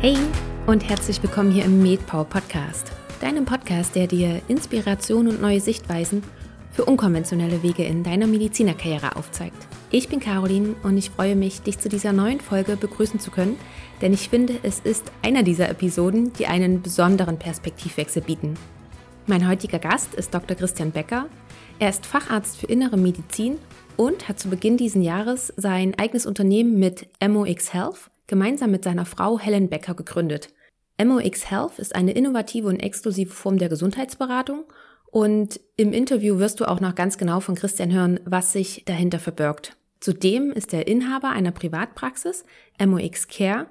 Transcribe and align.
Hey 0.00 0.16
und 0.68 0.88
herzlich 0.88 1.20
willkommen 1.24 1.50
hier 1.50 1.64
im 1.64 1.82
MedPower 1.82 2.24
Podcast, 2.24 2.92
deinem 3.20 3.44
Podcast, 3.44 3.96
der 3.96 4.06
dir 4.06 4.40
Inspiration 4.46 5.26
und 5.26 5.42
neue 5.42 5.60
Sichtweisen 5.60 6.22
für 6.70 6.84
unkonventionelle 6.84 7.64
Wege 7.64 7.82
in 7.82 8.04
deiner 8.04 8.28
Medizinerkarriere 8.28 9.16
aufzeigt. 9.16 9.56
Ich 9.90 10.08
bin 10.08 10.20
Caroline 10.20 10.76
und 10.84 10.96
ich 10.96 11.10
freue 11.10 11.34
mich, 11.34 11.62
dich 11.62 11.80
zu 11.80 11.88
dieser 11.88 12.12
neuen 12.12 12.40
Folge 12.40 12.76
begrüßen 12.76 13.18
zu 13.18 13.32
können, 13.32 13.56
denn 14.00 14.12
ich 14.12 14.28
finde, 14.28 14.60
es 14.62 14.78
ist 14.78 15.10
einer 15.20 15.42
dieser 15.42 15.68
Episoden, 15.68 16.32
die 16.34 16.46
einen 16.46 16.80
besonderen 16.80 17.36
Perspektivwechsel 17.36 18.22
bieten. 18.22 18.54
Mein 19.26 19.48
heutiger 19.48 19.80
Gast 19.80 20.14
ist 20.14 20.32
Dr. 20.32 20.56
Christian 20.56 20.92
Becker. 20.92 21.26
Er 21.80 21.88
ist 21.88 22.06
Facharzt 22.06 22.56
für 22.58 22.66
Innere 22.66 22.96
Medizin 22.96 23.58
und 23.96 24.28
hat 24.28 24.38
zu 24.38 24.48
Beginn 24.48 24.76
dieses 24.76 25.02
Jahres 25.02 25.52
sein 25.56 25.98
eigenes 25.98 26.24
Unternehmen 26.24 26.78
mit 26.78 27.08
MOX 27.20 27.74
Health 27.74 28.10
gemeinsam 28.28 28.70
mit 28.70 28.84
seiner 28.84 29.04
Frau 29.04 29.40
Helen 29.40 29.68
Becker 29.68 29.94
gegründet. 29.94 30.50
MOX 31.02 31.50
Health 31.50 31.78
ist 31.78 31.94
eine 31.96 32.12
innovative 32.12 32.68
und 32.68 32.78
exklusive 32.78 33.32
Form 33.32 33.58
der 33.58 33.68
Gesundheitsberatung 33.68 34.64
und 35.10 35.60
im 35.76 35.92
Interview 35.92 36.38
wirst 36.38 36.60
du 36.60 36.66
auch 36.66 36.80
noch 36.80 36.94
ganz 36.94 37.18
genau 37.18 37.40
von 37.40 37.56
Christian 37.56 37.92
hören, 37.92 38.20
was 38.24 38.52
sich 38.52 38.84
dahinter 38.84 39.18
verbirgt. 39.18 39.76
Zudem 40.00 40.52
ist 40.52 40.72
er 40.72 40.86
Inhaber 40.86 41.30
einer 41.30 41.50
Privatpraxis, 41.50 42.44
MOX 42.78 43.26
Care, 43.26 43.66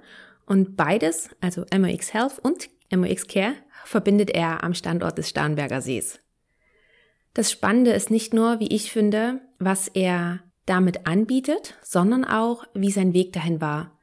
und 0.45 0.77
beides, 0.77 1.29
also 1.41 1.65
MOX 1.77 2.13
Health 2.13 2.39
und 2.39 2.69
MOX 2.93 3.27
Care, 3.27 3.53
verbindet 3.85 4.31
er 4.31 4.63
am 4.63 4.73
Standort 4.73 5.17
des 5.17 5.29
Starnberger 5.29 5.81
Sees. 5.81 6.19
Das 7.33 7.51
Spannende 7.51 7.91
ist 7.91 8.09
nicht 8.09 8.33
nur, 8.33 8.59
wie 8.59 8.73
ich 8.73 8.91
finde, 8.91 9.41
was 9.59 9.89
er 9.89 10.39
damit 10.65 11.05
anbietet, 11.05 11.75
sondern 11.83 12.25
auch, 12.25 12.65
wie 12.73 12.91
sein 12.91 13.13
Weg 13.13 13.33
dahin 13.33 13.61
war. 13.61 13.96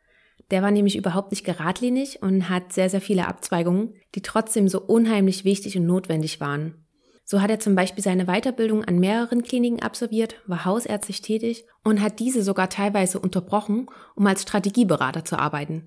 Der 0.50 0.62
war 0.62 0.70
nämlich 0.70 0.96
überhaupt 0.96 1.30
nicht 1.30 1.44
geradlinig 1.44 2.22
und 2.22 2.48
hat 2.48 2.72
sehr, 2.72 2.90
sehr 2.90 3.00
viele 3.00 3.26
Abzweigungen, 3.26 3.94
die 4.14 4.22
trotzdem 4.22 4.68
so 4.68 4.80
unheimlich 4.80 5.44
wichtig 5.44 5.76
und 5.76 5.86
notwendig 5.86 6.40
waren. 6.40 6.84
So 7.24 7.40
hat 7.40 7.50
er 7.50 7.58
zum 7.58 7.74
Beispiel 7.74 8.04
seine 8.04 8.26
Weiterbildung 8.26 8.84
an 8.84 8.98
mehreren 8.98 9.42
Kliniken 9.42 9.82
absolviert, 9.82 10.36
war 10.46 10.66
hausärztlich 10.66 11.22
tätig 11.22 11.64
und 11.82 12.02
hat 12.02 12.20
diese 12.20 12.42
sogar 12.42 12.68
teilweise 12.68 13.18
unterbrochen, 13.18 13.86
um 14.14 14.26
als 14.26 14.42
Strategieberater 14.42 15.24
zu 15.24 15.38
arbeiten. 15.38 15.86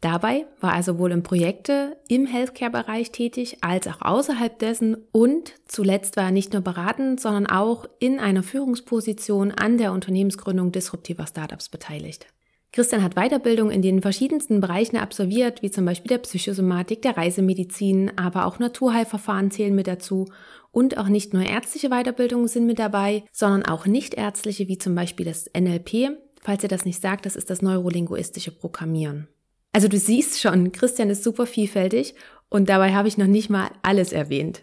Dabei 0.00 0.46
war 0.60 0.76
er 0.76 0.82
sowohl 0.82 1.10
in 1.10 1.22
Projekte 1.22 1.96
im 2.06 2.26
Healthcare-Bereich 2.26 3.10
tätig, 3.12 3.58
als 3.62 3.88
auch 3.88 4.02
außerhalb 4.02 4.58
dessen 4.58 4.96
und 5.10 5.54
zuletzt 5.66 6.16
war 6.16 6.24
er 6.24 6.30
nicht 6.30 6.52
nur 6.52 6.62
beratend, 6.62 7.18
sondern 7.18 7.46
auch 7.46 7.86
in 7.98 8.20
einer 8.20 8.42
Führungsposition 8.42 9.52
an 9.52 9.78
der 9.78 9.92
Unternehmensgründung 9.92 10.70
disruptiver 10.70 11.26
Startups 11.26 11.70
beteiligt. 11.70 12.26
Christian 12.72 13.02
hat 13.02 13.14
Weiterbildung 13.14 13.70
in 13.70 13.80
den 13.80 14.02
verschiedensten 14.02 14.60
Bereichen 14.60 14.96
absolviert, 14.96 15.62
wie 15.62 15.70
zum 15.70 15.84
Beispiel 15.84 16.08
der 16.08 16.18
Psychosomatik, 16.18 17.02
der 17.02 17.16
Reisemedizin, 17.16 18.12
aber 18.16 18.46
auch 18.46 18.58
Naturheilverfahren 18.58 19.50
zählen 19.50 19.74
mit 19.74 19.86
dazu. 19.86 20.26
Und 20.72 20.98
auch 20.98 21.08
nicht 21.08 21.32
nur 21.32 21.42
ärztliche 21.42 21.88
Weiterbildungen 21.88 22.48
sind 22.48 22.66
mit 22.66 22.78
dabei, 22.78 23.24
sondern 23.32 23.64
auch 23.64 23.86
nichtärztliche, 23.86 24.68
wie 24.68 24.76
zum 24.76 24.94
Beispiel 24.94 25.24
das 25.24 25.50
NLP. 25.58 26.18
Falls 26.42 26.62
ihr 26.62 26.68
das 26.68 26.84
nicht 26.84 27.00
sagt, 27.00 27.24
das 27.24 27.34
ist 27.34 27.48
das 27.48 27.62
neurolinguistische 27.62 28.52
Programmieren. 28.52 29.28
Also 29.72 29.88
du 29.88 29.98
siehst 29.98 30.40
schon, 30.40 30.72
Christian 30.72 31.10
ist 31.10 31.24
super 31.24 31.46
vielfältig 31.46 32.14
und 32.48 32.68
dabei 32.68 32.94
habe 32.94 33.08
ich 33.08 33.18
noch 33.18 33.26
nicht 33.26 33.50
mal 33.50 33.70
alles 33.82 34.12
erwähnt. 34.12 34.62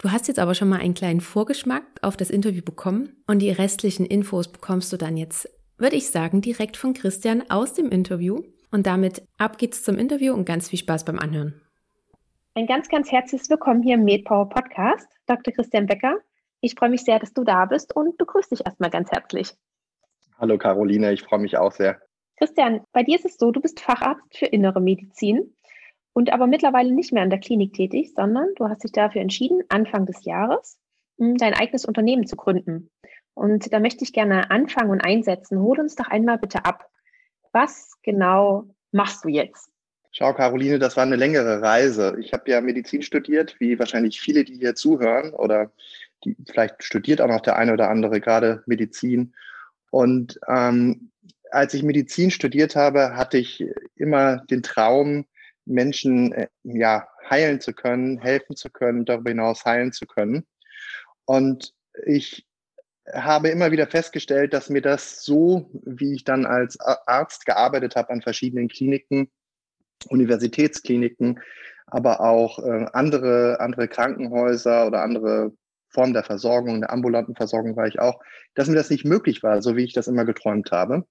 Du 0.00 0.10
hast 0.12 0.28
jetzt 0.28 0.38
aber 0.38 0.54
schon 0.54 0.68
mal 0.68 0.80
einen 0.80 0.94
kleinen 0.94 1.20
Vorgeschmack 1.20 1.84
auf 2.02 2.16
das 2.16 2.30
Interview 2.30 2.62
bekommen 2.62 3.16
und 3.26 3.40
die 3.40 3.50
restlichen 3.50 4.06
Infos 4.06 4.48
bekommst 4.48 4.92
du 4.92 4.96
dann 4.96 5.16
jetzt 5.16 5.48
würde 5.78 5.96
ich 5.96 6.10
sagen, 6.10 6.40
direkt 6.40 6.76
von 6.76 6.92
Christian 6.92 7.44
aus 7.48 7.72
dem 7.72 7.90
Interview. 7.90 8.42
Und 8.70 8.86
damit 8.86 9.22
ab 9.38 9.56
geht's 9.56 9.82
zum 9.82 9.96
Interview 9.96 10.34
und 10.34 10.44
ganz 10.44 10.68
viel 10.68 10.78
Spaß 10.78 11.04
beim 11.04 11.18
Anhören. 11.18 11.60
Ein 12.54 12.66
ganz, 12.66 12.88
ganz 12.88 13.10
herzliches 13.10 13.48
Willkommen 13.48 13.82
hier 13.82 13.94
im 13.94 14.04
MedPower 14.04 14.48
Podcast, 14.48 15.08
Dr. 15.26 15.54
Christian 15.54 15.86
Becker. 15.86 16.18
Ich 16.60 16.74
freue 16.74 16.90
mich 16.90 17.04
sehr, 17.04 17.20
dass 17.20 17.32
du 17.32 17.44
da 17.44 17.64
bist 17.66 17.94
und 17.94 18.18
begrüße 18.18 18.50
dich 18.50 18.66
erstmal 18.66 18.90
ganz 18.90 19.10
herzlich. 19.12 19.52
Hallo 20.38 20.58
Caroline, 20.58 21.12
ich 21.12 21.22
freue 21.22 21.38
mich 21.38 21.56
auch 21.56 21.72
sehr. 21.72 22.00
Christian, 22.36 22.80
bei 22.92 23.04
dir 23.04 23.16
ist 23.16 23.24
es 23.24 23.36
so, 23.36 23.52
du 23.52 23.60
bist 23.60 23.80
Facharzt 23.80 24.36
für 24.36 24.46
innere 24.46 24.80
Medizin 24.80 25.54
und 26.12 26.32
aber 26.32 26.48
mittlerweile 26.48 26.92
nicht 26.92 27.12
mehr 27.12 27.22
an 27.22 27.30
der 27.30 27.40
Klinik 27.40 27.74
tätig, 27.74 28.12
sondern 28.14 28.48
du 28.56 28.68
hast 28.68 28.82
dich 28.82 28.92
dafür 28.92 29.22
entschieden, 29.22 29.62
Anfang 29.68 30.06
des 30.06 30.24
Jahres 30.24 30.78
hm, 31.18 31.36
dein 31.36 31.54
eigenes 31.54 31.84
Unternehmen 31.84 32.26
zu 32.26 32.36
gründen. 32.36 32.90
Und 33.38 33.72
da 33.72 33.78
möchte 33.78 34.02
ich 34.02 34.12
gerne 34.12 34.50
anfangen 34.50 34.90
und 34.90 35.00
einsetzen. 35.00 35.60
Hol 35.60 35.78
uns 35.78 35.94
doch 35.94 36.08
einmal 36.08 36.38
bitte 36.38 36.64
ab. 36.64 36.90
Was 37.52 37.92
genau 38.02 38.64
machst 38.90 39.24
du 39.24 39.28
jetzt? 39.28 39.70
Schau, 40.10 40.34
Caroline, 40.34 40.80
das 40.80 40.96
war 40.96 41.04
eine 41.04 41.14
längere 41.14 41.62
Reise. 41.62 42.16
Ich 42.18 42.32
habe 42.32 42.50
ja 42.50 42.60
Medizin 42.60 43.02
studiert, 43.02 43.54
wie 43.60 43.78
wahrscheinlich 43.78 44.20
viele, 44.20 44.42
die 44.42 44.56
hier 44.56 44.74
zuhören 44.74 45.32
oder 45.32 45.70
die 46.24 46.36
vielleicht 46.50 46.82
studiert 46.82 47.20
auch 47.20 47.28
noch 47.28 47.40
der 47.40 47.56
eine 47.56 47.72
oder 47.72 47.88
andere 47.90 48.20
gerade 48.20 48.64
Medizin. 48.66 49.34
Und 49.90 50.40
ähm, 50.48 51.12
als 51.52 51.74
ich 51.74 51.84
Medizin 51.84 52.32
studiert 52.32 52.74
habe, 52.74 53.14
hatte 53.14 53.38
ich 53.38 53.64
immer 53.94 54.38
den 54.50 54.64
Traum, 54.64 55.26
Menschen 55.64 56.32
äh, 56.32 56.48
ja 56.64 57.06
heilen 57.30 57.60
zu 57.60 57.72
können, 57.72 58.18
helfen 58.18 58.56
zu 58.56 58.68
können, 58.68 59.04
darüber 59.04 59.30
hinaus 59.30 59.64
heilen 59.64 59.92
zu 59.92 60.06
können. 60.06 60.44
Und 61.24 61.72
ich 62.04 62.47
habe 63.14 63.48
immer 63.48 63.70
wieder 63.70 63.86
festgestellt, 63.86 64.52
dass 64.52 64.70
mir 64.70 64.82
das 64.82 65.22
so, 65.22 65.70
wie 65.84 66.14
ich 66.14 66.24
dann 66.24 66.46
als 66.46 66.78
Arzt 66.80 67.46
gearbeitet 67.46 67.96
habe 67.96 68.10
an 68.10 68.22
verschiedenen 68.22 68.68
Kliniken, 68.68 69.30
Universitätskliniken, 70.08 71.40
aber 71.86 72.20
auch 72.20 72.58
äh, 72.58 72.86
andere, 72.92 73.60
andere 73.60 73.88
Krankenhäuser 73.88 74.86
oder 74.86 75.02
andere 75.02 75.52
Formen 75.88 76.12
der 76.12 76.24
Versorgung, 76.24 76.80
der 76.80 76.90
ambulanten 76.90 77.34
Versorgung 77.34 77.76
war 77.76 77.86
ich 77.86 77.98
auch, 77.98 78.20
dass 78.54 78.68
mir 78.68 78.76
das 78.76 78.90
nicht 78.90 79.04
möglich 79.04 79.42
war, 79.42 79.62
so 79.62 79.76
wie 79.76 79.84
ich 79.84 79.94
das 79.94 80.06
immer 80.06 80.24
geträumt 80.24 80.70
habe. 80.70 81.06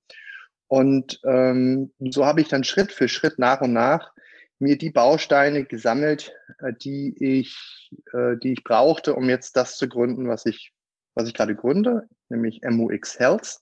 Und 0.68 1.20
ähm, 1.26 1.92
so 2.00 2.26
habe 2.26 2.42
ich 2.42 2.50
dann 2.50 2.64
Schritt 2.64 2.92
für 2.92 3.08
Schritt 3.08 3.40
nach 3.40 3.62
und 3.62 3.74
nach 3.74 4.14
mir 4.60 4.78
die 4.78 4.90
Bausteine 4.90 5.66
gesammelt, 5.66 6.34
äh, 6.60 6.74
die 6.74 7.16
ich, 7.20 7.92
äh, 8.14 8.38
die 8.38 8.54
ich 8.54 8.64
brauchte, 8.64 9.16
um 9.16 9.30
jetzt 9.30 9.56
das 9.56 9.78
zu 9.78 9.88
gründen, 9.88 10.28
was 10.28 10.46
ich 10.46 10.74
was 11.18 11.28
ich 11.28 11.34
gerade 11.34 11.56
gründe, 11.56 12.08
nämlich 12.30 12.62
MUX 12.64 13.20
Health. 13.20 13.60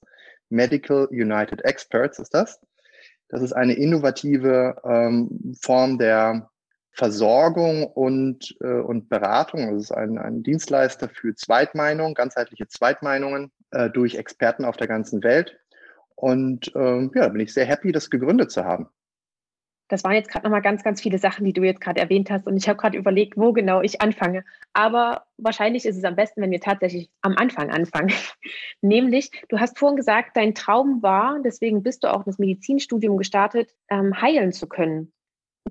Medical 0.50 1.08
United 1.10 1.64
Experts 1.64 2.20
ist 2.20 2.34
das. 2.34 2.60
Das 3.30 3.42
ist 3.42 3.54
eine 3.54 3.74
innovative 3.74 4.76
ähm, 4.84 5.56
Form 5.62 5.98
der 5.98 6.50
Versorgung 6.92 7.86
und, 7.86 8.56
äh, 8.62 8.80
und 8.80 9.10
Beratung. 9.10 9.74
Das 9.74 9.84
ist 9.84 9.92
ein, 9.92 10.18
ein 10.18 10.44
Dienstleister 10.44 11.10
für 11.10 11.34
Zweitmeinungen, 11.34 12.14
ganzheitliche 12.14 12.68
Zweitmeinungen 12.68 13.52
äh, 13.72 13.90
durch 13.90 14.16
Experten 14.16 14.66
auf 14.66 14.78
der 14.78 14.88
ganzen 14.88 15.24
Welt. 15.24 15.58
Und 16.16 16.72
ähm, 16.76 17.12
ja, 17.16 17.24
da 17.24 17.30
bin 17.30 17.42
ich 17.42 17.54
sehr 17.54 17.66
happy, 17.66 17.92
das 17.92 18.10
gegründet 18.10 18.52
zu 18.52 18.64
haben 18.64 18.90
das 19.88 20.04
waren 20.04 20.14
jetzt 20.14 20.30
gerade 20.30 20.46
nochmal 20.46 20.62
ganz, 20.62 20.84
ganz 20.84 21.02
viele 21.02 21.20
Sachen, 21.20 21.46
die 21.46 21.54
du 21.54 21.64
jetzt 21.64 21.82
gerade 21.82 22.00
erwähnt 22.00 22.32
hast. 22.32 22.48
Und 22.48 22.58
ich 22.58 22.68
habe 22.68 22.78
gerade 22.78 22.98
überlegt, 22.98 23.38
wo 23.38 23.54
genau 23.54 23.82
ich 23.82 24.02
anfange. 24.02 24.44
Aber 24.74 25.26
wahrscheinlich 25.38 25.86
ist 25.86 25.98
es 25.98 26.04
am 26.04 26.16
besten, 26.16 26.42
wenn 26.42 26.52
wir 26.52 26.60
tatsächlich 26.60 27.10
am 27.22 27.36
Anfang 27.38 27.70
anfangen. 27.70 28.12
Nämlich, 28.82 29.32
du 29.50 29.60
hast 29.60 29.78
vorhin 29.78 29.96
gesagt, 29.96 30.36
dein 30.36 30.56
Traum 30.56 31.04
war, 31.04 31.40
deswegen 31.44 31.84
bist 31.84 32.04
du 32.04 32.12
auch 32.12 32.24
das 32.24 32.40
Medizinstudium 32.40 33.18
gestartet, 33.18 33.74
ähm, 33.90 34.20
heilen 34.20 34.52
zu 34.52 34.68
können. 34.68 35.14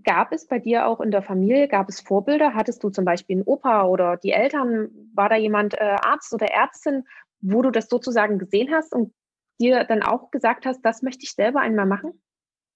Gab 0.05 0.33
es 0.33 0.47
bei 0.47 0.59
dir 0.59 0.87
auch 0.87 1.01
in 1.01 1.11
der 1.11 1.23
Familie, 1.23 1.69
gab 1.69 1.89
es 1.89 2.01
Vorbilder? 2.01 2.55
Hattest 2.55 2.83
du 2.83 2.91
zum 2.91 3.05
Beispiel 3.05 3.37
einen 3.37 3.47
Opa 3.47 3.85
oder 3.85 4.17
die 4.17 4.33
Eltern? 4.33 4.91
War 5.15 5.29
da 5.29 5.37
jemand 5.37 5.75
äh, 5.75 5.97
Arzt 6.03 6.33
oder 6.35 6.47
Ärztin, 6.47 7.05
wo 7.41 7.63
du 7.63 7.71
das 7.71 7.89
sozusagen 7.89 8.39
gesehen 8.39 8.73
hast 8.73 8.93
und 8.93 9.13
dir 9.61 9.85
dann 9.85 10.03
auch 10.03 10.31
gesagt 10.31 10.67
hast, 10.67 10.83
das 10.83 11.03
möchte 11.03 11.25
ich 11.25 11.33
selber 11.33 11.61
einmal 11.61 11.87
machen? 11.87 12.21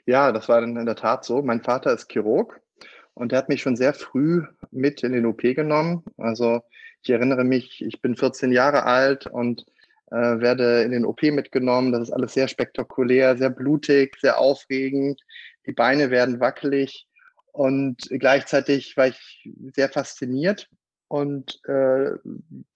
Ja, 0.09 0.33
das 0.33 0.49
war 0.49 0.63
dann 0.63 0.75
in 0.79 0.87
der 0.87 0.97
Tat 0.97 1.27
so. 1.27 1.43
Mein 1.43 1.61
Vater 1.61 1.93
ist 1.93 2.11
Chirurg 2.11 2.63
und 3.13 3.31
der 3.31 3.41
hat 3.41 3.51
mich 3.51 3.61
schon 3.61 3.77
sehr 3.77 3.93
früh 3.93 4.43
mit 4.71 5.03
in 5.03 5.13
den 5.13 5.27
OP 5.27 5.43
genommen. 5.43 6.03
Also 6.17 6.63
ich 7.03 7.11
erinnere 7.11 7.45
mich, 7.45 7.85
ich 7.85 8.01
bin 8.01 8.17
14 8.17 8.51
Jahre 8.51 8.85
alt 8.85 9.27
und 9.27 9.67
äh, 10.11 10.41
werde 10.41 10.81
in 10.81 10.93
den 10.93 11.05
OP 11.05 11.25
mitgenommen. 11.25 11.93
Das 11.93 12.09
ist 12.09 12.11
alles 12.11 12.33
sehr 12.33 12.49
spektakulär, 12.49 13.37
sehr 13.37 13.51
blutig, 13.51 14.17
sehr 14.19 14.39
aufregend. 14.39 15.21
Die 15.67 15.73
Beine 15.73 16.11
werden 16.11 16.41
wackelig 16.41 17.07
und 17.53 18.09
gleichzeitig 18.09 18.97
war 18.97 19.09
ich 19.09 19.47
sehr 19.75 19.91
fasziniert 19.91 20.71
und 21.09 21.61
äh, 21.67 22.13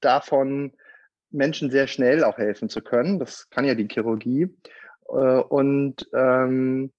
davon 0.00 0.74
Menschen 1.30 1.70
sehr 1.70 1.86
schnell 1.86 2.24
auch 2.24 2.36
helfen 2.36 2.68
zu 2.68 2.82
können. 2.82 3.18
Das 3.18 3.48
kann 3.48 3.64
ja 3.64 3.74
die 3.74 3.88
Chirurgie. 3.88 4.54
Äh, 5.08 5.14
und 5.14 6.06
ähm, 6.12 6.92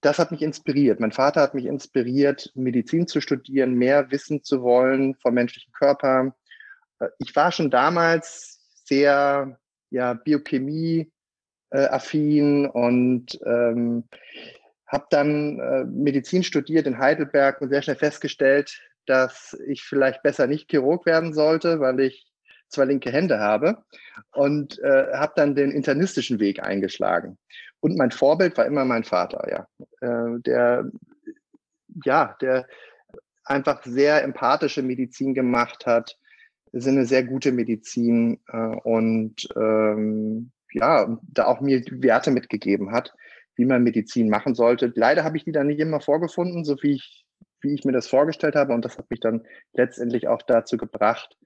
das 0.00 0.18
hat 0.18 0.30
mich 0.30 0.42
inspiriert. 0.42 1.00
Mein 1.00 1.12
Vater 1.12 1.40
hat 1.40 1.54
mich 1.54 1.66
inspiriert, 1.66 2.52
Medizin 2.54 3.06
zu 3.06 3.20
studieren, 3.20 3.74
mehr 3.74 4.10
wissen 4.10 4.42
zu 4.42 4.62
wollen 4.62 5.14
vom 5.16 5.34
menschlichen 5.34 5.72
Körper. 5.72 6.34
Äh, 7.00 7.08
ich 7.18 7.34
war 7.34 7.52
schon 7.52 7.70
damals 7.70 8.60
sehr 8.84 9.58
ja, 9.90 10.14
Biochemie 10.14 11.10
äh, 11.70 12.68
und 12.68 13.38
ähm, 13.44 14.04
habe 14.86 15.06
dann 15.10 15.58
äh, 15.58 15.84
Medizin 15.84 16.42
studiert 16.42 16.86
in 16.86 16.98
Heidelberg 16.98 17.60
und 17.60 17.68
sehr 17.68 17.82
schnell 17.82 17.96
festgestellt, 17.96 18.80
dass 19.06 19.56
ich 19.66 19.82
vielleicht 19.82 20.22
besser 20.22 20.46
nicht 20.46 20.70
Chirurg 20.70 21.06
werden 21.06 21.34
sollte, 21.34 21.80
weil 21.80 22.00
ich 22.00 22.26
zwei 22.68 22.84
linke 22.84 23.10
Hände 23.10 23.38
habe 23.38 23.78
und 24.32 24.78
äh, 24.80 25.12
habe 25.14 25.32
dann 25.36 25.54
den 25.54 25.70
internistischen 25.70 26.40
Weg 26.40 26.62
eingeschlagen. 26.62 27.38
Und 27.80 27.96
mein 27.96 28.10
Vorbild 28.10 28.56
war 28.58 28.66
immer 28.66 28.84
mein 28.84 29.04
Vater, 29.04 29.46
ja, 29.50 29.66
äh, 30.00 30.40
der 30.40 30.90
ja, 32.04 32.36
der 32.40 32.66
einfach 33.44 33.82
sehr 33.84 34.22
empathische 34.22 34.82
Medizin 34.82 35.34
gemacht 35.34 35.86
hat, 35.86 36.18
ist 36.72 36.86
eine 36.86 37.06
sehr 37.06 37.24
gute 37.24 37.52
Medizin 37.52 38.40
äh, 38.48 38.76
und 38.84 39.48
ähm, 39.56 40.52
ja, 40.72 41.18
da 41.22 41.46
auch 41.46 41.60
mir 41.60 41.82
Werte 41.90 42.30
mitgegeben 42.30 42.92
hat, 42.92 43.14
wie 43.56 43.64
man 43.64 43.82
Medizin 43.82 44.28
machen 44.28 44.54
sollte. 44.54 44.92
Leider 44.94 45.24
habe 45.24 45.38
ich 45.38 45.44
die 45.44 45.52
dann 45.52 45.68
nicht 45.68 45.80
immer 45.80 46.00
vorgefunden, 46.00 46.64
so 46.64 46.76
wie 46.82 46.92
ich, 46.92 47.24
wie 47.62 47.72
ich 47.72 47.84
mir 47.84 47.92
das 47.92 48.06
vorgestellt 48.06 48.54
habe. 48.54 48.74
Und 48.74 48.84
das 48.84 48.98
hat 48.98 49.10
mich 49.10 49.20
dann 49.20 49.46
letztendlich 49.72 50.28
auch 50.28 50.42
dazu 50.42 50.76
gebracht, 50.76 51.36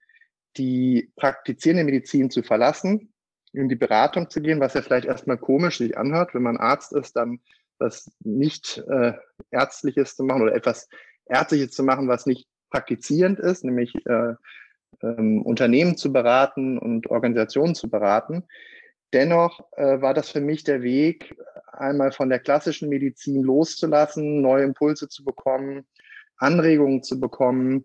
die 0.57 1.13
praktizierende 1.17 1.85
Medizin 1.85 2.31
zu 2.31 2.43
verlassen, 2.43 3.12
in 3.53 3.69
die 3.69 3.77
Beratung 3.77 4.31
zu 4.31 4.41
gehen, 4.41 4.61
was 4.61 4.75
ja 4.75 4.83
vielleicht 4.83 5.07
erstmal 5.07 5.39
komisch 5.39 5.79
sich 5.79 5.97
anhört, 5.97 6.35
wenn 6.35 6.43
man 6.43 6.57
Arzt 6.57 6.93
ist, 6.93 7.17
dann 7.17 7.41
was 7.79 8.11
nicht 8.21 8.83
äh, 8.89 9.13
Ärztliches 9.51 10.17
zu 10.17 10.25
machen 10.25 10.43
oder 10.43 10.55
etwas 10.55 10.89
Ärztliches 11.27 11.73
zu 11.73 11.83
machen, 11.83 12.09
was 12.09 12.27
nicht 12.27 12.49
praktizierend 12.71 13.39
ist, 13.39 13.65
nämlich 13.65 13.95
äh, 14.07 14.35
ähm, 15.03 15.43
Unternehmen 15.43 15.97
zu 15.97 16.13
beraten 16.13 16.79
und 16.79 17.11
Organisationen 17.11 17.75
zu 17.75 17.91
beraten. 17.91 18.45
Dennoch 19.13 19.61
äh, 19.77 20.01
war 20.01 20.15
das 20.15 20.31
für 20.31 20.41
mich 20.41 20.65
der 20.65 20.83
Weg, 20.83 21.37
einmal 21.73 22.13
von 22.13 22.29
der 22.29 22.39
klassischen 22.39 22.89
Medizin 22.89 23.43
loszulassen, 23.43 24.41
neue 24.41 24.65
Impulse 24.65 25.09
zu 25.09 25.25
bekommen, 25.25 25.87
Anregungen 26.37 27.03
zu 27.03 27.21
bekommen, 27.21 27.85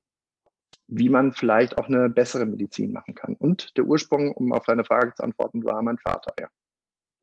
wie 0.87 1.09
man 1.09 1.33
vielleicht 1.33 1.77
auch 1.77 1.87
eine 1.87 2.09
bessere 2.09 2.45
Medizin 2.45 2.91
machen 2.91 3.15
kann. 3.15 3.35
Und 3.35 3.77
der 3.77 3.85
Ursprung, 3.85 4.31
um 4.31 4.53
auf 4.53 4.65
deine 4.65 4.85
Frage 4.85 5.13
zu 5.13 5.23
antworten, 5.23 5.63
war 5.63 5.81
mein 5.81 5.97
Vater, 5.97 6.33
ja. 6.39 6.47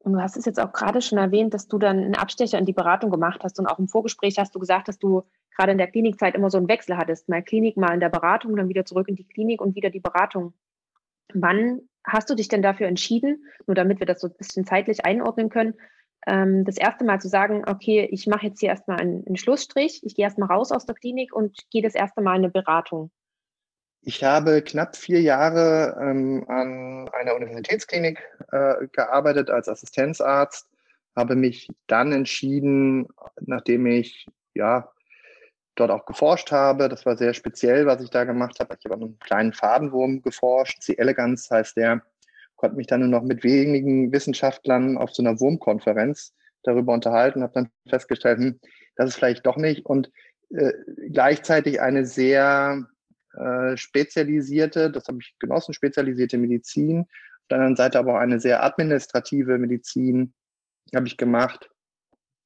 Und 0.01 0.13
du 0.13 0.21
hast 0.21 0.37
es 0.37 0.45
jetzt 0.45 0.61
auch 0.61 0.73
gerade 0.73 1.01
schon 1.01 1.17
erwähnt, 1.17 1.55
dass 1.55 1.67
du 1.67 1.79
dann 1.79 1.99
einen 1.99 2.15
Abstecher 2.15 2.59
in 2.59 2.67
die 2.67 2.75
Beratung 2.75 3.11
gemacht 3.11 3.41
hast 3.43 3.59
und 3.59 3.67
auch 3.67 3.79
im 3.79 3.89
Vorgespräch 3.89 4.39
hast 4.39 4.55
du 4.55 4.59
gesagt, 4.59 4.87
dass 4.89 4.99
du 4.99 5.23
gerade 5.57 5.73
in 5.73 5.79
der 5.79 5.87
Klinikzeit 5.87 6.35
immer 6.35 6.51
so 6.51 6.59
einen 6.59 6.69
Wechsel 6.69 6.99
hattest. 6.99 7.31
Mal 7.31 7.43
Klinik, 7.43 7.79
mal 7.79 7.95
in 7.95 8.01
der 8.01 8.11
Beratung, 8.11 8.55
dann 8.55 8.69
wieder 8.69 8.85
zurück 8.85 9.09
in 9.09 9.17
die 9.17 9.27
Klinik 9.27 9.63
und 9.63 9.77
wieder 9.77 9.89
die 9.89 10.01
Beratung. 10.01 10.53
Wann 11.33 11.81
hast 12.07 12.29
du 12.29 12.35
dich 12.35 12.49
denn 12.49 12.61
dafür 12.61 12.87
entschieden, 12.87 13.45
nur 13.67 13.75
damit 13.75 13.99
wir 13.99 14.07
das 14.07 14.21
so 14.21 14.27
ein 14.27 14.35
bisschen 14.37 14.67
zeitlich 14.67 15.07
einordnen 15.07 15.49
können, 15.49 15.73
ähm, 16.27 16.67
das 16.67 16.77
erste 16.77 17.07
Mal 17.07 17.19
zu 17.21 17.29
sagen, 17.29 17.63
okay, 17.67 18.07
ich 18.11 18.27
mache 18.27 18.47
jetzt 18.47 18.61
hier 18.61 18.69
erstmal 18.69 19.01
einen, 19.01 19.27
einen 19.27 19.37
Schlussstrich, 19.37 20.03
ich 20.05 20.15
gehe 20.15 20.25
erstmal 20.25 20.51
raus 20.51 20.71
aus 20.71 20.85
der 20.85 20.95
Klinik 20.95 21.35
und 21.35 21.57
gehe 21.71 21.83
das 21.83 21.95
erste 21.95 22.21
Mal 22.21 22.37
in 22.37 22.45
eine 22.45 22.51
Beratung? 22.51 23.11
Ich 24.07 24.23
habe 24.23 24.61
knapp 24.61 24.97
vier 24.97 25.23
Jahre 25.23 25.97
ähm, 25.99 26.45
an 26.49 27.09
einer 27.09 27.35
Universitätsklinik 27.37 28.19
äh, 28.53 28.87
gearbeitet 28.93 29.49
als 29.49 29.67
Assistenzarzt, 29.67 30.69
habe 31.17 31.37
mich 31.37 31.69
dann 31.87 32.13
entschieden, 32.13 33.09
nachdem 33.41 33.87
ich 33.87 34.27
ja 34.53 34.93
dort 35.75 35.91
auch 35.91 36.05
geforscht 36.05 36.53
habe, 36.53 36.91
das 36.91 37.07
war 37.07 37.17
sehr 37.17 37.33
speziell, 37.33 37.87
was 37.87 38.03
ich 38.03 38.11
da 38.11 38.25
gemacht 38.25 38.61
habe. 38.61 38.77
Ich 38.79 38.85
habe 38.85 38.97
an 38.97 39.03
einem 39.03 39.19
kleinen 39.21 39.53
Fadenwurm 39.55 40.21
geforscht, 40.21 40.83
C. 40.83 40.97
elegans 40.99 41.51
heißt 41.51 41.79
der, 41.79 42.03
konnte 42.57 42.77
mich 42.77 42.87
dann 42.87 43.01
nur 43.01 43.09
noch 43.09 43.23
mit 43.23 43.43
wenigen 43.43 44.13
Wissenschaftlern 44.13 44.99
auf 44.99 45.15
so 45.15 45.23
einer 45.23 45.41
Wurmkonferenz 45.41 46.35
darüber 46.63 46.93
unterhalten, 46.93 47.43
habe 47.43 47.55
dann 47.55 47.71
festgestellt, 47.89 48.39
hm, 48.39 48.61
das 48.97 49.11
ist 49.11 49.17
vielleicht 49.17 49.47
doch 49.47 49.57
nicht 49.57 49.87
und 49.87 50.11
äh, 50.51 50.73
gleichzeitig 51.11 51.81
eine 51.81 52.05
sehr 52.05 52.87
äh, 53.37 53.77
spezialisierte, 53.77 54.91
das 54.91 55.09
habe 55.09 55.19
ich 55.21 55.35
genossen, 55.39 55.75
spezialisierte 55.75 56.39
Medizin. 56.39 57.01
Auf 57.01 57.49
der 57.51 57.59
anderen 57.59 57.77
Seite 57.77 57.99
aber 57.99 58.15
auch 58.15 58.21
eine 58.21 58.41
sehr 58.41 58.65
administrative 58.65 59.59
Medizin 59.59 60.35
habe 60.95 61.07
ich 61.07 61.17
gemacht. 61.17 61.71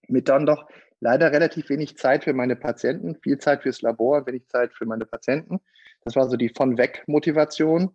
Mit 0.08 0.28
dann 0.28 0.46
doch 0.46 0.68
leider 1.00 1.32
relativ 1.32 1.68
wenig 1.68 1.96
Zeit 1.96 2.24
für 2.24 2.32
meine 2.32 2.56
Patienten, 2.56 3.16
viel 3.16 3.38
Zeit 3.38 3.62
fürs 3.62 3.82
Labor, 3.82 4.26
wenig 4.26 4.48
Zeit 4.48 4.72
für 4.72 4.86
meine 4.86 5.06
Patienten. 5.06 5.60
Das 6.04 6.16
war 6.16 6.28
so 6.28 6.36
die 6.36 6.48
von 6.48 6.78
weg 6.78 7.04
Motivation. 7.06 7.90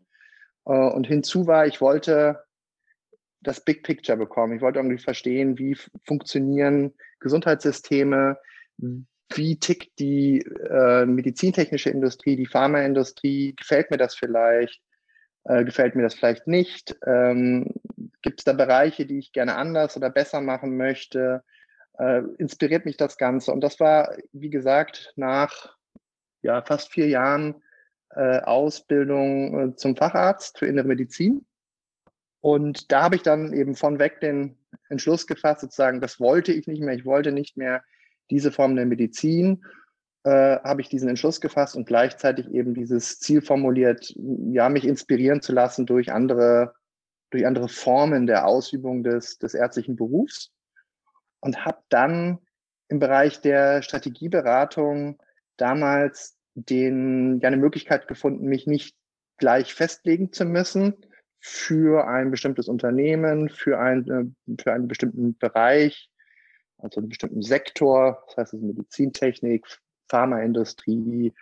Äh, 0.65 0.71
und 0.71 1.07
hinzu 1.07 1.47
war, 1.47 1.67
ich 1.67 1.81
wollte 1.81 2.43
das 3.41 3.63
Big 3.63 3.83
Picture 3.83 4.17
bekommen. 4.17 4.55
Ich 4.55 4.61
wollte 4.61 4.79
irgendwie 4.79 4.97
verstehen, 4.97 5.57
wie 5.57 5.77
funktionieren 6.05 6.93
Gesundheitssysteme, 7.19 8.37
wie 9.37 9.57
tickt 9.59 9.99
die 9.99 10.39
äh, 10.39 11.05
medizintechnische 11.05 11.89
Industrie, 11.89 12.35
die 12.35 12.45
Pharmaindustrie, 12.45 13.55
gefällt 13.55 13.91
mir 13.91 13.97
das 13.97 14.15
vielleicht, 14.15 14.81
äh, 15.45 15.63
gefällt 15.63 15.95
mir 15.95 16.03
das 16.03 16.15
vielleicht 16.15 16.47
nicht, 16.47 16.95
ähm, 17.05 17.73
gibt 18.21 18.39
es 18.39 18.43
da 18.45 18.53
Bereiche, 18.53 19.05
die 19.05 19.19
ich 19.19 19.33
gerne 19.33 19.55
anders 19.55 19.97
oder 19.97 20.09
besser 20.09 20.41
machen 20.41 20.77
möchte, 20.77 21.43
äh, 21.99 22.21
inspiriert 22.37 22.85
mich 22.85 22.97
das 22.97 23.17
Ganze. 23.17 23.51
Und 23.51 23.61
das 23.61 23.79
war, 23.79 24.15
wie 24.31 24.49
gesagt, 24.49 25.13
nach 25.15 25.75
ja, 26.41 26.61
fast 26.61 26.91
vier 26.91 27.07
Jahren 27.07 27.61
äh, 28.09 28.39
Ausbildung 28.39 29.71
äh, 29.71 29.75
zum 29.75 29.95
Facharzt 29.95 30.59
für 30.59 30.67
Innere 30.67 30.87
Medizin. 30.87 31.45
Und 32.41 32.91
da 32.91 33.03
habe 33.03 33.15
ich 33.15 33.23
dann 33.23 33.53
eben 33.53 33.75
von 33.75 33.99
weg 33.99 34.19
den 34.19 34.57
Entschluss 34.89 35.27
gefasst, 35.27 35.61
sozusagen, 35.61 36.01
das 36.01 36.19
wollte 36.19 36.51
ich 36.51 36.67
nicht 36.67 36.81
mehr. 36.81 36.93
Ich 36.93 37.05
wollte 37.05 37.31
nicht 37.31 37.57
mehr 37.57 37.83
diese 38.29 38.51
Form 38.51 38.75
der 38.75 38.85
Medizin 38.85 39.63
äh, 40.23 40.57
habe 40.63 40.81
ich 40.81 40.89
diesen 40.89 41.09
Entschluss 41.09 41.41
gefasst 41.41 41.75
und 41.75 41.85
gleichzeitig 41.85 42.49
eben 42.51 42.73
dieses 42.73 43.19
Ziel 43.19 43.41
formuliert, 43.41 44.13
ja, 44.15 44.69
mich 44.69 44.85
inspirieren 44.85 45.41
zu 45.41 45.51
lassen 45.51 45.85
durch 45.85 46.11
andere, 46.11 46.73
durch 47.29 47.45
andere 47.45 47.67
Formen 47.67 48.25
der 48.25 48.47
Ausübung 48.47 49.03
des, 49.03 49.37
des 49.37 49.53
ärztlichen 49.53 49.95
Berufs. 49.95 50.51
Und 51.41 51.65
habe 51.65 51.79
dann 51.89 52.39
im 52.87 52.99
Bereich 52.99 53.41
der 53.41 53.81
Strategieberatung 53.81 55.21
damals 55.57 56.37
den, 56.55 57.39
ja, 57.41 57.47
eine 57.47 57.57
Möglichkeit 57.57 58.07
gefunden, 58.07 58.45
mich 58.45 58.65
nicht 58.65 58.95
gleich 59.37 59.73
festlegen 59.73 60.31
zu 60.31 60.45
müssen 60.45 60.95
für 61.39 62.07
ein 62.07 62.31
bestimmtes 62.31 62.69
Unternehmen, 62.69 63.49
für, 63.49 63.77
ein, 63.77 64.35
für 64.61 64.71
einen 64.71 64.87
bestimmten 64.87 65.37
Bereich, 65.37 66.09
also 66.83 66.99
einen 66.99 67.09
bestimmten 67.09 67.41
Sektor, 67.41 68.23
das 68.27 68.37
heißt 68.37 68.53
also 68.53 68.65
Medizintechnik, 68.65 69.65
Pharmaindustrie, 70.09 71.33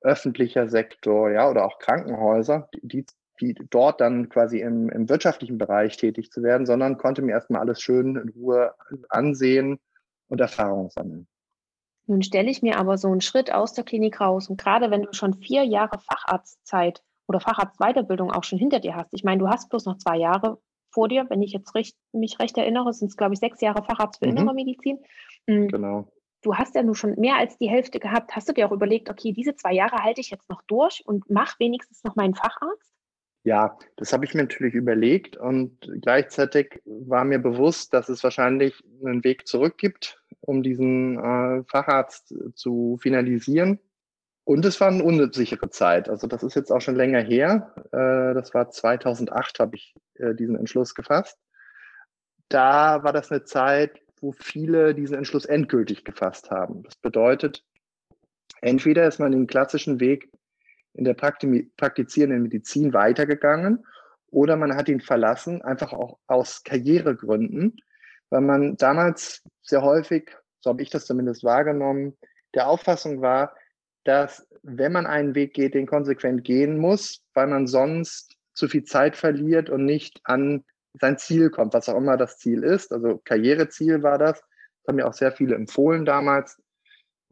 öffentlicher 0.00 0.68
Sektor, 0.68 1.30
ja, 1.30 1.48
oder 1.48 1.64
auch 1.64 1.78
Krankenhäuser, 1.78 2.68
die, 2.82 3.06
die 3.40 3.54
dort 3.70 4.00
dann 4.00 4.28
quasi 4.28 4.60
im, 4.60 4.90
im 4.90 5.08
wirtschaftlichen 5.08 5.58
Bereich 5.58 5.96
tätig 5.96 6.30
zu 6.30 6.42
werden, 6.42 6.66
sondern 6.66 6.98
konnte 6.98 7.22
mir 7.22 7.32
erstmal 7.32 7.62
alles 7.62 7.80
schön 7.80 8.16
in 8.16 8.28
Ruhe 8.28 8.74
ansehen 9.08 9.80
und 10.28 10.40
Erfahrung 10.40 10.90
sammeln. 10.90 11.26
Nun 12.06 12.22
stelle 12.22 12.50
ich 12.50 12.60
mir 12.60 12.78
aber 12.78 12.98
so 12.98 13.08
einen 13.08 13.22
Schritt 13.22 13.52
aus 13.52 13.72
der 13.72 13.84
Klinik 13.84 14.20
raus 14.20 14.48
und 14.48 14.60
gerade 14.60 14.90
wenn 14.90 15.04
du 15.04 15.12
schon 15.14 15.34
vier 15.34 15.64
Jahre 15.64 15.98
Facharztzeit 15.98 17.02
oder 17.26 17.40
Facharztweiterbildung 17.40 18.30
auch 18.30 18.44
schon 18.44 18.58
hinter 18.58 18.80
dir 18.80 18.94
hast, 18.94 19.08
ich 19.12 19.24
meine, 19.24 19.38
du 19.38 19.48
hast 19.48 19.70
bloß 19.70 19.86
noch 19.86 19.96
zwei 19.96 20.18
Jahre 20.18 20.58
vor 20.94 21.08
dir, 21.08 21.26
wenn 21.28 21.42
ich 21.42 21.52
jetzt 21.52 21.74
recht, 21.74 21.96
mich 22.12 22.38
recht 22.38 22.56
erinnere, 22.56 22.92
sind 22.92 23.08
es, 23.08 23.16
glaube 23.16 23.34
ich, 23.34 23.40
sechs 23.40 23.60
Jahre 23.60 23.84
Facharzt 23.84 24.20
für 24.20 24.30
mhm. 24.30 24.36
innere 24.36 24.54
Medizin. 24.54 24.98
Mhm. 25.46 25.68
Genau. 25.68 26.08
Du 26.42 26.54
hast 26.54 26.74
ja 26.74 26.82
nun 26.82 26.94
schon 26.94 27.18
mehr 27.18 27.36
als 27.36 27.56
die 27.58 27.68
Hälfte 27.68 27.98
gehabt. 27.98 28.36
Hast 28.36 28.48
du 28.48 28.52
dir 28.52 28.66
auch 28.66 28.72
überlegt, 28.72 29.10
okay, 29.10 29.32
diese 29.32 29.56
zwei 29.56 29.72
Jahre 29.72 29.96
halte 30.02 30.20
ich 30.20 30.30
jetzt 30.30 30.48
noch 30.48 30.62
durch 30.62 31.02
und 31.06 31.28
mach 31.28 31.58
wenigstens 31.58 32.04
noch 32.04 32.16
meinen 32.16 32.34
Facharzt? 32.34 32.92
Ja, 33.44 33.76
das 33.96 34.12
habe 34.12 34.24
ich 34.24 34.34
mir 34.34 34.42
natürlich 34.42 34.74
überlegt 34.74 35.36
und 35.36 35.78
gleichzeitig 36.00 36.80
war 36.86 37.24
mir 37.24 37.38
bewusst, 37.38 37.92
dass 37.92 38.08
es 38.08 38.24
wahrscheinlich 38.24 38.82
einen 39.04 39.22
Weg 39.22 39.46
zurück 39.46 39.76
gibt, 39.76 40.22
um 40.40 40.62
diesen 40.62 41.18
äh, 41.18 41.62
Facharzt 41.64 42.34
zu 42.54 42.98
finalisieren. 43.00 43.80
Und 44.44 44.64
es 44.66 44.78
war 44.80 44.88
eine 44.88 45.02
unsichere 45.02 45.70
Zeit. 45.70 46.08
Also 46.08 46.26
das 46.26 46.42
ist 46.42 46.54
jetzt 46.54 46.70
auch 46.70 46.80
schon 46.80 46.96
länger 46.96 47.20
her. 47.20 47.74
Äh, 47.92 48.34
das 48.34 48.52
war 48.52 48.70
2008, 48.70 49.58
habe 49.58 49.76
ich 49.76 49.94
äh, 50.16 50.34
diesen 50.34 50.56
Entschluss 50.56 50.94
gefasst. 50.94 51.38
Da 52.50 53.02
war 53.02 53.12
das 53.12 53.30
eine 53.30 53.44
Zeit, 53.44 54.00
wo 54.20 54.32
viele 54.32 54.94
diesen 54.94 55.16
Entschluss 55.16 55.46
endgültig 55.46 56.04
gefasst 56.04 56.50
haben. 56.50 56.82
Das 56.82 56.96
bedeutet, 56.96 57.64
entweder 58.60 59.06
ist 59.06 59.18
man 59.18 59.32
den 59.32 59.46
klassischen 59.46 59.98
Weg 59.98 60.30
in 60.92 61.04
der 61.04 61.14
praktizierenden 61.14 62.42
Medizin 62.42 62.92
weitergegangen 62.92 63.84
oder 64.30 64.56
man 64.56 64.76
hat 64.76 64.88
ihn 64.88 65.00
verlassen, 65.00 65.62
einfach 65.62 65.92
auch 65.92 66.18
aus 66.26 66.62
Karrieregründen, 66.64 67.76
weil 68.30 68.40
man 68.40 68.76
damals 68.76 69.42
sehr 69.62 69.82
häufig, 69.82 70.30
so 70.60 70.70
habe 70.70 70.82
ich 70.82 70.90
das 70.90 71.06
zumindest 71.06 71.44
wahrgenommen, 71.44 72.16
der 72.54 72.68
Auffassung 72.68 73.20
war, 73.20 73.54
dass 74.04 74.46
wenn 74.62 74.92
man 74.92 75.06
einen 75.06 75.34
Weg 75.34 75.54
geht, 75.54 75.74
den 75.74 75.86
konsequent 75.86 76.44
gehen 76.44 76.78
muss, 76.78 77.22
weil 77.34 77.46
man 77.46 77.66
sonst 77.66 78.36
zu 78.54 78.68
viel 78.68 78.84
Zeit 78.84 79.16
verliert 79.16 79.68
und 79.68 79.84
nicht 79.84 80.20
an 80.24 80.64
sein 81.00 81.18
Ziel 81.18 81.50
kommt, 81.50 81.74
was 81.74 81.88
auch 81.88 81.98
immer 81.98 82.16
das 82.16 82.38
Ziel 82.38 82.62
ist. 82.62 82.92
Also 82.92 83.20
Karriereziel 83.24 84.02
war 84.02 84.18
das, 84.18 84.40
Das 84.40 84.88
haben 84.88 84.96
mir 84.96 85.06
auch 85.06 85.14
sehr 85.14 85.32
viele 85.32 85.56
empfohlen 85.56 86.04
damals. 86.04 86.62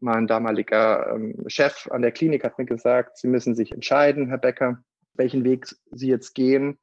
Mein 0.00 0.26
damaliger 0.26 1.14
ähm, 1.14 1.44
Chef 1.46 1.88
an 1.90 2.02
der 2.02 2.10
Klinik 2.10 2.42
hat 2.44 2.58
mir 2.58 2.64
gesagt, 2.64 3.18
Sie 3.18 3.28
müssen 3.28 3.54
sich 3.54 3.70
entscheiden, 3.70 4.28
Herr 4.28 4.38
Becker, 4.38 4.82
welchen 5.14 5.44
Weg 5.44 5.66
Sie 5.92 6.08
jetzt 6.08 6.34
gehen. 6.34 6.78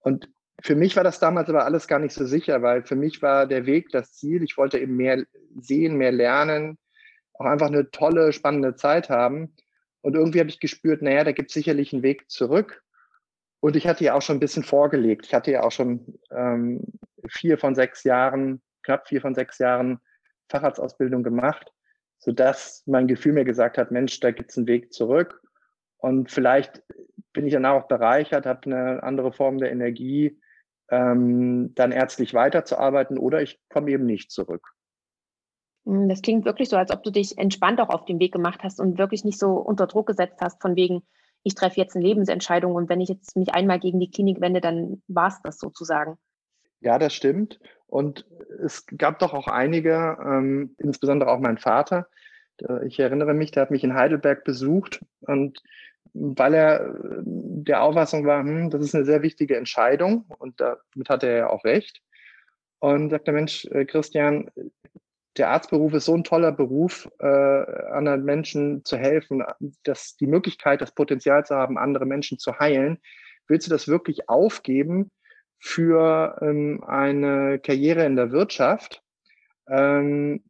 Und 0.00 0.28
für 0.62 0.74
mich 0.74 0.96
war 0.96 1.04
das 1.04 1.20
damals 1.20 1.48
aber 1.48 1.64
alles 1.64 1.86
gar 1.86 2.00
nicht 2.00 2.12
so 2.12 2.26
sicher, 2.26 2.60
weil 2.60 2.82
für 2.82 2.96
mich 2.96 3.22
war 3.22 3.46
der 3.46 3.66
Weg 3.66 3.90
das 3.92 4.12
Ziel. 4.12 4.42
Ich 4.42 4.56
wollte 4.56 4.78
eben 4.78 4.96
mehr 4.96 5.24
sehen, 5.60 5.96
mehr 5.96 6.12
lernen, 6.12 6.76
auch 7.40 7.46
einfach 7.46 7.68
eine 7.68 7.90
tolle, 7.90 8.32
spannende 8.32 8.74
Zeit 8.74 9.08
haben. 9.08 9.54
Und 10.02 10.14
irgendwie 10.14 10.40
habe 10.40 10.50
ich 10.50 10.60
gespürt, 10.60 11.00
naja, 11.00 11.24
da 11.24 11.32
gibt 11.32 11.50
es 11.50 11.54
sicherlich 11.54 11.92
einen 11.92 12.02
Weg 12.02 12.30
zurück. 12.30 12.82
Und 13.60 13.76
ich 13.76 13.86
hatte 13.86 14.04
ja 14.04 14.14
auch 14.14 14.22
schon 14.22 14.36
ein 14.36 14.40
bisschen 14.40 14.62
vorgelegt. 14.62 15.26
Ich 15.26 15.34
hatte 15.34 15.50
ja 15.50 15.62
auch 15.62 15.72
schon 15.72 16.18
ähm, 16.30 16.84
vier 17.28 17.58
von 17.58 17.74
sechs 17.74 18.04
Jahren, 18.04 18.60
knapp 18.82 19.08
vier 19.08 19.22
von 19.22 19.34
sechs 19.34 19.58
Jahren 19.58 20.00
Facharztausbildung 20.50 21.22
gemacht, 21.22 21.72
sodass 22.18 22.82
mein 22.86 23.06
Gefühl 23.06 23.32
mir 23.32 23.44
gesagt 23.44 23.78
hat, 23.78 23.90
Mensch, 23.90 24.20
da 24.20 24.32
gibt 24.32 24.50
es 24.50 24.58
einen 24.58 24.66
Weg 24.66 24.92
zurück. 24.92 25.40
Und 25.96 26.30
vielleicht 26.30 26.82
bin 27.32 27.46
ich 27.46 27.54
dann 27.54 27.66
auch 27.66 27.88
bereichert, 27.88 28.44
habe 28.44 28.64
eine 28.64 29.02
andere 29.02 29.32
Form 29.32 29.58
der 29.58 29.70
Energie, 29.70 30.38
ähm, 30.90 31.74
dann 31.74 31.92
ärztlich 31.92 32.34
weiterzuarbeiten 32.34 33.16
oder 33.16 33.40
ich 33.40 33.60
komme 33.70 33.90
eben 33.90 34.04
nicht 34.04 34.30
zurück. 34.30 34.66
Hm, 35.86 36.08
das 36.08 36.22
klingt 36.22 36.44
wirklich 36.44 36.68
so, 36.68 36.76
als 36.76 36.90
ob 36.90 37.02
du 37.02 37.10
dich 37.10 37.38
entspannt 37.38 37.80
auch 37.80 37.88
auf 37.88 38.04
den 38.04 38.18
Weg 38.18 38.32
gemacht 38.32 38.60
hast 38.62 38.80
und 38.80 38.98
wirklich 38.98 39.24
nicht 39.24 39.38
so 39.38 39.52
unter 39.52 39.86
Druck 39.86 40.06
gesetzt 40.06 40.40
hast, 40.40 40.60
von 40.60 40.76
wegen, 40.76 41.02
ich 41.42 41.54
treffe 41.54 41.80
jetzt 41.80 41.96
eine 41.96 42.04
Lebensentscheidung 42.04 42.74
und 42.74 42.88
wenn 42.88 43.00
ich 43.00 43.08
jetzt 43.08 43.36
mich 43.36 43.54
einmal 43.54 43.80
gegen 43.80 44.00
die 44.00 44.10
Klinik 44.10 44.40
wende, 44.40 44.60
dann 44.60 45.02
war 45.08 45.28
es 45.28 45.40
das 45.42 45.58
sozusagen. 45.58 46.18
Ja, 46.80 46.98
das 46.98 47.14
stimmt. 47.14 47.60
Und 47.86 48.26
es 48.62 48.86
gab 48.86 49.18
doch 49.18 49.34
auch 49.34 49.48
einige, 49.48 50.16
ähm, 50.24 50.74
insbesondere 50.78 51.30
auch 51.30 51.40
mein 51.40 51.58
Vater. 51.58 52.08
Ich 52.86 53.00
erinnere 53.00 53.32
mich, 53.32 53.50
der 53.50 53.62
hat 53.62 53.70
mich 53.70 53.84
in 53.84 53.94
Heidelberg 53.94 54.44
besucht 54.44 55.00
und 55.20 55.62
weil 56.12 56.54
er 56.54 56.80
äh, 56.80 57.22
der 57.24 57.82
Auffassung 57.82 58.26
war, 58.26 58.42
hm, 58.42 58.70
das 58.70 58.82
ist 58.84 58.94
eine 58.94 59.04
sehr 59.04 59.22
wichtige 59.22 59.56
Entscheidung 59.56 60.24
und 60.38 60.60
damit 60.60 61.08
hatte 61.08 61.28
er 61.28 61.36
ja 61.36 61.50
auch 61.50 61.64
recht. 61.64 62.02
Und 62.78 63.10
sagte, 63.10 63.32
Mensch, 63.32 63.66
äh, 63.66 63.84
Christian, 63.84 64.50
der 65.36 65.50
Arztberuf 65.50 65.92
ist 65.94 66.06
so 66.06 66.14
ein 66.14 66.24
toller 66.24 66.52
Beruf, 66.52 67.08
äh, 67.20 67.26
anderen 67.26 68.24
Menschen 68.24 68.84
zu 68.84 68.96
helfen, 68.96 69.44
dass 69.84 70.16
die 70.16 70.26
Möglichkeit, 70.26 70.80
das 70.80 70.92
Potenzial 70.92 71.44
zu 71.44 71.54
haben, 71.54 71.78
andere 71.78 72.06
Menschen 72.06 72.38
zu 72.38 72.58
heilen. 72.58 72.98
Willst 73.46 73.66
du 73.66 73.70
das 73.70 73.88
wirklich 73.88 74.28
aufgeben 74.28 75.10
für 75.58 76.38
ähm, 76.40 76.82
eine 76.84 77.58
Karriere 77.58 78.04
in 78.04 78.16
der 78.16 78.32
Wirtschaft, 78.32 79.02
ähm, 79.68 80.42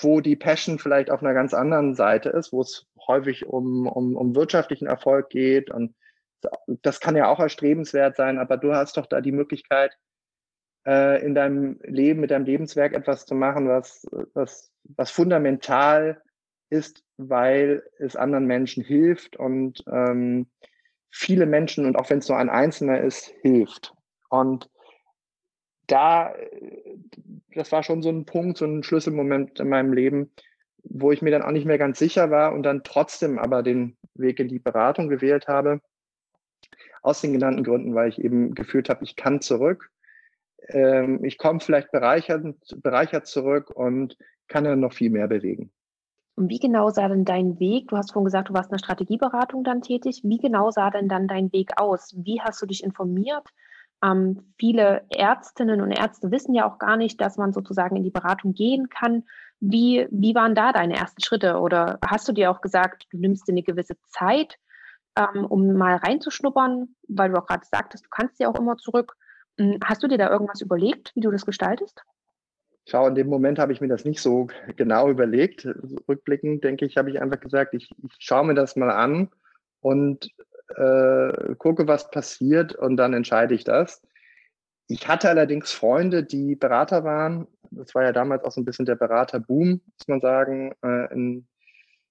wo 0.00 0.20
die 0.20 0.36
Passion 0.36 0.78
vielleicht 0.78 1.10
auf 1.10 1.22
einer 1.22 1.34
ganz 1.34 1.54
anderen 1.54 1.94
Seite 1.94 2.30
ist, 2.30 2.52
wo 2.52 2.62
es 2.62 2.86
häufig 3.06 3.46
um, 3.46 3.86
um, 3.86 4.16
um 4.16 4.34
wirtschaftlichen 4.34 4.86
Erfolg 4.86 5.30
geht 5.30 5.70
und 5.70 5.94
das 6.82 7.00
kann 7.00 7.16
ja 7.16 7.28
auch 7.28 7.40
erstrebenswert 7.40 8.16
sein, 8.16 8.38
aber 8.38 8.56
du 8.56 8.72
hast 8.72 8.96
doch 8.96 9.06
da 9.06 9.20
die 9.20 9.32
Möglichkeit, 9.32 9.96
äh, 10.88 11.22
in 11.22 11.34
deinem 11.34 11.78
Leben, 11.82 12.20
mit 12.20 12.30
deinem 12.30 12.46
Lebenswerk 12.46 12.94
etwas 12.94 13.26
zu 13.26 13.34
machen, 13.34 13.68
was, 13.68 14.06
was, 14.32 14.72
was 14.84 15.10
fundamental 15.10 16.22
ist, 16.70 17.04
weil 17.18 17.82
es 17.98 18.16
anderen 18.16 18.46
Menschen 18.46 18.82
hilft 18.82 19.36
und 19.36 19.84
ähm, 19.86 20.46
viele 21.10 21.44
Menschen, 21.44 21.84
und 21.84 21.96
auch 21.96 22.08
wenn 22.08 22.20
es 22.20 22.28
nur 22.28 22.38
ein 22.38 22.48
Einzelner 22.48 23.02
ist, 23.02 23.34
hilft. 23.42 23.92
Und 24.30 24.70
da, 25.86 26.34
das 27.54 27.70
war 27.70 27.82
schon 27.82 28.02
so 28.02 28.08
ein 28.08 28.24
Punkt, 28.24 28.56
so 28.56 28.64
ein 28.64 28.82
Schlüsselmoment 28.82 29.60
in 29.60 29.68
meinem 29.68 29.92
Leben, 29.92 30.32
wo 30.84 31.12
ich 31.12 31.20
mir 31.20 31.30
dann 31.30 31.42
auch 31.42 31.50
nicht 31.50 31.66
mehr 31.66 31.78
ganz 31.78 31.98
sicher 31.98 32.30
war 32.30 32.54
und 32.54 32.62
dann 32.62 32.82
trotzdem 32.82 33.38
aber 33.38 33.62
den 33.62 33.98
Weg 34.14 34.40
in 34.40 34.48
die 34.48 34.58
Beratung 34.58 35.08
gewählt 35.08 35.48
habe. 35.48 35.80
Aus 37.02 37.20
den 37.20 37.32
genannten 37.32 37.64
Gründen, 37.64 37.94
weil 37.94 38.08
ich 38.08 38.22
eben 38.22 38.54
gefühlt 38.54 38.88
habe, 38.88 39.04
ich 39.04 39.16
kann 39.16 39.40
zurück 39.40 39.90
ähm, 40.68 41.24
ich 41.24 41.38
komme 41.38 41.60
vielleicht 41.60 41.90
bereichert, 41.92 42.44
bereichert 42.82 43.26
zurück 43.26 43.70
und 43.70 44.16
kann 44.48 44.64
dann 44.64 44.80
noch 44.80 44.92
viel 44.92 45.10
mehr 45.10 45.28
bewegen. 45.28 45.70
Und 46.36 46.50
wie 46.50 46.60
genau 46.60 46.88
sah 46.90 47.08
denn 47.08 47.24
dein 47.24 47.58
Weg? 47.58 47.88
Du 47.88 47.96
hast 47.96 48.12
vorhin 48.12 48.26
gesagt, 48.26 48.48
du 48.48 48.54
warst 48.54 48.70
in 48.70 48.76
der 48.76 48.84
Strategieberatung 48.84 49.64
dann 49.64 49.82
tätig. 49.82 50.20
Wie 50.22 50.38
genau 50.38 50.70
sah 50.70 50.90
denn 50.90 51.08
dann 51.08 51.26
dein 51.26 51.52
Weg 51.52 51.72
aus? 51.80 52.14
Wie 52.16 52.40
hast 52.40 52.62
du 52.62 52.66
dich 52.66 52.84
informiert? 52.84 53.44
Ähm, 54.04 54.52
viele 54.56 55.04
Ärztinnen 55.10 55.80
und 55.80 55.90
Ärzte 55.90 56.30
wissen 56.30 56.54
ja 56.54 56.70
auch 56.70 56.78
gar 56.78 56.96
nicht, 56.96 57.20
dass 57.20 57.36
man 57.36 57.52
sozusagen 57.52 57.96
in 57.96 58.04
die 58.04 58.12
Beratung 58.12 58.54
gehen 58.54 58.88
kann. 58.88 59.24
Wie, 59.58 60.06
wie 60.12 60.36
waren 60.36 60.54
da 60.54 60.72
deine 60.72 60.94
ersten 60.94 61.22
Schritte? 61.22 61.58
Oder 61.58 61.98
hast 62.06 62.28
du 62.28 62.32
dir 62.32 62.50
auch 62.52 62.60
gesagt, 62.60 63.06
du 63.10 63.18
nimmst 63.18 63.48
dir 63.48 63.52
eine 63.52 63.64
gewisse 63.64 63.96
Zeit, 64.06 64.58
ähm, 65.16 65.44
um 65.44 65.72
mal 65.72 65.96
reinzuschnuppern, 65.96 66.94
weil 67.08 67.30
du 67.30 67.38
auch 67.38 67.46
gerade 67.46 67.66
sagtest, 67.66 68.04
du 68.04 68.10
kannst 68.10 68.38
ja 68.38 68.48
auch 68.48 68.58
immer 68.58 68.76
zurück. 68.76 69.16
Hm, 69.58 69.78
hast 69.84 70.02
du 70.02 70.08
dir 70.08 70.18
da 70.18 70.30
irgendwas 70.30 70.60
überlegt, 70.60 71.12
wie 71.14 71.20
du 71.20 71.30
das 71.30 71.44
gestaltest? 71.44 72.02
Schau, 72.86 73.06
in 73.06 73.14
dem 73.14 73.28
Moment 73.28 73.58
habe 73.58 73.72
ich 73.72 73.80
mir 73.80 73.88
das 73.88 74.04
nicht 74.04 74.20
so 74.20 74.46
genau 74.76 75.10
überlegt. 75.10 75.68
Rückblickend 76.08 76.64
denke 76.64 76.86
ich, 76.86 76.96
habe 76.96 77.10
ich 77.10 77.20
einfach 77.20 77.40
gesagt, 77.40 77.74
ich, 77.74 77.90
ich 78.02 78.12
schaue 78.18 78.46
mir 78.46 78.54
das 78.54 78.76
mal 78.76 78.90
an 78.90 79.28
und 79.80 80.30
äh, 80.76 81.54
gucke, 81.56 81.86
was 81.86 82.10
passiert 82.10 82.74
und 82.74 82.96
dann 82.96 83.12
entscheide 83.12 83.54
ich 83.54 83.64
das. 83.64 84.02
Ich 84.86 85.06
hatte 85.06 85.28
allerdings 85.28 85.70
Freunde, 85.70 86.24
die 86.24 86.56
Berater 86.56 87.04
waren. 87.04 87.46
Das 87.70 87.94
war 87.94 88.04
ja 88.04 88.12
damals 88.12 88.44
auch 88.44 88.52
so 88.52 88.60
ein 88.60 88.64
bisschen 88.64 88.86
der 88.86 88.96
Beraterboom, 88.96 89.80
muss 89.84 90.08
man 90.08 90.20
sagen, 90.20 90.74
äh, 90.82 91.12
in, 91.12 91.46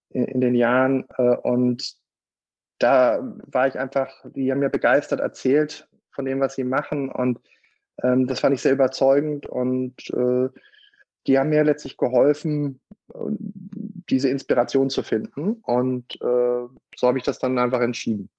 in, 0.09 0.41
den 0.41 0.53
Jahren. 0.53 1.05
Äh, 1.17 1.37
und 1.37 1.95
da 2.77 3.19
war 3.47 3.67
ich 3.67 3.79
einfach, 3.79 4.11
die 4.35 4.51
haben 4.51 4.59
mir 4.59 4.69
begeistert 4.69 5.19
erzählt, 5.19 5.87
von 6.17 6.25
dem, 6.25 6.41
was 6.41 6.55
sie 6.55 6.65
machen. 6.65 7.09
Und 7.09 7.39
ähm, 8.03 8.27
das 8.27 8.41
fand 8.41 8.55
ich 8.55 8.61
sehr 8.61 8.73
überzeugend 8.73 9.45
und 9.45 10.09
äh, 10.09 10.49
die 11.27 11.37
haben 11.37 11.49
mir 11.49 11.63
letztlich 11.63 11.97
geholfen, 11.97 12.81
äh, 13.13 13.17
diese 14.09 14.29
Inspiration 14.29 14.89
zu 14.89 15.03
finden. 15.03 15.53
Und 15.63 16.15
äh, 16.21 16.67
so 16.95 17.07
habe 17.07 17.17
ich 17.17 17.23
das 17.23 17.39
dann 17.39 17.57
einfach 17.59 17.81
entschieden. 17.81 18.29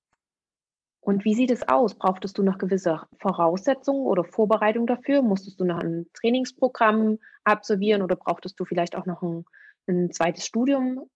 Und 1.01 1.25
wie 1.25 1.35
sieht 1.35 1.51
es 1.51 1.67
aus? 1.67 1.95
Brauchtest 1.95 2.37
du 2.37 2.43
noch 2.43 2.59
gewisse 2.59 3.01
Voraussetzungen 3.21 4.05
oder 4.05 4.25
Vorbereitung 4.25 4.87
dafür? 4.87 5.23
Musstest 5.23 5.59
du 5.61 5.65
noch 5.65 5.79
ein 5.79 6.07
Trainingsprogramm 6.13 7.19
absolvieren 7.45 8.03
oder 8.03 8.17
brauchtest 8.17 8.59
du 8.61 8.65
vielleicht 8.65 8.97
auch 8.97 9.07
noch 9.07 9.23
ein, 9.23 9.45
ein 9.87 10.11
zweites 10.11 10.45
Studium, 10.45 11.09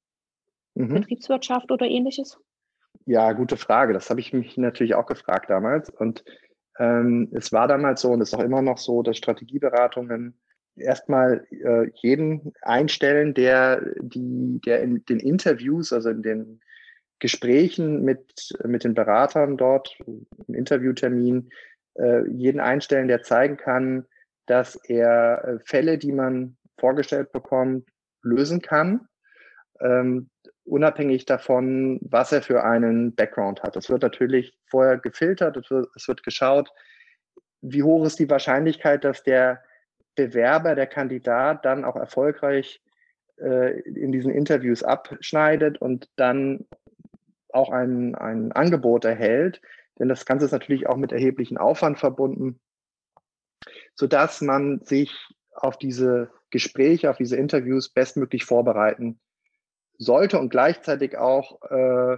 mhm. 0.75 0.95
Betriebswirtschaft 0.95 1.71
oder 1.71 1.87
ähnliches? 1.87 2.38
Ja, 3.04 3.33
gute 3.33 3.57
Frage. 3.57 3.92
Das 3.92 4.09
habe 4.11 4.21
ich 4.21 4.33
mich 4.33 4.57
natürlich 4.57 4.95
auch 4.95 5.07
gefragt 5.07 5.50
damals. 5.50 5.90
Und 5.90 6.25
ähm, 6.79 7.29
es 7.33 7.52
war 7.52 7.69
damals 7.69 8.00
so 8.00 8.11
und 8.11 8.21
ist 8.21 8.35
auch 8.35 8.43
immer 8.43 8.62
noch 8.62 8.79
so, 8.79 9.02
dass 9.02 9.17
Strategieberatungen 9.17 10.38
erstmal 10.76 11.47
äh, 11.50 11.91
jeden 11.95 12.52
einstellen, 12.62 13.35
der 13.35 13.83
die, 14.00 14.61
der 14.64 14.83
in 14.83 15.05
den 15.05 15.21
Interviews, 15.21 15.93
also 15.93 16.11
in 16.11 16.23
den 16.23 16.61
Gesprächen 17.19 18.02
mit, 18.02 18.50
mit 18.64 18.85
den 18.85 18.95
Beratern 18.95 19.57
dort, 19.57 19.97
im 20.07 20.55
Interviewtermin, 20.55 21.50
äh, 21.95 22.29
jeden 22.29 22.61
einstellen, 22.61 23.09
der 23.09 23.23
zeigen 23.23 23.57
kann, 23.57 24.07
dass 24.47 24.76
er 24.76 25.45
äh, 25.45 25.59
Fälle, 25.64 25.99
die 25.99 26.12
man 26.12 26.57
vorgestellt 26.79 27.31
bekommt, 27.33 27.88
lösen 28.23 28.61
kann. 28.61 29.07
Ähm, 29.81 30.31
unabhängig 30.64 31.26
davon, 31.26 31.99
was 32.02 32.33
er 32.33 32.42
für 32.42 32.64
einen 32.64 33.14
Background 33.14 33.62
hat. 33.62 33.76
Es 33.76 33.90
wird 33.90 34.02
natürlich 34.02 34.57
vorher 34.66 34.99
gefiltert, 34.99 35.57
es 35.57 35.71
wird, 35.71 35.88
es 35.97 36.07
wird 36.09 36.23
geschaut, 36.23 36.71
wie 37.61 37.83
hoch 37.83 38.04
ist 38.04 38.19
die 38.19 38.31
Wahrscheinlichkeit, 38.31 39.04
dass 39.04 39.23
der 39.23 39.62
Bewerber, 40.14 40.75
der 40.75 40.87
Kandidat 40.87 41.64
dann 41.64 41.85
auch 41.85 41.97
erfolgreich 41.97 42.83
äh, 43.38 43.81
in 43.81 44.12
diesen 44.12 44.31
Interviews 44.31 44.83
abschneidet 44.83 45.81
und 45.81 46.11
dann 46.16 46.66
auch 47.49 47.71
ein, 47.71 48.14
ein 48.14 48.52
Angebot 48.52 49.04
erhält. 49.04 49.61
Denn 49.99 50.09
das 50.09 50.26
Ganze 50.26 50.47
ist 50.47 50.52
natürlich 50.52 50.87
auch 50.87 50.97
mit 50.97 51.12
erheblichen 51.12 51.59
Aufwand 51.59 51.99
verbunden, 51.99 52.61
sodass 53.95 54.40
man 54.40 54.81
sich 54.81 55.28
auf 55.52 55.78
diese 55.78 56.31
Gespräche, 56.50 57.11
auf 57.11 57.16
diese 57.16 57.37
Interviews 57.37 57.90
bestmöglich 57.90 58.45
vorbereiten 58.45 59.21
sollte 59.99 60.39
und 60.39 60.51
gleichzeitig 60.51 61.17
auch 61.17 61.61
äh, 61.71 62.17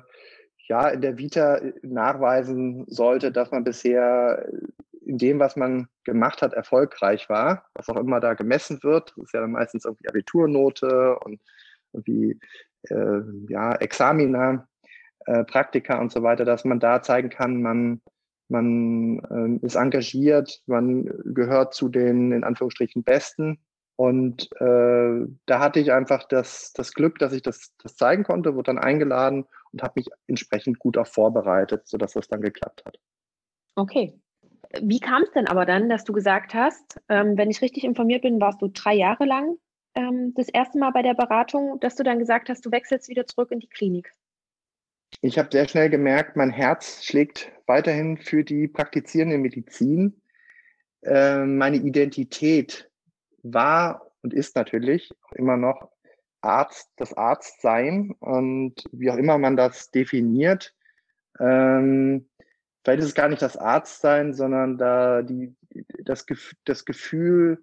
ja 0.69 0.89
in 0.89 1.01
der 1.01 1.19
Vita 1.19 1.61
nachweisen 1.83 2.85
sollte, 2.89 3.33
dass 3.33 3.51
man 3.51 3.65
bisher 3.65 4.49
in 5.05 5.19
dem, 5.19 5.39
was 5.39 5.57
man 5.57 5.89
gemacht 6.05 6.43
hat, 6.43 6.55
erfolgreich 6.55 7.29
war, 7.29 7.67
was 7.75 7.89
auch 7.89 7.97
immer 7.97 8.21
da 8.21 8.35
gemessen 8.35 8.83
wird. 8.83 9.13
Das 9.17 9.27
ist 9.27 9.35
ja 9.35 9.41
dann 9.41 9.53
meistens 9.53 9.85
irgendwie 9.85 10.09
Abiturnote 10.09 11.19
und 11.19 11.41
irgendwie 11.93 12.39
äh, 12.89 13.21
ja, 13.49 13.75
Examina, 13.77 14.67
äh, 15.27 15.45
Praktika 15.45 16.01
und 16.01 16.13
so 16.13 16.23
weiter, 16.23 16.45
dass 16.45 16.65
man 16.65 16.81
da 16.81 17.03
zeigen 17.03 17.29
kann, 17.29 17.63
man, 17.63 18.03
man 18.49 19.61
äh, 19.63 19.67
ist 19.67 19.77
engagiert, 19.77 20.63
man 20.67 21.05
gehört 21.25 21.75
zu 21.75 21.89
den 21.89 22.33
in 22.33 22.45
Anführungsstrichen 22.45 23.05
Besten 23.05 23.59
Und 23.97 24.51
äh, 24.61 25.27
da 25.47 25.61
hatte 25.61 25.79
ich 25.79 25.93
einfach 25.93 26.25
das, 26.25 26.73
das 26.73 26.93
Glück, 26.95 27.19
dass 27.19 27.33
ich 27.33 27.43
das, 27.43 27.73
das 27.83 27.97
zeigen 27.97 28.25
konnte, 28.25 28.55
wurde 28.55 28.75
dann 28.75 28.79
eingeladen 28.79 29.47
und 29.73 29.83
habe 29.83 29.95
mich 29.97 30.09
entsprechend 30.27 30.79
gut 30.79 30.99
auch 30.99 31.07
vorbereitet, 31.07 31.87
sodass 31.87 32.15
das 32.15 32.27
dann 32.27 32.41
geklappt 32.41 32.85
hat. 32.85 32.99
Okay. 33.77 34.19
Wie 34.81 34.99
kam 34.99 35.23
es 35.23 35.31
denn 35.31 35.47
aber 35.47 35.67
dann, 35.67 35.89
dass 35.89 36.03
du 36.03 36.13
gesagt 36.13 36.55
hast, 36.55 37.01
ähm, 37.09 37.37
wenn 37.37 37.51
ich 37.51 37.63
richtig 37.63 37.85
informiert 37.85 38.23
bin, 38.23 38.41
warst 38.41 38.61
du 38.61 38.69
drei 38.69 38.95
Jahre 38.95 39.25
lang 39.25 39.57
ähm, 39.95 40.33
das 40.35 40.49
erste 40.49 40.79
Mal 40.79 40.91
bei 40.91 41.03
der 41.03 41.15
Beratung, 41.15 41.79
dass 41.81 41.95
du 41.95 42.03
dann 42.03 42.19
gesagt 42.19 42.49
hast, 42.49 42.67
du 42.67 42.73
wechselst 42.73 43.09
wieder 43.09 43.27
zurück 43.27 43.53
in 43.53 43.61
die 43.61 43.69
Klinik? 43.69 44.11
Ich 45.21 45.39
habe 45.39 45.49
sehr 45.53 45.69
schnell 45.69 45.91
gemerkt, 45.91 46.37
mein 46.37 46.51
Herz 46.51 47.05
schlägt 47.05 47.53
weiterhin 47.67 48.17
für 48.17 48.43
die 48.43 48.67
praktizierende 48.67 49.39
Medizin. 49.39 50.21
Äh, 51.03 51.45
meine 51.45 51.77
Identität 51.77 52.91
war 53.45 54.11
und 54.23 54.35
ist 54.35 54.57
natürlich 54.57 55.11
immer 55.35 55.57
noch 55.57 55.91
Arzt, 56.41 56.91
das 56.97 57.15
Arztsein 57.15 58.15
und 58.19 58.85
wie 58.93 59.11
auch 59.11 59.17
immer 59.17 59.39
man 59.39 59.57
das 59.57 59.91
definiert. 59.91 60.75
Ähm, 61.39 62.29
vielleicht 62.83 63.01
ist 63.01 63.09
es 63.09 63.15
gar 63.15 63.29
nicht 63.29 63.43
das 63.43 63.57
Arztsein, 63.57 64.35
sondern 64.35 64.77
da 64.77 65.23
die, 65.23 65.55
das, 66.03 66.27
das 66.65 66.85
Gefühl, 66.85 67.63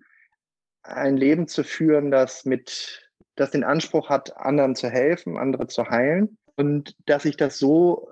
ein 0.83 1.17
Leben 1.17 1.47
zu 1.47 1.63
führen, 1.63 2.09
das 2.09 2.45
mit, 2.45 3.07
das 3.35 3.51
den 3.51 3.63
Anspruch 3.63 4.09
hat, 4.09 4.38
anderen 4.38 4.75
zu 4.75 4.89
helfen, 4.89 5.38
andere 5.38 5.67
zu 5.67 5.89
heilen 5.89 6.38
und 6.55 6.95
dass 7.05 7.25
ich 7.25 7.38
das 7.38 7.59
so 7.59 8.11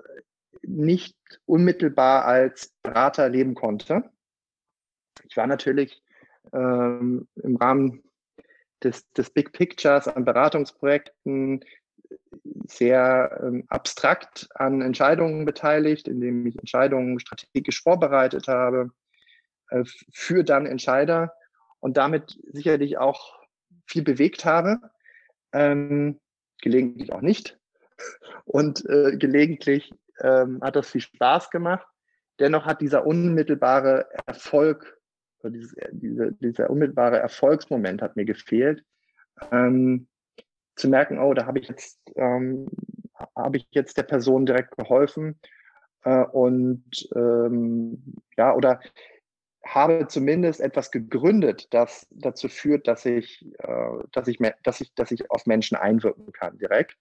nicht 0.62 1.16
unmittelbar 1.46 2.24
als 2.24 2.72
Berater 2.82 3.28
leben 3.28 3.54
konnte. 3.54 4.10
Ich 5.28 5.36
war 5.36 5.46
natürlich 5.46 6.02
ähm, 6.52 7.28
im 7.36 7.56
Rahmen 7.56 8.02
des, 8.82 9.10
des 9.12 9.30
Big 9.30 9.52
Pictures 9.52 10.08
an 10.08 10.24
Beratungsprojekten 10.24 11.64
sehr 12.66 13.40
ähm, 13.42 13.64
abstrakt 13.68 14.48
an 14.54 14.80
Entscheidungen 14.80 15.44
beteiligt, 15.44 16.08
indem 16.08 16.46
ich 16.46 16.58
Entscheidungen 16.58 17.20
strategisch 17.20 17.82
vorbereitet 17.82 18.48
habe 18.48 18.90
äh, 19.70 19.84
für 20.12 20.44
dann 20.44 20.66
Entscheider 20.66 21.32
und 21.80 21.96
damit 21.96 22.38
sicherlich 22.52 22.98
auch 22.98 23.38
viel 23.86 24.02
bewegt 24.02 24.44
habe, 24.44 24.78
ähm, 25.52 26.20
gelegentlich 26.62 27.12
auch 27.12 27.22
nicht. 27.22 27.58
Und 28.44 28.84
äh, 28.88 29.16
gelegentlich 29.16 29.92
ähm, 30.20 30.60
hat 30.62 30.76
das 30.76 30.90
viel 30.90 31.00
Spaß 31.00 31.50
gemacht. 31.50 31.86
Dennoch 32.38 32.64
hat 32.64 32.80
dieser 32.80 33.06
unmittelbare 33.06 34.08
Erfolg 34.26 34.99
dieses, 35.48 35.72
äh, 35.74 35.88
diese, 35.92 36.32
dieser 36.32 36.70
unmittelbare 36.70 37.18
Erfolgsmoment 37.18 38.02
hat 38.02 38.16
mir 38.16 38.24
gefehlt. 38.24 38.84
Ähm, 39.50 40.06
zu 40.76 40.88
merken, 40.88 41.18
oh, 41.18 41.34
da 41.34 41.46
habe 41.46 41.58
ich 41.58 41.68
jetzt, 41.68 41.98
ähm, 42.16 42.68
habe 43.36 43.58
ich 43.58 43.66
jetzt 43.70 43.96
der 43.96 44.02
Person 44.02 44.46
direkt 44.46 44.76
geholfen 44.76 45.38
äh, 46.04 46.24
und 46.24 47.08
ähm, 47.14 48.02
ja, 48.36 48.54
oder 48.54 48.80
habe 49.64 50.06
zumindest 50.08 50.60
etwas 50.60 50.90
gegründet, 50.90 51.68
das 51.70 52.06
dazu 52.10 52.48
führt, 52.48 52.88
dass 52.88 53.04
ich, 53.04 53.46
äh, 53.58 53.90
dass 54.12 54.26
ich, 54.26 54.38
dass 54.62 54.80
ich, 54.80 54.94
dass 54.94 55.10
ich 55.10 55.30
auf 55.30 55.46
Menschen 55.46 55.76
einwirken 55.76 56.32
kann 56.32 56.58
direkt. 56.58 56.96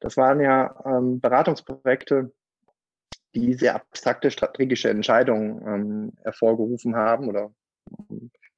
Das 0.00 0.16
waren 0.16 0.40
ja 0.40 0.80
ähm, 0.86 1.20
Beratungsprojekte, 1.20 2.32
die 3.34 3.54
sehr 3.54 3.74
abstrakte 3.74 4.30
strategische 4.30 4.90
Entscheidungen 4.90 5.66
ähm, 5.66 6.12
hervorgerufen 6.22 6.94
haben 6.94 7.28
oder 7.28 7.52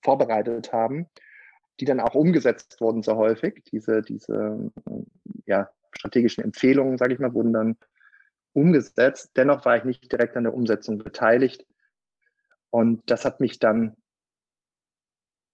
vorbereitet 0.03 0.73
haben, 0.73 1.07
die 1.79 1.85
dann 1.85 2.01
auch 2.01 2.15
umgesetzt 2.15 2.81
wurden 2.81 3.03
so 3.03 3.17
häufig. 3.17 3.63
Diese, 3.73 4.03
diese 4.03 4.71
ja, 5.47 5.71
strategischen 5.93 6.45
Empfehlungen, 6.45 6.99
sage 6.99 7.15
ich 7.15 7.21
mal, 7.21 7.35
wurden 7.35 7.53
dann 7.53 7.77
umgesetzt. 8.53 9.33
Dennoch 9.37 9.65
war 9.65 9.77
ich 9.77 9.85
nicht 9.85 10.11
direkt 10.11 10.37
an 10.37 10.45
der 10.45 10.55
Umsetzung 10.55 10.99
beteiligt. 10.99 11.67
Und 12.71 13.03
das 13.07 13.25
hat 13.25 13.41
mich 13.41 13.59
dann 13.59 13.97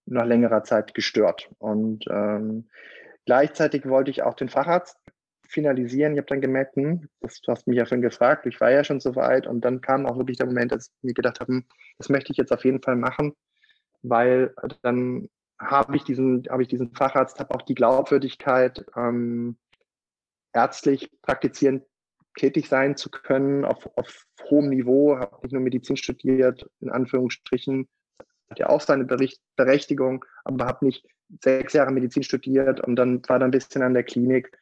nach 0.06 0.26
längerer 0.26 0.62
Zeit 0.64 0.94
gestört. 0.94 1.50
Und 1.58 2.04
ähm, 2.10 2.68
gleichzeitig 3.24 3.86
wollte 3.86 4.10
ich 4.10 4.22
auch 4.22 4.34
den 4.34 4.48
Facharzt 4.48 4.98
finalisieren. 5.48 6.12
Ich 6.12 6.18
habe 6.18 6.28
dann 6.28 6.40
gemerkt, 6.40 6.76
hm, 6.76 7.08
das, 7.20 7.40
du 7.40 7.52
hast 7.52 7.66
mich 7.66 7.76
ja 7.76 7.86
schon 7.86 8.02
gefragt, 8.02 8.46
ich 8.46 8.60
war 8.60 8.70
ja 8.70 8.84
schon 8.84 9.00
so 9.00 9.16
weit. 9.16 9.46
Und 9.46 9.64
dann 9.64 9.80
kam 9.80 10.06
auch 10.06 10.16
wirklich 10.18 10.38
der 10.38 10.46
Moment, 10.46 10.72
dass 10.72 10.88
ich 10.88 11.02
mir 11.02 11.14
gedacht 11.14 11.40
habe, 11.40 11.52
hm, 11.52 11.64
das 11.98 12.08
möchte 12.08 12.32
ich 12.32 12.38
jetzt 12.38 12.52
auf 12.52 12.64
jeden 12.64 12.82
Fall 12.82 12.96
machen 12.96 13.34
weil 14.08 14.54
dann 14.82 15.28
habe 15.58 15.96
ich 15.96 16.04
diesen, 16.04 16.44
habe 16.50 16.62
ich 16.62 16.68
diesen 16.68 16.94
Facharzt, 16.94 17.40
habe 17.40 17.54
auch 17.54 17.62
die 17.62 17.74
Glaubwürdigkeit, 17.74 18.84
ähm, 18.96 19.56
ärztlich 20.52 21.10
praktizierend 21.22 21.84
tätig 22.36 22.68
sein 22.68 22.96
zu 22.96 23.10
können 23.10 23.64
auf, 23.64 23.88
auf 23.96 24.26
hohem 24.50 24.68
Niveau, 24.68 25.18
habe 25.18 25.38
nicht 25.42 25.52
nur 25.52 25.62
Medizin 25.62 25.96
studiert, 25.96 26.68
in 26.80 26.90
Anführungsstrichen, 26.90 27.88
hat 28.50 28.58
ja 28.58 28.68
auch 28.68 28.80
seine 28.80 29.04
Bericht, 29.04 29.40
Berechtigung, 29.56 30.24
aber 30.44 30.66
habe 30.66 30.84
nicht 30.84 31.06
sechs 31.42 31.72
Jahre 31.72 31.90
Medizin 31.90 32.22
studiert 32.22 32.80
und 32.80 32.96
dann 32.96 33.22
war 33.28 33.38
dann 33.38 33.48
ein 33.48 33.50
bisschen 33.50 33.82
an 33.82 33.94
der 33.94 34.04
Klinik 34.04 34.56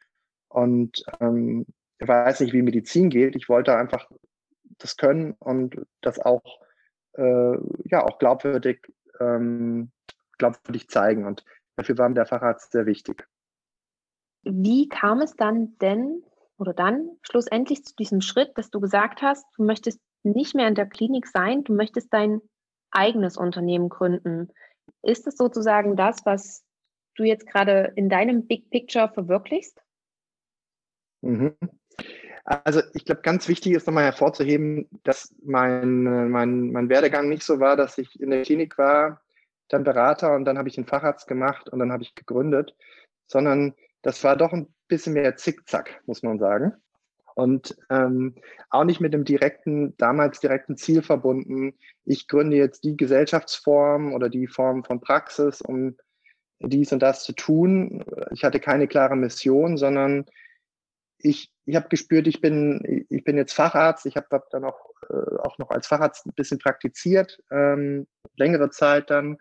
und 0.47 1.03
ähm, 1.19 1.65
weiß 1.99 2.39
nicht, 2.39 2.53
wie 2.53 2.61
Medizin 2.61 3.09
geht. 3.09 3.35
Ich 3.35 3.49
wollte 3.49 3.75
einfach 3.75 4.09
das 4.79 4.97
können 4.97 5.33
und 5.33 5.75
das 6.01 6.19
auch 6.19 6.59
äh, 7.13 7.57
ja 7.85 8.03
auch 8.03 8.17
glaubwürdig 8.19 8.91
ähm, 9.19 9.91
glaubwürdig 10.37 10.89
zeigen. 10.89 11.25
Und 11.25 11.43
dafür 11.75 11.97
war 11.97 12.09
mir 12.09 12.15
der 12.15 12.25
Facharzt 12.25 12.71
sehr 12.71 12.85
wichtig. 12.85 13.27
Wie 14.43 14.87
kam 14.87 15.21
es 15.21 15.35
dann 15.35 15.77
denn 15.79 16.23
oder 16.57 16.73
dann 16.73 17.17
schlussendlich 17.23 17.83
zu 17.83 17.95
diesem 17.95 18.21
Schritt, 18.21 18.57
dass 18.57 18.69
du 18.69 18.79
gesagt 18.79 19.21
hast, 19.21 19.45
du 19.57 19.63
möchtest 19.63 19.99
nicht 20.23 20.55
mehr 20.55 20.67
in 20.67 20.75
der 20.75 20.85
Klinik 20.85 21.27
sein, 21.27 21.63
du 21.63 21.73
möchtest 21.73 22.13
dein 22.13 22.41
eigenes 22.91 23.37
Unternehmen 23.37 23.89
gründen? 23.89 24.49
Ist 25.01 25.27
es 25.27 25.35
sozusagen 25.35 25.95
das, 25.95 26.25
was 26.25 26.63
du 27.15 27.23
jetzt 27.23 27.47
gerade 27.47 27.93
in 27.95 28.09
deinem 28.09 28.47
Big 28.47 28.69
Picture 28.69 29.09
verwirklichst? 29.09 29.81
Mhm. 31.21 31.57
Also 32.45 32.81
ich 32.93 33.05
glaube, 33.05 33.21
ganz 33.21 33.47
wichtig 33.47 33.73
ist 33.73 33.87
nochmal 33.87 34.03
hervorzuheben, 34.03 34.87
dass 35.03 35.33
mein, 35.43 36.29
mein, 36.29 36.71
mein 36.71 36.89
Werdegang 36.89 37.27
nicht 37.27 37.43
so 37.43 37.59
war, 37.59 37.75
dass 37.75 37.97
ich 37.97 38.19
in 38.21 38.29
der 38.29 38.43
Klinik 38.43 38.77
war, 38.77 39.21
dann 39.67 39.83
Berater 39.83 40.35
und 40.35 40.45
dann 40.45 40.59
habe 40.59 40.69
ich 40.69 40.77
einen 40.77 40.85
Facharzt 40.85 41.27
gemacht 41.27 41.69
und 41.69 41.79
dann 41.79 41.91
habe 41.91 42.03
ich 42.03 42.13
gegründet, 42.13 42.75
sondern 43.25 43.73
das 44.03 44.23
war 44.23 44.35
doch 44.37 44.53
ein 44.53 44.73
bisschen 44.87 45.13
mehr 45.13 45.35
Zickzack, 45.35 46.01
muss 46.05 46.21
man 46.21 46.37
sagen. 46.37 46.73
Und 47.33 47.75
ähm, 47.89 48.35
auch 48.69 48.85
nicht 48.85 49.01
mit 49.01 49.13
dem 49.13 49.25
direkten, 49.25 49.97
damals 49.97 50.39
direkten 50.39 50.77
Ziel 50.77 51.01
verbunden, 51.01 51.73
ich 52.05 52.27
gründe 52.27 52.55
jetzt 52.55 52.83
die 52.83 52.95
Gesellschaftsform 52.95 54.13
oder 54.13 54.29
die 54.29 54.47
Form 54.47 54.83
von 54.83 55.01
Praxis, 55.01 55.61
um 55.61 55.97
dies 56.59 56.93
und 56.93 56.99
das 56.99 57.23
zu 57.23 57.33
tun. 57.33 58.05
Ich 58.31 58.45
hatte 58.45 58.59
keine 58.59 58.87
klare 58.87 59.17
Mission, 59.17 59.77
sondern 59.77 60.25
ich, 61.17 61.51
ich 61.65 61.75
habe 61.75 61.89
gespürt, 61.89 62.27
ich 62.27 62.41
bin, 62.41 63.05
ich 63.09 63.23
bin 63.23 63.37
jetzt 63.37 63.53
Facharzt, 63.53 64.05
ich 64.05 64.15
habe 64.15 64.27
hab 64.31 64.49
dann 64.51 64.63
auch, 64.63 64.91
äh, 65.09 65.37
auch 65.39 65.57
noch 65.57 65.71
als 65.71 65.87
Facharzt 65.87 66.25
ein 66.25 66.33
bisschen 66.35 66.59
praktiziert, 66.59 67.41
ähm, 67.51 68.07
längere 68.35 68.69
Zeit 68.69 69.09
dann, 69.09 69.37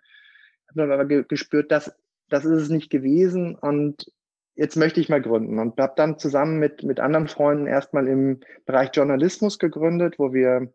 habe 0.69 0.81
dann 0.81 0.93
aber 0.93 1.05
ge 1.05 1.25
gespürt, 1.29 1.71
dass 1.71 1.95
das 2.31 2.45
ist 2.45 2.63
es 2.63 2.69
nicht 2.71 2.91
gewesen 2.91 3.55
und 3.55 4.11
jetzt 4.55 4.77
möchte 4.77 5.01
ich 5.01 5.09
mal 5.09 5.21
gründen. 5.21 5.59
Und 5.59 5.79
habe 5.79 5.93
dann 5.97 6.19
zusammen 6.19 6.59
mit, 6.59 6.83
mit 6.83 7.01
anderen 7.01 7.29
Freunden 7.29 7.67
erstmal 7.67 8.09
im 8.09 8.41
Bereich 8.67 8.91
Journalismus 8.95 9.59
gegründet, 9.59 10.19
wo 10.19 10.33
wir 10.33 10.73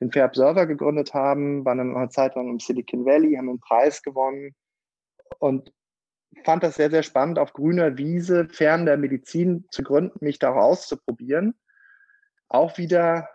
den 0.00 0.10
Fair 0.12 0.26
Observer 0.26 0.66
gegründet 0.66 1.14
haben, 1.14 1.64
waren 1.64 1.78
dann 1.78 1.96
eine 1.96 2.08
Zeit 2.08 2.34
lang 2.34 2.48
im 2.48 2.58
Silicon 2.58 3.04
Valley, 3.04 3.34
haben 3.34 3.48
einen 3.48 3.60
Preis 3.60 4.02
gewonnen 4.02 4.54
und 5.38 5.72
fand 6.44 6.62
das 6.62 6.76
sehr, 6.76 6.90
sehr 6.90 7.02
spannend, 7.02 7.38
auf 7.38 7.52
grüner 7.52 7.96
Wiese, 7.98 8.48
fern 8.48 8.86
der 8.86 8.96
Medizin 8.96 9.66
zu 9.70 9.82
gründen, 9.82 10.24
mich 10.24 10.38
da 10.38 10.52
auszuprobieren. 10.52 11.54
Auch 12.48 12.78
wieder 12.78 13.28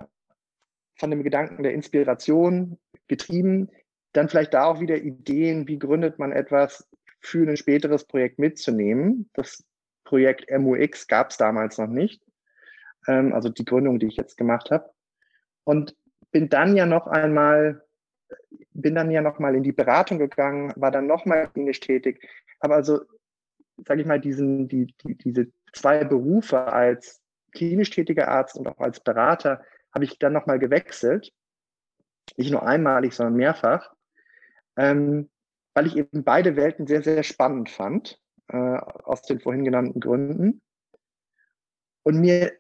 von 0.98 1.12
dem 1.12 1.24
Gedanken 1.24 1.64
der 1.64 1.74
Inspiration 1.74 2.78
getrieben, 3.08 3.70
dann 4.14 4.30
vielleicht 4.30 4.54
da 4.54 4.66
auch 4.66 4.80
wieder 4.80 4.98
Ideen, 4.98 5.68
wie 5.68 5.78
gründet 5.78 6.20
man 6.20 6.32
etwas 6.32 6.88
für 7.20 7.48
ein 7.48 7.58
späteres 7.58 8.06
Projekt 8.06 8.40
mitzunehmen. 8.40 9.30
Das 9.34 9.64
Projekt 10.06 10.50
MUX 10.52 11.08
gab 11.08 11.32
es 11.32 11.38
damals 11.38 11.78
noch 11.78 11.88
nicht, 11.88 12.22
ähm, 13.08 13.34
also 13.34 13.50
die 13.50 13.66
Gründung, 13.66 14.00
die 14.00 14.08
ich 14.08 14.16
jetzt 14.16 14.38
gemacht 14.38 14.72
habe. 14.72 14.90
Und 15.64 15.96
bin 16.32 16.50
dann 16.50 16.76
ja 16.76 16.86
noch 16.86 17.08
einmal 17.08 17.86
bin 18.74 18.96
dann 18.96 19.12
ja 19.12 19.22
noch 19.22 19.40
mal 19.40 19.56
in 19.56 19.64
die 19.64 19.72
Beratung 19.72 20.20
gegangen, 20.20 20.74
war 20.76 20.92
dann 20.92 21.08
noch 21.08 21.26
mal 21.26 21.48
klinisch 21.48 21.80
tätig, 21.80 22.28
habe 22.66 22.76
also, 22.76 23.02
sage 23.86 24.02
ich 24.02 24.08
mal, 24.08 24.20
diesen, 24.20 24.68
die, 24.68 24.94
die, 25.06 25.16
diese 25.16 25.48
zwei 25.72 26.04
Berufe 26.04 26.62
als 26.62 27.22
klinisch 27.52 27.92
tätiger 27.92 28.28
Arzt 28.28 28.58
und 28.58 28.68
auch 28.68 28.80
als 28.80 29.00
Berater 29.00 29.64
habe 29.94 30.04
ich 30.04 30.20
dann 30.20 30.34
noch 30.34 30.46
mal 30.46 30.60
gewechselt, 30.60 31.32
nicht 32.36 32.52
nur 32.52 32.68
einmalig, 32.68 33.14
sondern 33.14 33.36
mehrfach. 33.36 33.94
Ähm, 34.76 35.30
weil 35.74 35.88
ich 35.88 35.96
eben 35.96 36.24
beide 36.24 36.56
Welten 36.58 36.88
sehr, 36.88 37.02
sehr 37.02 37.24
spannend 37.24 37.70
fand, 37.70 38.20
äh, 38.48 38.58
aus 38.58 39.22
den 39.22 39.40
vorhin 39.40 39.64
genannten 39.64 40.00
Gründen. 40.00 40.62
Und 42.04 42.20
mir 42.20 42.52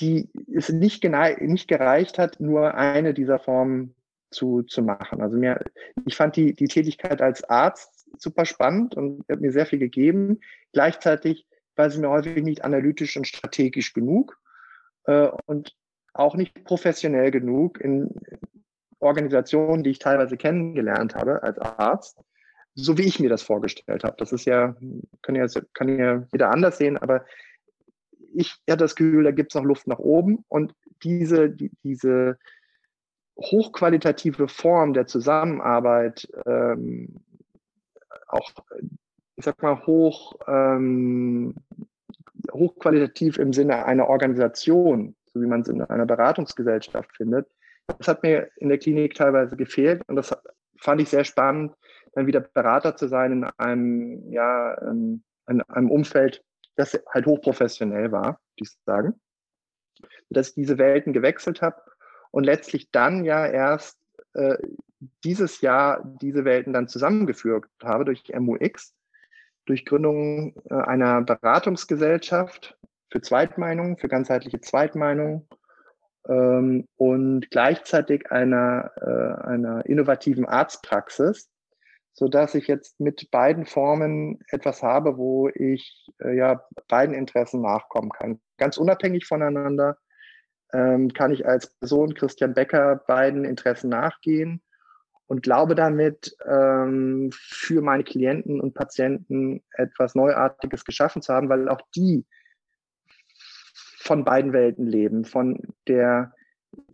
die 0.00 0.28
es 0.54 0.68
nicht, 0.68 1.04
nicht 1.04 1.68
gereicht 1.68 2.18
hat, 2.18 2.40
nur 2.40 2.74
eine 2.74 3.14
dieser 3.14 3.38
Formen 3.38 3.94
zu, 4.30 4.62
zu 4.62 4.82
machen. 4.82 5.22
Also 5.22 5.36
mir, 5.38 5.64
ich 6.04 6.16
fand 6.16 6.36
die, 6.36 6.54
die 6.54 6.68
Tätigkeit 6.68 7.22
als 7.22 7.44
Arzt 7.44 7.95
super 8.18 8.44
spannend 8.44 8.94
und 8.94 9.24
hat 9.30 9.40
mir 9.40 9.52
sehr 9.52 9.66
viel 9.66 9.78
gegeben. 9.78 10.40
Gleichzeitig 10.72 11.46
war 11.76 11.90
sie 11.90 12.00
mir 12.00 12.10
häufig 12.10 12.42
nicht 12.42 12.64
analytisch 12.64 13.16
und 13.16 13.26
strategisch 13.26 13.92
genug 13.92 14.38
äh, 15.04 15.28
und 15.46 15.76
auch 16.14 16.34
nicht 16.34 16.64
professionell 16.64 17.30
genug 17.30 17.80
in 17.80 18.10
Organisationen, 18.98 19.84
die 19.84 19.90
ich 19.90 19.98
teilweise 19.98 20.36
kennengelernt 20.36 21.14
habe 21.14 21.42
als 21.42 21.58
Arzt, 21.58 22.18
so 22.74 22.96
wie 22.96 23.02
ich 23.02 23.20
mir 23.20 23.28
das 23.28 23.42
vorgestellt 23.42 24.04
habe. 24.04 24.16
Das 24.18 24.32
ist 24.32 24.46
ja, 24.46 24.74
kann 25.22 25.34
ja, 25.34 25.46
kann 25.74 25.98
ja 25.98 26.26
jeder 26.32 26.50
anders 26.50 26.78
sehen, 26.78 26.96
aber 26.96 27.24
ich 28.34 28.56
hatte 28.68 28.84
das 28.84 28.96
Gefühl, 28.96 29.24
da 29.24 29.30
gibt 29.30 29.52
es 29.52 29.54
noch 29.54 29.64
Luft 29.64 29.86
nach 29.86 29.98
oben 29.98 30.44
und 30.48 30.74
diese, 31.02 31.50
die, 31.50 31.70
diese 31.82 32.38
hochqualitative 33.38 34.48
Form 34.48 34.94
der 34.94 35.06
Zusammenarbeit, 35.06 36.28
ähm, 36.46 37.20
auch, 38.26 38.50
ich 39.36 39.44
sag 39.44 39.62
mal, 39.62 39.86
hoch, 39.86 40.34
ähm, 40.46 41.54
hochqualitativ 42.52 43.38
im 43.38 43.52
Sinne 43.52 43.84
einer 43.86 44.08
Organisation, 44.08 45.14
so 45.32 45.40
wie 45.40 45.46
man 45.46 45.62
es 45.62 45.68
in 45.68 45.82
einer 45.82 46.06
Beratungsgesellschaft 46.06 47.16
findet, 47.16 47.48
das 47.98 48.08
hat 48.08 48.22
mir 48.22 48.50
in 48.56 48.68
der 48.68 48.78
Klinik 48.78 49.14
teilweise 49.14 49.56
gefehlt 49.56 50.02
und 50.08 50.16
das 50.16 50.36
fand 50.78 51.00
ich 51.00 51.08
sehr 51.08 51.24
spannend, 51.24 51.74
dann 52.12 52.26
wieder 52.26 52.40
Berater 52.40 52.96
zu 52.96 53.08
sein 53.08 53.32
in 53.32 53.44
einem, 53.44 54.32
ja, 54.32 54.74
in 54.74 55.22
einem 55.46 55.90
Umfeld, 55.90 56.42
das 56.76 56.98
halt 57.12 57.26
hochprofessionell 57.26 58.12
war, 58.12 58.24
würde 58.24 58.62
ich 58.62 58.70
sagen. 58.84 59.20
Dass 60.28 60.48
ich 60.48 60.54
diese 60.54 60.78
Welten 60.78 61.12
gewechselt 61.12 61.62
habe 61.62 61.80
und 62.30 62.44
letztlich 62.44 62.90
dann 62.90 63.24
ja 63.24 63.46
erst 63.46 63.98
äh, 64.34 64.56
dieses 65.24 65.60
Jahr 65.60 66.02
diese 66.20 66.44
Welten 66.44 66.72
dann 66.72 66.88
zusammengeführt 66.88 67.66
habe 67.82 68.04
durch 68.04 68.24
MUX, 68.34 68.94
durch 69.66 69.84
Gründung 69.84 70.54
äh, 70.70 70.74
einer 70.74 71.22
Beratungsgesellschaft 71.22 72.78
für 73.10 73.20
Zweitmeinungen, 73.20 73.98
für 73.98 74.08
ganzheitliche 74.08 74.60
Zweitmeinungen 74.60 75.48
ähm, 76.28 76.86
und 76.96 77.50
gleichzeitig 77.50 78.30
einer, 78.30 78.90
äh, 78.96 79.46
einer 79.46 79.86
innovativen 79.86 80.46
Arztpraxis, 80.46 81.50
so 82.12 82.28
dass 82.28 82.54
ich 82.54 82.66
jetzt 82.66 82.98
mit 82.98 83.30
beiden 83.30 83.66
Formen 83.66 84.40
etwas 84.48 84.82
habe, 84.82 85.18
wo 85.18 85.48
ich 85.48 86.10
äh, 86.20 86.34
ja 86.34 86.62
beiden 86.88 87.14
Interessen 87.14 87.60
nachkommen 87.60 88.10
kann. 88.10 88.40
Ganz 88.56 88.78
unabhängig 88.78 89.26
voneinander 89.26 89.98
ähm, 90.72 91.12
kann 91.12 91.32
ich 91.32 91.46
als 91.46 91.74
Person 91.78 92.14
Christian 92.14 92.54
Becker 92.54 92.96
beiden 93.06 93.44
Interessen 93.44 93.90
nachgehen 93.90 94.62
und 95.26 95.42
glaube 95.42 95.74
damit 95.74 96.36
ähm, 96.46 97.30
für 97.32 97.82
meine 97.82 98.04
Klienten 98.04 98.60
und 98.60 98.74
Patienten 98.74 99.62
etwas 99.72 100.14
Neuartiges 100.14 100.84
geschaffen 100.84 101.22
zu 101.22 101.32
haben, 101.34 101.48
weil 101.48 101.68
auch 101.68 101.80
die 101.94 102.24
von 103.98 104.24
beiden 104.24 104.52
Welten 104.52 104.86
leben, 104.86 105.24
von 105.24 105.60
der 105.88 106.32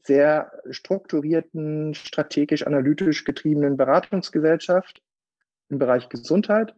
sehr 0.03 0.53
strukturierten, 0.71 1.95
strategisch 1.95 2.67
analytisch 2.67 3.25
getriebenen 3.25 3.77
Beratungsgesellschaft 3.77 5.03
im 5.69 5.79
Bereich 5.79 6.09
Gesundheit 6.09 6.75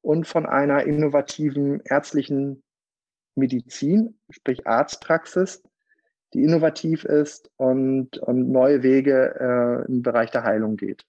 und 0.00 0.26
von 0.26 0.46
einer 0.46 0.84
innovativen 0.84 1.80
ärztlichen 1.84 2.62
Medizin, 3.36 4.18
sprich 4.30 4.66
Arztpraxis, 4.66 5.62
die 6.34 6.42
innovativ 6.42 7.04
ist 7.04 7.50
und, 7.56 8.18
und 8.18 8.50
neue 8.50 8.82
Wege 8.82 9.34
äh, 9.86 9.90
im 9.90 10.02
Bereich 10.02 10.30
der 10.30 10.44
Heilung 10.44 10.76
geht. 10.76 11.04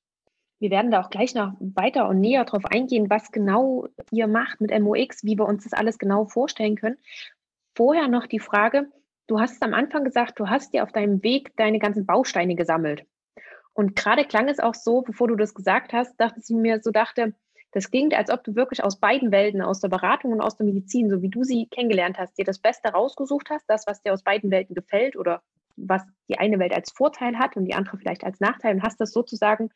Wir 0.59 0.71
werden 0.71 0.91
da 0.91 1.01
auch 1.01 1.09
gleich 1.09 1.35
noch 1.35 1.53
weiter 1.59 2.07
und 2.09 2.19
näher 2.19 2.43
drauf 2.43 2.65
eingehen, 2.65 3.09
was 3.09 3.31
genau 3.31 3.87
ihr 4.11 4.27
macht 4.27 4.59
mit 4.59 4.77
MOX, 4.77 5.23
wie 5.23 5.37
wir 5.37 5.45
uns 5.45 5.63
das 5.63 5.73
alles 5.73 5.97
genau 5.97 6.25
vorstellen 6.25 6.75
können. 6.75 6.97
Vorher 7.75 8.09
noch 8.09 8.27
die 8.27 8.39
Frage, 8.39 8.87
du 9.27 9.39
hast 9.39 9.63
am 9.63 9.73
Anfang 9.73 10.03
gesagt, 10.03 10.39
du 10.39 10.49
hast 10.49 10.73
dir 10.73 10.83
auf 10.83 10.91
deinem 10.91 11.23
Weg 11.23 11.55
deine 11.55 11.79
ganzen 11.79 12.05
Bausteine 12.05 12.55
gesammelt. 12.55 13.05
Und 13.73 13.95
gerade 13.95 14.25
klang 14.25 14.49
es 14.49 14.59
auch 14.59 14.75
so, 14.75 15.01
bevor 15.01 15.29
du 15.29 15.37
das 15.37 15.53
gesagt 15.53 15.93
hast, 15.93 16.19
dachte 16.19 16.41
ich 16.43 16.49
mir 16.49 16.81
so, 16.81 16.91
dachte, 16.91 17.33
das 17.71 17.91
klingt, 17.91 18.13
als 18.15 18.31
ob 18.31 18.43
du 18.43 18.55
wirklich 18.55 18.83
aus 18.83 18.99
beiden 18.99 19.31
Welten, 19.31 19.61
aus 19.61 19.79
der 19.79 19.89
Beratung 19.89 20.31
und 20.31 20.41
aus 20.41 20.57
der 20.57 20.65
Medizin, 20.65 21.09
so 21.09 21.21
wie 21.21 21.29
du 21.29 21.43
sie 21.43 21.67
kennengelernt 21.67 22.17
hast, 22.17 22.37
dir 22.37 22.45
das 22.45 22.59
Beste 22.59 22.89
rausgesucht 22.89 23.49
hast, 23.49 23.65
das, 23.67 23.85
was 23.85 24.01
dir 24.01 24.13
aus 24.13 24.23
beiden 24.23 24.49
Welten 24.49 24.75
gefällt 24.75 25.15
oder 25.15 25.41
was 25.75 26.03
die 26.27 26.39
eine 26.39 26.59
Welt 26.59 26.73
als 26.73 26.91
Vorteil 26.91 27.37
hat 27.37 27.55
und 27.55 27.65
die 27.65 27.73
andere 27.73 27.97
vielleicht 27.97 28.23
als 28.23 28.39
Nachteil 28.39 28.75
und 28.75 28.83
hast 28.83 28.99
das 28.99 29.11
sozusagen 29.11 29.69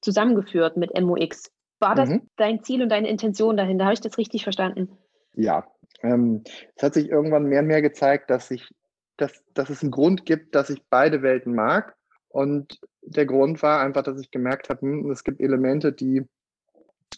zusammengeführt 0.00 0.76
mit 0.76 0.98
MOX. 0.98 1.50
War 1.80 1.94
das 1.94 2.10
mhm. 2.10 2.30
dein 2.36 2.62
Ziel 2.62 2.82
und 2.82 2.88
deine 2.88 3.08
Intention 3.08 3.56
dahinter? 3.56 3.84
Habe 3.84 3.94
ich 3.94 4.00
das 4.00 4.16
richtig 4.16 4.44
verstanden? 4.44 4.96
Ja, 5.34 5.66
ähm, 6.02 6.44
es 6.76 6.82
hat 6.82 6.94
sich 6.94 7.08
irgendwann 7.08 7.44
mehr 7.44 7.60
und 7.60 7.66
mehr 7.66 7.82
gezeigt, 7.82 8.30
dass, 8.30 8.50
ich, 8.50 8.68
dass, 9.16 9.44
dass 9.54 9.70
es 9.70 9.82
einen 9.82 9.90
Grund 9.90 10.24
gibt, 10.24 10.54
dass 10.54 10.70
ich 10.70 10.82
beide 10.88 11.22
Welten 11.22 11.54
mag 11.54 11.96
und 12.28 12.78
der 13.02 13.26
Grund 13.26 13.62
war 13.62 13.80
einfach, 13.80 14.02
dass 14.02 14.20
ich 14.20 14.30
gemerkt 14.30 14.70
habe, 14.70 14.82
hm, 14.82 15.10
es 15.10 15.24
gibt 15.24 15.40
Elemente, 15.40 15.92
die, 15.92 16.22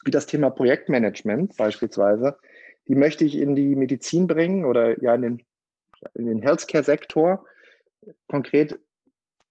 wie 0.04 0.10
das 0.10 0.26
Thema 0.26 0.50
Projektmanagement 0.50 1.56
beispielsweise, 1.56 2.38
die 2.88 2.94
möchte 2.94 3.24
ich 3.24 3.36
in 3.36 3.56
die 3.56 3.74
Medizin 3.74 4.26
bringen 4.26 4.64
oder 4.64 5.00
ja 5.02 5.14
in 5.14 5.22
den, 5.22 5.42
in 6.14 6.26
den 6.26 6.42
Healthcare-Sektor. 6.42 7.44
Konkret 8.28 8.78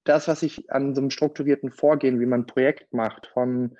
das, 0.06 0.28
was 0.28 0.44
ich 0.44 0.72
an 0.72 0.94
so 0.94 1.02
einem 1.02 1.10
strukturierten 1.10 1.72
Vorgehen, 1.72 2.20
wie 2.20 2.26
man 2.26 2.42
ein 2.42 2.46
Projekt 2.46 2.94
macht, 2.94 3.28
von 3.28 3.78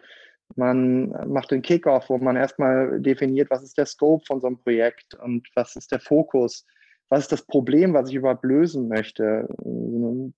man 0.56 1.10
macht 1.28 1.52
den 1.52 1.62
Kickoff, 1.62 2.10
wo 2.10 2.18
man 2.18 2.36
erstmal 2.36 3.00
definiert, 3.00 3.50
was 3.50 3.64
ist 3.64 3.78
der 3.78 3.86
Scope 3.86 4.26
von 4.26 4.42
so 4.42 4.48
einem 4.48 4.58
Projekt 4.58 5.16
und 5.16 5.48
was 5.56 5.76
ist 5.76 5.92
der 5.92 6.00
Fokus 6.00 6.66
was 7.10 7.24
ist 7.24 7.32
das 7.32 7.46
Problem, 7.46 7.94
was 7.94 8.10
ich 8.10 8.16
überhaupt 8.16 8.44
lösen 8.44 8.88
möchte, 8.88 9.48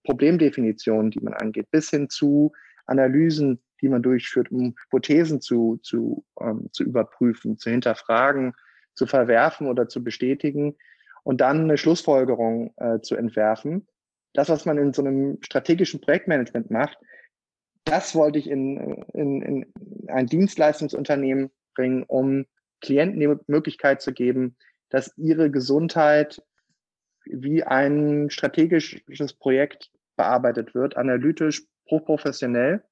Problemdefinitionen, 0.03 1.11
die 1.11 1.19
man 1.21 1.33
angeht, 1.33 1.71
bis 1.71 1.89
hin 1.89 2.09
zu 2.09 2.51
Analysen, 2.85 3.61
die 3.81 3.89
man 3.89 4.01
durchführt, 4.01 4.51
um 4.51 4.75
Hypothesen 4.85 5.41
zu, 5.41 5.79
zu, 5.83 6.25
ähm, 6.39 6.69
zu 6.71 6.83
überprüfen, 6.83 7.57
zu 7.57 7.69
hinterfragen, 7.69 8.53
zu 8.95 9.05
verwerfen 9.05 9.67
oder 9.67 9.87
zu 9.87 10.03
bestätigen 10.03 10.75
und 11.23 11.41
dann 11.41 11.63
eine 11.63 11.77
Schlussfolgerung 11.77 12.73
äh, 12.77 12.99
zu 13.01 13.15
entwerfen. 13.15 13.87
Das, 14.33 14.49
was 14.49 14.65
man 14.65 14.77
in 14.77 14.93
so 14.93 15.03
einem 15.03 15.37
strategischen 15.41 16.01
Projektmanagement 16.01 16.71
macht, 16.71 16.97
das 17.85 18.15
wollte 18.15 18.39
ich 18.39 18.49
in, 18.49 19.03
in, 19.13 19.41
in 19.41 19.65
ein 20.09 20.27
Dienstleistungsunternehmen 20.27 21.51
bringen, 21.75 22.03
um 22.03 22.45
Klienten 22.81 23.19
die 23.19 23.33
Möglichkeit 23.47 24.01
zu 24.01 24.13
geben, 24.13 24.57
dass 24.89 25.17
ihre 25.17 25.49
Gesundheit 25.51 26.41
wie 27.25 27.63
ein 27.63 28.29
strategisches 28.29 29.33
Projekt 29.33 29.91
bearbeitet 30.15 30.75
wird, 30.75 30.97
analytisch, 30.97 31.63
professionell. 31.85 32.83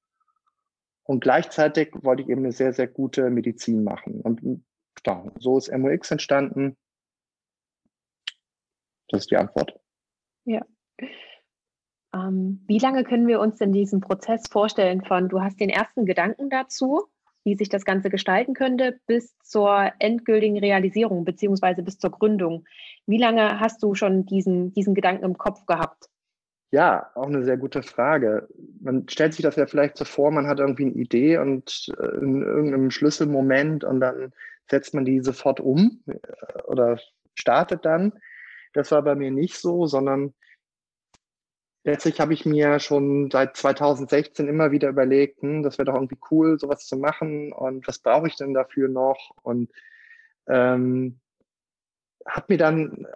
Und 1.05 1.21
gleichzeitig 1.21 1.91
wollte 2.01 2.23
ich 2.23 2.29
eben 2.29 2.41
eine 2.41 2.51
sehr, 2.51 2.73
sehr 2.73 2.87
gute 2.87 3.29
Medizin 3.29 3.83
machen. 3.83 4.21
Und 4.21 4.63
ja, 5.05 5.23
so 5.37 5.57
ist 5.57 5.71
MOX 5.71 6.11
entstanden. 6.11 6.75
Das 9.09 9.21
ist 9.21 9.31
die 9.31 9.37
Antwort. 9.37 9.79
Ja. 10.45 10.65
Ähm, 12.13 12.63
wie 12.67 12.79
lange 12.79 13.03
können 13.03 13.27
wir 13.27 13.39
uns 13.39 13.57
denn 13.57 13.71
diesen 13.71 14.01
Prozess 14.01 14.47
vorstellen 14.49 15.03
von, 15.03 15.29
du 15.29 15.41
hast 15.41 15.59
den 15.59 15.69
ersten 15.69 16.05
Gedanken 16.05 16.49
dazu, 16.49 17.03
wie 17.43 17.55
sich 17.55 17.69
das 17.69 17.85
Ganze 17.85 18.09
gestalten 18.09 18.55
könnte, 18.55 18.99
bis 19.05 19.37
zur 19.39 19.91
endgültigen 19.99 20.57
Realisierung 20.57 21.23
beziehungsweise 21.23 21.83
bis 21.83 21.99
zur 21.99 22.09
Gründung. 22.09 22.65
Wie 23.05 23.19
lange 23.19 23.59
hast 23.59 23.83
du 23.83 23.93
schon 23.93 24.25
diesen, 24.25 24.73
diesen 24.73 24.95
Gedanken 24.95 25.25
im 25.25 25.37
Kopf 25.37 25.67
gehabt? 25.67 26.09
Ja, 26.75 27.09
auch 27.15 27.27
eine 27.27 27.45
sehr 27.45 27.55
gute 27.55 27.83
Frage. 27.83 28.49
Man 28.81 29.07
stellt 29.07 29.33
sich 29.33 29.43
das 29.43 29.55
ja 29.55 29.65
vielleicht 29.65 29.95
so 29.95 30.03
vor, 30.03 30.29
man 30.29 30.45
hat 30.45 30.59
irgendwie 30.59 30.88
eine 30.88 30.95
Idee 30.95 31.38
und 31.38 31.88
äh, 31.97 32.17
in 32.17 32.41
irgendeinem 32.41 32.91
Schlüsselmoment 32.91 33.85
und 33.85 34.01
dann 34.01 34.33
setzt 34.69 34.93
man 34.93 35.05
die 35.05 35.21
sofort 35.21 35.61
um 35.61 36.03
äh, 36.05 36.17
oder 36.65 36.99
startet 37.33 37.85
dann. 37.85 38.11
Das 38.73 38.91
war 38.91 39.03
bei 39.03 39.15
mir 39.15 39.31
nicht 39.31 39.55
so, 39.57 39.85
sondern 39.88 40.33
letztlich 41.85 42.19
habe 42.19 42.33
ich 42.33 42.45
mir 42.45 42.79
schon 42.81 43.31
seit 43.31 43.55
2016 43.55 44.49
immer 44.49 44.71
wieder 44.71 44.89
überlegt, 44.89 45.43
hm, 45.43 45.63
das 45.63 45.77
wäre 45.77 45.85
doch 45.85 45.95
irgendwie 45.95 46.19
cool, 46.29 46.59
sowas 46.59 46.85
zu 46.85 46.97
machen 46.97 47.53
und 47.53 47.88
was 47.88 47.99
brauche 47.99 48.27
ich 48.27 48.35
denn 48.35 48.53
dafür 48.53 48.89
noch? 48.89 49.31
Und 49.43 49.71
ähm, 50.49 51.21
habe 52.27 52.45
mir 52.49 52.57
dann 52.57 53.07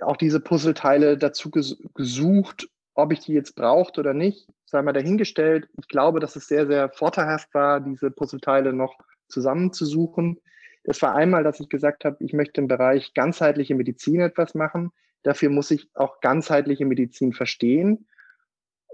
auch 0.00 0.16
diese 0.16 0.38
Puzzleteile 0.38 1.18
dazu 1.18 1.50
ges 1.50 1.82
gesucht 1.94 2.68
ob 2.94 3.12
ich 3.12 3.20
die 3.20 3.32
jetzt 3.32 3.56
brauchte 3.56 4.00
oder 4.00 4.14
nicht, 4.14 4.48
sei 4.66 4.82
mal 4.82 4.92
dahingestellt. 4.92 5.68
Ich 5.80 5.88
glaube, 5.88 6.20
dass 6.20 6.36
es 6.36 6.46
sehr, 6.46 6.66
sehr 6.66 6.90
vorteilhaft 6.90 7.52
war, 7.54 7.80
diese 7.80 8.10
Puzzleteile 8.10 8.72
noch 8.72 8.98
zusammenzusuchen. 9.28 10.40
Das 10.84 11.00
war 11.02 11.14
einmal, 11.14 11.42
dass 11.42 11.60
ich 11.60 11.68
gesagt 11.68 12.04
habe, 12.04 12.16
ich 12.20 12.32
möchte 12.32 12.60
im 12.60 12.68
Bereich 12.68 13.14
ganzheitliche 13.14 13.74
Medizin 13.74 14.20
etwas 14.20 14.54
machen. 14.54 14.92
Dafür 15.22 15.50
muss 15.50 15.70
ich 15.70 15.88
auch 15.94 16.20
ganzheitliche 16.20 16.84
Medizin 16.84 17.32
verstehen, 17.32 18.06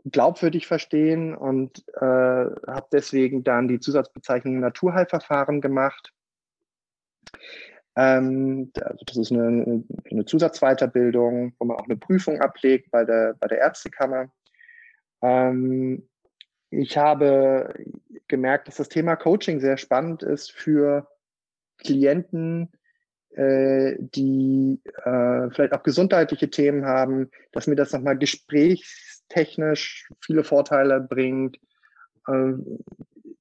glaubwürdig 0.04 0.66
verstehen 0.66 1.34
und 1.34 1.84
äh, 1.94 2.00
habe 2.00 2.86
deswegen 2.92 3.42
dann 3.42 3.68
die 3.68 3.80
Zusatzbezeichnung 3.80 4.60
Naturheilverfahren 4.60 5.60
gemacht. 5.60 6.12
Ähm, 8.00 8.72
also 8.80 9.04
das 9.04 9.16
ist 9.18 9.30
eine, 9.30 9.84
eine 10.10 10.24
Zusatzweiterbildung, 10.24 11.52
wo 11.58 11.66
man 11.66 11.76
auch 11.76 11.84
eine 11.84 11.98
Prüfung 11.98 12.40
ablegt 12.40 12.90
bei 12.90 13.04
der, 13.04 13.34
bei 13.38 13.46
der 13.46 13.58
Ärztekammer. 13.58 14.32
Ähm, 15.20 16.08
ich 16.70 16.96
habe 16.96 17.74
gemerkt, 18.26 18.68
dass 18.68 18.76
das 18.76 18.88
Thema 18.88 19.16
Coaching 19.16 19.60
sehr 19.60 19.76
spannend 19.76 20.22
ist 20.22 20.50
für 20.50 21.08
Klienten, 21.76 22.70
äh, 23.34 23.96
die 23.98 24.80
äh, 25.04 25.50
vielleicht 25.50 25.74
auch 25.74 25.82
gesundheitliche 25.82 26.48
Themen 26.48 26.86
haben, 26.86 27.30
dass 27.52 27.66
mir 27.66 27.76
das 27.76 27.92
nochmal 27.92 28.16
gesprächstechnisch 28.16 30.08
viele 30.24 30.44
Vorteile 30.44 31.02
bringt. 31.02 31.58
Ähm, 32.26 32.78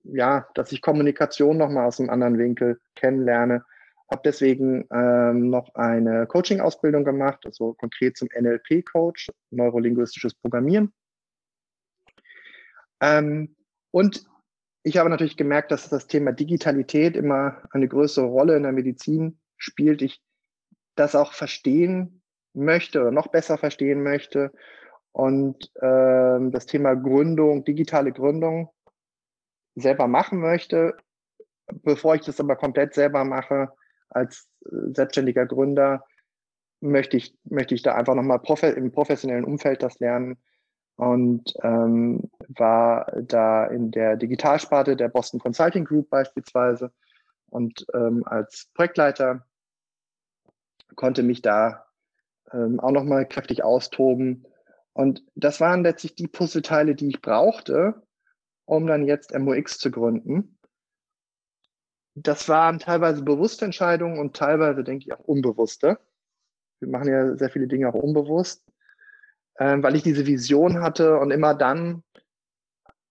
ja, 0.03 0.47
dass 0.53 0.73
ich 0.73 0.81
Kommunikation 0.81 1.57
nochmal 1.57 1.85
aus 1.85 1.99
einem 1.99 2.09
anderen 2.09 2.37
Winkel 2.37 2.81
kennenlerne. 2.95 3.63
Habe 4.09 4.21
deswegen 4.25 4.87
ähm, 4.91 5.49
noch 5.49 5.75
eine 5.75 6.25
Coaching-Ausbildung 6.25 7.03
gemacht, 7.03 7.45
also 7.45 7.73
konkret 7.73 8.17
zum 8.17 8.27
NLP-Coach, 8.35 9.29
neurolinguistisches 9.51 10.33
Programmieren. 10.33 10.91
Ähm, 13.01 13.55
und 13.91 14.25
ich 14.83 14.97
habe 14.97 15.09
natürlich 15.09 15.37
gemerkt, 15.37 15.71
dass 15.71 15.89
das 15.89 16.07
Thema 16.07 16.31
Digitalität 16.31 17.15
immer 17.15 17.61
eine 17.71 17.87
größere 17.87 18.25
Rolle 18.25 18.55
in 18.55 18.63
der 18.63 18.71
Medizin 18.71 19.39
spielt. 19.57 20.01
Ich 20.01 20.21
das 20.95 21.15
auch 21.15 21.33
verstehen 21.33 22.21
möchte 22.53 23.01
oder 23.01 23.11
noch 23.11 23.27
besser 23.27 23.57
verstehen 23.57 24.03
möchte. 24.03 24.51
Und 25.11 25.71
ähm, 25.81 26.51
das 26.51 26.65
Thema 26.65 26.95
Gründung, 26.95 27.63
digitale 27.63 28.11
Gründung 28.11 28.69
selber 29.75 30.07
machen 30.07 30.39
möchte. 30.39 30.95
Bevor 31.67 32.15
ich 32.15 32.21
das 32.21 32.39
aber 32.39 32.55
komplett 32.55 32.93
selber 32.93 33.23
mache, 33.23 33.69
als 34.09 34.49
äh, 34.65 34.93
selbstständiger 34.93 35.45
Gründer, 35.45 36.05
möchte 36.81 37.17
ich, 37.17 37.35
möchte 37.43 37.75
ich 37.75 37.81
da 37.81 37.95
einfach 37.95 38.15
nochmal 38.15 38.39
prof 38.39 38.63
im 38.63 38.91
professionellen 38.91 39.45
Umfeld 39.45 39.83
das 39.83 39.99
lernen 39.99 40.37
und 40.95 41.53
ähm, 41.63 42.29
war 42.47 43.11
da 43.21 43.65
in 43.65 43.91
der 43.91 44.17
Digitalsparte 44.17 44.95
der 44.95 45.09
Boston 45.09 45.39
Consulting 45.39 45.85
Group 45.85 46.09
beispielsweise 46.09 46.91
und 47.49 47.85
ähm, 47.93 48.23
als 48.25 48.69
Projektleiter 48.73 49.45
konnte 50.95 51.23
mich 51.23 51.41
da 51.41 51.85
ähm, 52.51 52.79
auch 52.79 52.91
nochmal 52.91 53.27
kräftig 53.27 53.63
austoben. 53.63 54.45
Und 54.93 55.23
das 55.35 55.59
waren 55.59 55.83
letztlich 55.83 56.15
die 56.15 56.27
Puzzleteile, 56.27 56.95
die 56.95 57.07
ich 57.07 57.21
brauchte, 57.21 58.01
um 58.65 58.87
dann 58.87 59.05
jetzt 59.05 59.37
MOX 59.37 59.77
zu 59.77 59.91
gründen. 59.91 60.58
Das 62.23 62.49
waren 62.49 62.79
teilweise 62.79 63.23
bewusste 63.23 63.65
Entscheidungen 63.65 64.19
und 64.19 64.35
teilweise, 64.35 64.83
denke 64.83 65.05
ich, 65.05 65.13
auch 65.13 65.19
unbewusste. 65.19 65.99
Wir 66.79 66.89
machen 66.89 67.09
ja 67.09 67.35
sehr 67.35 67.49
viele 67.49 67.67
Dinge 67.67 67.89
auch 67.89 67.95
unbewusst 67.95 68.69
ähm, 69.59 69.83
weil 69.83 69.95
ich 69.95 70.03
diese 70.03 70.25
Vision 70.25 70.81
hatte 70.81 71.19
und 71.19 71.31
immer 71.31 71.53
dann, 71.53 72.03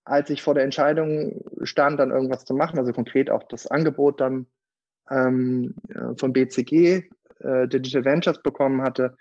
als 0.04 0.30
ich 0.30 0.42
vor 0.42 0.54
der 0.54 0.64
Entscheidung 0.64 1.44
stand, 1.62 2.00
dann 2.00 2.10
irgendwas 2.10 2.46
zu 2.46 2.54
machen, 2.54 2.78
also 2.78 2.92
konkret 2.92 3.30
auch 3.30 3.42
das 3.44 3.66
Angebot 3.66 4.20
dann 4.20 4.46
ähm, 5.10 5.74
von 6.16 6.32
BCG, 6.32 7.04
äh, 7.40 7.68
Digital 7.68 8.04
Ventures 8.06 8.42
bekommen 8.42 8.82
hatte, 8.82 9.16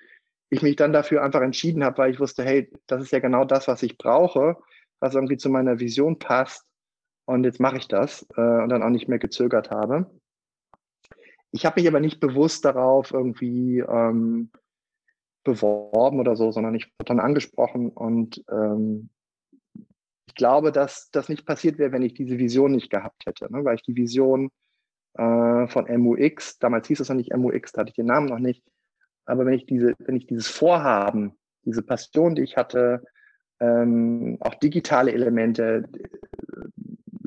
ich 0.50 0.62
mich 0.62 0.78
dann 0.78 0.94
dafür 0.94 1.24
einfach 1.24 1.42
entschieden 1.42 1.84
habe, 1.84 1.98
weil 1.98 2.12
ich 2.12 2.22
wusste, 2.22 2.44
hey, 2.44 2.72
das 2.88 3.04
ist 3.04 3.12
ja 3.12 3.20
genau 3.20 3.44
das, 3.44 3.68
was 3.68 3.84
ich 3.84 3.98
brauche, 3.98 4.56
was 5.02 5.14
irgendwie 5.14 5.36
zu 5.36 5.50
meiner 5.50 5.80
Vision 5.80 6.18
passt. 6.20 6.66
Und 7.28 7.44
jetzt 7.44 7.60
mache 7.60 7.78
ich 7.78 7.90
das 7.90 8.26
äh, 8.38 8.42
und 8.42 8.70
dann 8.70 8.82
auch 8.82 8.90
nicht 8.90 9.10
mehr 9.10 9.20
gezögert 9.20 9.70
habe. 9.70 10.10
Ich 11.52 11.66
habe 11.66 11.82
mich 11.82 11.88
aber 11.88 12.00
nicht 12.00 12.22
bewusst 12.22 12.64
darauf 12.64 13.12
irgendwie 13.12 13.80
ähm, 13.80 14.50
beworben 15.44 16.22
oder 16.22 16.38
so, 16.38 16.52
sondern 16.52 16.74
ich 16.74 16.86
wurde 16.86 17.08
dann 17.08 17.20
angesprochen 17.20 17.90
und 17.90 18.44
ähm, 18.50 19.10
ich 20.28 20.36
glaube, 20.36 20.72
dass 20.72 21.10
das 21.12 21.28
nicht 21.28 21.46
passiert 21.46 21.78
wäre, 21.78 21.92
wenn 21.92 22.02
ich 22.02 22.14
diese 22.14 22.38
Vision 22.38 22.72
nicht 22.72 22.90
gehabt 22.90 23.26
hätte, 23.26 23.52
ne? 23.52 23.66
weil 23.66 23.76
ich 23.76 23.84
die 23.84 23.96
Vision 23.96 24.50
äh, 25.16 25.68
von 25.68 25.86
MUX, 26.02 26.60
damals 26.60 26.88
hieß 26.88 27.02
es 27.02 27.10
noch 27.10 27.16
nicht 27.16 27.36
MUX, 27.36 27.74
da 27.74 27.82
hatte 27.82 27.90
ich 27.90 27.96
den 27.96 28.06
Namen 28.06 28.28
noch 28.28 28.40
nicht, 28.40 28.64
aber 29.26 29.46
wenn 29.46 29.54
ich 29.54 29.66
diese, 29.66 29.96
wenn 30.00 30.16
ich 30.16 30.28
dieses 30.28 30.48
Vorhaben, 30.48 31.38
diese 31.64 31.82
Passion, 31.82 32.36
die 32.36 32.44
ich 32.44 32.56
hatte, 32.56 33.04
ähm, 33.60 34.38
auch 34.40 34.56
digitale 34.56 35.12
Elemente 35.12 35.90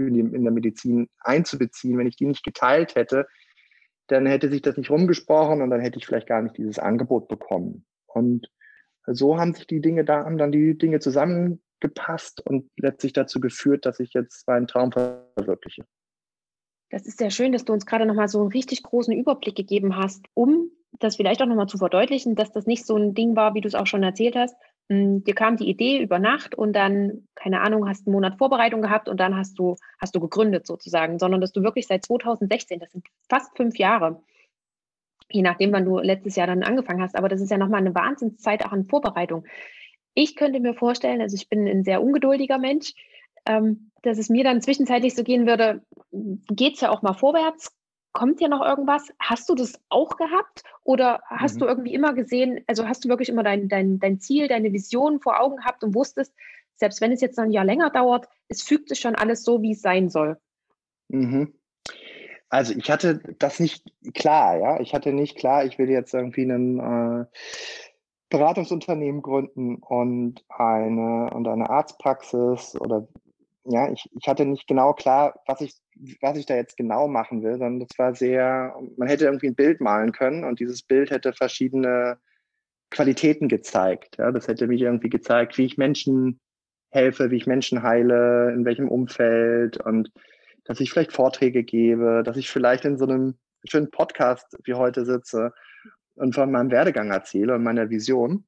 in, 0.09 0.45
der 0.45 0.53
Medizin 0.53 1.09
einzubeziehen, 1.21 1.99
wenn 1.99 2.07
ich 2.07 2.17
die 2.17 2.27
nicht 2.27 2.45
geteilt 2.45 2.95
hätte, 2.95 3.27
dann 4.07 4.27
hätte 4.27 4.51
sich 4.51 4.63
das 4.63 4.77
nicht 4.77 4.91
rumgesprochen 4.91 5.63
und 5.63 5.71
dann 5.71 5.81
hätte 5.81 5.99
ich 5.99 6.07
vielleicht 6.07 6.27
gar 6.27 6.43
nicht 6.43 6.57
dieses 6.57 6.79
Angebot 6.79 7.29
bekommen. 7.29 7.85
Und 8.07 8.51
so 9.07 9.39
haben 9.39 9.55
sich 9.55 9.67
die 9.67 9.81
Dinge 9.81 10.05
da, 10.05 10.25
haben 10.25 10.39
dann 10.39 10.53
die 10.53 10.77
Dinge 10.77 11.01
zusammengepasst 11.01 12.45
und 12.47 12.71
letztlich 12.77 13.13
dazu 13.13 13.41
geführt, 13.41 13.87
dass 13.87 14.01
ich 14.01 14.13
jetzt 14.13 14.47
meinen 14.47 14.67
Traum 14.67 14.93
verwirkliche. 14.93 15.85
Das 16.91 17.07
ist 17.07 17.19
sehr 17.19 17.31
schön, 17.31 17.53
dass 17.53 17.65
du 17.65 17.73
uns 17.73 17.87
gerade 17.87 18.05
nochmal 18.05 18.29
so 18.29 18.41
einen 18.41 18.51
richtig 18.51 18.83
großen 18.83 19.15
Überblick 19.15 19.55
gegeben 19.55 19.97
hast, 19.97 20.27
um 20.35 20.71
das 20.99 21.17
vielleicht 21.17 21.41
auch 21.41 21.47
nochmal 21.47 21.69
zu 21.69 21.79
verdeutlichen, 21.79 22.35
dass 22.35 22.51
das 22.51 22.67
nicht 22.67 22.85
so 22.85 22.97
ein 22.97 23.15
Ding 23.15 23.37
war, 23.37 23.55
wie 23.55 23.61
du 23.61 23.69
es 23.69 23.77
auch 23.77 23.87
schon 23.87 24.03
erzählt 24.03 24.35
hast. 24.35 24.57
Hm, 24.91 25.23
dir 25.23 25.35
kam 25.35 25.57
die 25.57 25.69
Idee 25.69 26.03
über 26.03 26.19
Nacht 26.19 26.57
und 26.57 26.73
dann, 26.73 27.29
keine 27.37 27.61
Ahnung, 27.61 27.89
hast 27.89 28.07
einen 28.07 28.15
Monat 28.15 28.39
Vorbereitung 28.39 28.83
gehabt 28.83 29.09
und 29.09 29.21
dann 29.21 29.37
hast 29.37 29.57
du, 29.59 29.77
hast 30.01 30.17
du 30.17 30.21
gegründet 30.21 30.67
sozusagen, 30.67 31.21
sondern 31.21 31.41
dass 31.41 31.53
du 31.53 31.63
wirklich 31.63 31.87
seit 31.87 32.05
2016, 32.05 32.81
das 32.81 32.91
sind 32.91 33.07
fast 33.29 33.57
fünf 33.57 33.79
Jahre, 33.79 34.21
je 35.31 35.43
nachdem, 35.43 35.73
wann 35.73 35.85
du 35.85 35.99
letztes 36.01 36.35
Jahr 36.35 36.49
dann 36.49 36.65
angefangen 36.65 37.01
hast. 37.01 37.17
Aber 37.17 37.29
das 37.29 37.41
ist 37.41 37.53
ja 37.53 37.57
nochmal 37.59 37.81
eine 37.81 37.95
Wahnsinnszeit 37.95 38.65
auch 38.67 38.73
an 38.73 38.89
Vorbereitung. 38.89 39.45
Ich 40.15 40.35
könnte 40.35 40.59
mir 40.59 40.75
vorstellen, 40.75 41.21
also 41.21 41.37
ich 41.37 41.49
bin 41.49 41.69
ein 41.69 41.85
sehr 41.85 42.03
ungeduldiger 42.03 42.59
Mensch, 42.59 42.95
ähm, 43.47 43.93
dass 44.03 44.19
es 44.19 44.29
mir 44.29 44.43
dann 44.43 44.61
zwischenzeitlich 44.61 45.15
so 45.15 45.23
gehen 45.23 45.47
würde, 45.47 45.83
geht 46.11 46.75
es 46.75 46.81
ja 46.81 46.91
auch 46.91 47.03
mal 47.03 47.15
vorwärts, 47.15 47.77
kommt 48.13 48.41
ja 48.41 48.49
noch 48.49 48.65
irgendwas? 48.65 49.09
Hast 49.19 49.49
du 49.49 49.55
das 49.55 49.81
auch 49.89 50.17
gehabt? 50.17 50.63
Oder 50.85 51.23
hast 51.27 51.57
mhm. 51.57 51.59
du 51.61 51.67
irgendwie 51.67 51.95
immer 51.95 52.15
gesehen, 52.15 52.65
also 52.67 52.87
hast 52.87 53.05
du 53.05 53.09
wirklich 53.09 53.29
immer 53.29 53.43
dein, 53.43 53.69
dein, 53.69 53.99
dein 53.99 54.21
Ziel, 54.21 54.49
deine 54.49 54.73
Vision 54.73 55.21
vor 55.21 55.41
Augen 55.41 55.57
gehabt 55.57 55.85
und 55.85 55.95
wusstest, 55.95 56.35
selbst 56.77 57.01
wenn 57.01 57.13
es 57.13 57.21
jetzt 57.21 57.37
noch 57.37 57.45
ein 57.45 57.53
Jahr 57.53 57.65
länger 57.65 57.91
dauert, 57.91 58.29
es 58.49 58.63
fügt 58.63 58.89
sich 58.89 59.01
schon 59.01 59.15
alles 59.15 59.45
so, 59.45 59.63
wie 59.63 59.73
es 59.73 59.83
sein 59.83 60.09
soll? 60.09 60.39
Mhm. 61.09 61.55
Also 62.49 62.75
ich 62.75 62.91
hatte 62.91 63.21
das 63.39 63.61
nicht 63.61 63.85
klar, 64.15 64.59
ja. 64.59 64.81
Ich 64.81 64.93
hatte 64.93 65.13
nicht 65.13 65.37
klar, 65.37 65.65
ich 65.65 65.79
will 65.79 65.89
jetzt 65.89 66.13
irgendwie 66.13 66.43
einen 66.43 66.81
äh, 66.81 67.27
Beratungsunternehmen 68.29 69.23
gründen 69.23 69.77
und 69.77 70.45
eine 70.49 71.31
und 71.33 71.47
eine 71.47 71.71
Arztpraxis 71.71 72.77
oder 72.81 73.07
ja, 73.65 73.91
ich, 73.91 74.09
ich 74.19 74.27
hatte 74.27 74.45
nicht 74.47 74.67
genau 74.67 74.93
klar, 74.93 75.41
was 75.47 75.61
ich, 75.61 75.75
was 76.21 76.39
ich 76.39 76.47
da 76.47 76.57
jetzt 76.57 76.77
genau 76.77 77.09
machen 77.09 77.43
will, 77.43 77.53
sondern 77.53 77.81
das 77.81 77.99
war 77.99 78.15
sehr, 78.15 78.75
man 78.97 79.09
hätte 79.09 79.27
irgendwie 79.27 79.49
ein 79.49 79.55
Bild 79.55 79.81
malen 79.81 80.13
können 80.13 80.45
und 80.45 80.61
dieses 80.61 80.83
Bild 80.83 81.11
hätte 81.11 81.33
verschiedene 81.33 82.19
Qualitäten 82.91 83.49
gezeigt. 83.49 84.17
Ja, 84.19 84.33
das 84.33 84.49
hätte 84.49 84.67
mich 84.67 84.81
irgendwie 84.81 85.11
gezeigt, 85.11 85.59
wie 85.59 85.67
ich 85.67 85.79
Menschen 85.79 86.41
helfe, 86.91 87.31
wie 87.31 87.37
ich 87.37 87.47
Menschen 87.47 87.83
heile, 87.83 88.53
in 88.53 88.65
welchem 88.65 88.89
Umfeld 88.89 89.77
und 89.85 90.11
dass 90.65 90.81
ich 90.81 90.91
vielleicht 90.91 91.13
Vorträge 91.13 91.63
gebe, 91.63 92.23
dass 92.25 92.37
ich 92.37 92.51
vielleicht 92.51 92.85
in 92.85 92.99
so 92.99 93.05
einem 93.05 93.35
schönen 93.65 93.91
Podcast 93.91 94.57
wie 94.65 94.75
heute 94.75 95.05
sitze 95.05 95.53
und 96.15 96.35
von 96.35 96.51
meinem 96.51 96.71
Werdegang 96.71 97.11
erzähle 97.11 97.55
und 97.55 97.63
meiner 97.63 97.91
Vision. 97.91 98.45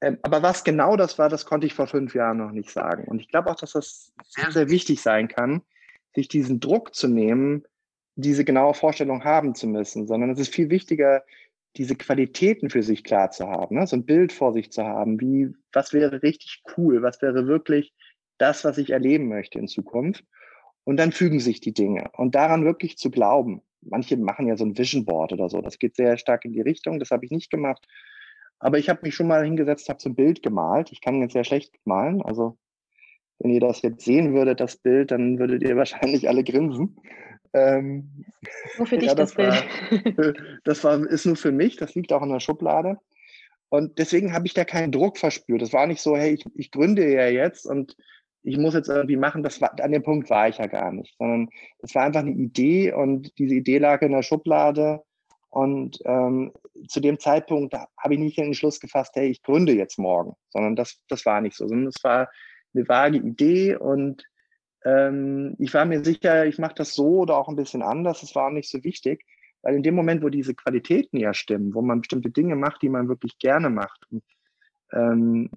Ähm, 0.00 0.18
aber 0.22 0.42
was 0.42 0.64
genau 0.64 0.96
das 0.96 1.18
war, 1.18 1.28
das 1.28 1.46
konnte 1.46 1.66
ich 1.66 1.74
vor 1.74 1.86
fünf 1.86 2.14
Jahren 2.14 2.38
noch 2.38 2.52
nicht 2.52 2.70
sagen. 2.70 3.04
Und 3.04 3.20
ich 3.20 3.28
glaube 3.28 3.50
auch, 3.50 3.56
dass 3.56 3.72
das 3.72 4.12
sehr, 4.24 4.50
sehr 4.50 4.70
wichtig 4.70 5.00
sein 5.00 5.28
kann, 5.28 5.62
sich 6.14 6.28
diesen 6.28 6.60
Druck 6.60 6.94
zu 6.94 7.08
nehmen, 7.08 7.64
diese 8.14 8.44
genaue 8.44 8.74
Vorstellung 8.74 9.24
haben 9.24 9.54
zu 9.54 9.66
müssen, 9.66 10.06
sondern 10.06 10.30
es 10.30 10.40
ist 10.40 10.54
viel 10.54 10.70
wichtiger, 10.70 11.22
diese 11.76 11.94
Qualitäten 11.94 12.70
für 12.70 12.82
sich 12.82 13.04
klar 13.04 13.30
zu 13.30 13.48
haben, 13.48 13.76
ne? 13.76 13.86
so 13.86 13.96
ein 13.96 14.04
Bild 14.04 14.32
vor 14.32 14.52
sich 14.52 14.72
zu 14.72 14.84
haben, 14.84 15.20
wie, 15.20 15.54
was 15.72 15.92
wäre 15.92 16.22
richtig 16.22 16.62
cool, 16.76 17.02
was 17.02 17.22
wäre 17.22 17.46
wirklich 17.46 17.92
das, 18.38 18.64
was 18.64 18.78
ich 18.78 18.90
erleben 18.90 19.28
möchte 19.28 19.58
in 19.58 19.68
Zukunft. 19.68 20.24
Und 20.84 20.96
dann 20.96 21.12
fügen 21.12 21.38
sich 21.38 21.60
die 21.60 21.74
Dinge. 21.74 22.10
Und 22.14 22.34
daran 22.34 22.64
wirklich 22.64 22.96
zu 22.96 23.10
glauben. 23.10 23.62
Manche 23.82 24.16
machen 24.16 24.48
ja 24.48 24.56
so 24.56 24.64
ein 24.64 24.78
Vision 24.78 25.04
Board 25.04 25.32
oder 25.32 25.48
so. 25.50 25.60
Das 25.60 25.78
geht 25.78 25.96
sehr 25.96 26.16
stark 26.16 26.44
in 26.44 26.52
die 26.52 26.62
Richtung. 26.62 26.98
Das 26.98 27.10
habe 27.10 27.26
ich 27.26 27.30
nicht 27.30 27.50
gemacht. 27.50 27.86
Aber 28.60 28.78
ich 28.78 28.88
habe 28.88 29.00
mich 29.02 29.14
schon 29.14 29.28
mal 29.28 29.44
hingesetzt, 29.44 29.88
habe 29.88 30.00
so 30.00 30.08
ein 30.08 30.14
Bild 30.14 30.42
gemalt. 30.42 30.90
Ich 30.92 31.00
kann 31.00 31.20
jetzt 31.20 31.32
sehr 31.32 31.44
schlecht 31.44 31.74
malen. 31.84 32.22
Also 32.22 32.58
wenn 33.38 33.52
ihr 33.52 33.60
das 33.60 33.82
jetzt 33.82 34.04
sehen 34.04 34.34
würdet, 34.34 34.60
das 34.60 34.76
Bild, 34.76 35.10
dann 35.10 35.38
würdet 35.38 35.62
ihr 35.62 35.76
wahrscheinlich 35.76 36.28
alle 36.28 36.44
grinsen. 36.44 36.96
Ähm, 37.52 38.24
nur 38.76 38.86
für 38.86 38.98
dich 38.98 39.08
ja, 39.08 39.14
das, 39.14 39.34
das 39.34 39.64
Bild. 39.90 40.42
das 40.64 40.84
war, 40.84 40.98
ist 41.06 41.26
nur 41.26 41.36
für 41.36 41.52
mich, 41.52 41.76
das 41.76 41.94
liegt 41.94 42.12
auch 42.12 42.22
in 42.22 42.30
der 42.30 42.40
Schublade. 42.40 42.98
Und 43.70 43.98
deswegen 43.98 44.32
habe 44.32 44.46
ich 44.46 44.54
da 44.54 44.64
keinen 44.64 44.92
Druck 44.92 45.18
verspürt. 45.18 45.62
Es 45.62 45.72
war 45.72 45.86
nicht 45.86 46.00
so, 46.00 46.16
hey, 46.16 46.34
ich, 46.34 46.44
ich 46.54 46.70
gründe 46.70 47.12
ja 47.12 47.28
jetzt 47.28 47.66
und 47.66 47.96
ich 48.42 48.56
muss 48.56 48.74
jetzt 48.74 48.88
irgendwie 48.88 49.16
machen, 49.16 49.42
das 49.42 49.60
war, 49.60 49.78
an 49.80 49.92
dem 49.92 50.02
Punkt 50.02 50.30
war 50.30 50.48
ich 50.48 50.58
ja 50.58 50.66
gar 50.66 50.92
nicht, 50.92 51.16
sondern 51.18 51.50
es 51.80 51.94
war 51.94 52.04
einfach 52.04 52.20
eine 52.20 52.30
Idee 52.30 52.92
und 52.92 53.36
diese 53.38 53.54
Idee 53.54 53.78
lag 53.78 54.00
in 54.00 54.12
der 54.12 54.22
Schublade 54.22 55.02
und 55.50 55.98
ähm, 56.06 56.52
zu 56.86 57.00
dem 57.00 57.18
Zeitpunkt 57.18 57.74
habe 57.74 58.14
ich 58.14 58.20
nicht 58.20 58.36
den 58.38 58.46
Entschluss 58.46 58.80
gefasst, 58.80 59.12
hey, 59.14 59.28
ich 59.28 59.42
gründe 59.42 59.72
jetzt 59.72 59.98
morgen, 59.98 60.34
sondern 60.50 60.76
das, 60.76 61.00
das 61.08 61.26
war 61.26 61.40
nicht 61.40 61.56
so, 61.56 61.66
sondern 61.66 61.88
es 61.88 62.02
war 62.04 62.30
eine 62.74 62.88
vage 62.88 63.18
Idee 63.18 63.76
und 63.76 64.24
ähm, 64.84 65.56
ich 65.58 65.74
war 65.74 65.84
mir 65.84 66.04
sicher, 66.04 66.46
ich 66.46 66.58
mache 66.58 66.74
das 66.74 66.94
so 66.94 67.20
oder 67.20 67.36
auch 67.36 67.48
ein 67.48 67.56
bisschen 67.56 67.82
anders. 67.82 68.22
Es 68.22 68.34
war 68.34 68.46
auch 68.46 68.52
nicht 68.52 68.70
so 68.70 68.84
wichtig, 68.84 69.24
weil 69.62 69.74
in 69.74 69.82
dem 69.82 69.94
Moment, 69.94 70.22
wo 70.22 70.28
diese 70.28 70.54
Qualitäten 70.54 71.18
ja 71.18 71.34
stimmen, 71.34 71.74
wo 71.74 71.82
man 71.82 72.00
bestimmte 72.00 72.30
Dinge 72.30 72.56
macht, 72.56 72.82
die 72.82 72.88
man 72.88 73.08
wirklich 73.08 73.38
gerne 73.38 73.70
macht, 73.70 74.00
und, 74.10 74.22
ähm, 74.92 75.50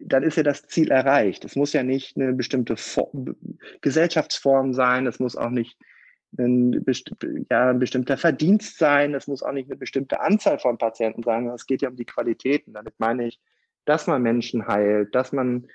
dann 0.00 0.22
ist 0.22 0.36
ja 0.36 0.42
das 0.42 0.62
Ziel 0.66 0.90
erreicht. 0.90 1.44
Es 1.44 1.56
muss 1.56 1.72
ja 1.72 1.82
nicht 1.82 2.16
eine 2.16 2.32
bestimmte 2.32 2.76
Form, 2.76 3.36
Gesellschaftsform 3.80 4.72
sein, 4.72 5.06
es 5.06 5.18
muss 5.18 5.36
auch 5.36 5.50
nicht 5.50 5.76
ein, 6.38 6.84
ja, 7.50 7.70
ein 7.70 7.78
bestimmter 7.78 8.16
Verdienst 8.16 8.78
sein, 8.78 9.14
es 9.14 9.26
muss 9.26 9.42
auch 9.42 9.52
nicht 9.52 9.70
eine 9.70 9.78
bestimmte 9.78 10.20
Anzahl 10.20 10.58
von 10.58 10.78
Patienten 10.78 11.22
sein, 11.22 11.48
es 11.48 11.66
geht 11.66 11.82
ja 11.82 11.88
um 11.88 11.96
die 11.96 12.04
Qualitäten. 12.04 12.72
Damit 12.72 12.94
meine 12.98 13.26
ich, 13.26 13.40
dass 13.84 14.06
man 14.06 14.22
Menschen 14.22 14.66
heilt, 14.66 15.14
dass 15.14 15.32
man 15.32 15.66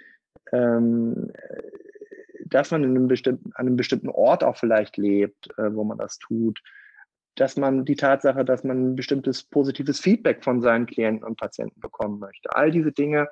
ähm, 0.51 1.31
dass 2.51 2.71
man 2.71 2.83
in 2.83 2.91
einem 2.91 3.07
bestimmten, 3.07 3.51
an 3.55 3.67
einem 3.67 3.77
bestimmten 3.77 4.09
Ort 4.09 4.43
auch 4.43 4.57
vielleicht 4.57 4.97
lebt, 4.97 5.49
äh, 5.57 5.73
wo 5.73 5.83
man 5.83 5.97
das 5.97 6.19
tut, 6.19 6.61
dass 7.35 7.55
man 7.57 7.85
die 7.85 7.95
Tatsache, 7.95 8.43
dass 8.43 8.63
man 8.63 8.91
ein 8.91 8.95
bestimmtes 8.95 9.43
positives 9.43 9.99
Feedback 9.99 10.43
von 10.43 10.61
seinen 10.61 10.85
Klienten 10.85 11.23
und 11.25 11.39
Patienten 11.39 11.79
bekommen 11.79 12.19
möchte. 12.19 12.53
All 12.55 12.71
diese 12.71 12.91
Dinge 12.91 13.29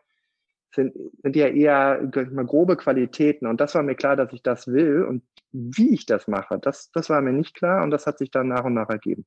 sind, 0.74 0.94
sind 1.24 1.36
ja 1.36 1.48
eher 1.48 2.10
mal, 2.32 2.46
grobe 2.46 2.78
Qualitäten. 2.78 3.48
Und 3.48 3.60
das 3.60 3.76
war 3.76 3.84
mir 3.84 3.96
klar, 3.96 4.16
dass 4.16 4.34
ich 4.34 4.44
das 4.44 4.68
will. 4.68 5.04
Und 5.04 5.24
wie 5.52 5.94
ich 5.94 6.06
das 6.06 6.28
mache, 6.28 6.60
das, 6.60 6.92
das 6.92 7.10
war 7.10 7.22
mir 7.22 7.34
nicht 7.34 7.56
klar. 7.56 7.84
Und 7.84 7.92
das 7.92 8.06
hat 8.06 8.18
sich 8.18 8.32
dann 8.32 8.48
nach 8.48 8.66
und 8.66 8.74
nach 8.74 8.90
ergeben. 8.90 9.26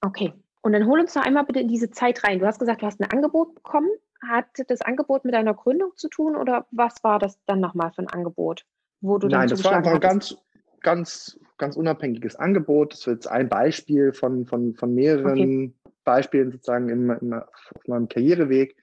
Okay. 0.00 0.32
Und 0.62 0.72
dann 0.72 0.86
hol 0.86 1.00
uns 1.00 1.14
noch 1.14 1.24
einmal 1.24 1.44
bitte 1.44 1.60
in 1.60 1.68
diese 1.68 1.90
Zeit 1.90 2.24
rein. 2.24 2.38
Du 2.38 2.46
hast 2.46 2.58
gesagt, 2.58 2.82
du 2.82 2.86
hast 2.86 3.00
ein 3.00 3.10
Angebot 3.10 3.54
bekommen. 3.54 3.90
Hat 4.26 4.46
das 4.66 4.82
Angebot 4.82 5.24
mit 5.24 5.34
deiner 5.34 5.54
Gründung 5.54 5.92
zu 5.94 6.08
tun 6.08 6.34
oder 6.34 6.66
was 6.72 7.04
war 7.04 7.20
das 7.20 7.38
dann 7.46 7.60
nochmal 7.60 7.92
für 7.92 8.02
ein 8.02 8.08
Angebot? 8.08 8.64
wo 9.00 9.18
du 9.18 9.28
Nein, 9.28 9.48
das 9.48 9.64
war 9.64 9.76
einfach 9.76 9.94
ein 9.94 10.00
ganz, 10.00 10.36
ganz, 10.80 11.38
ganz 11.56 11.76
unabhängiges 11.76 12.36
Angebot. 12.36 12.92
Das 12.92 13.00
ist 13.00 13.06
jetzt 13.06 13.26
ein 13.26 13.48
Beispiel 13.48 14.12
von, 14.12 14.46
von, 14.46 14.74
von 14.74 14.94
mehreren 14.94 15.32
okay. 15.32 15.72
Beispielen 16.04 16.52
sozusagen 16.52 16.88
in, 16.88 17.10
in, 17.10 17.34
auf 17.34 17.86
meinem 17.86 18.08
Karriereweg. 18.08 18.76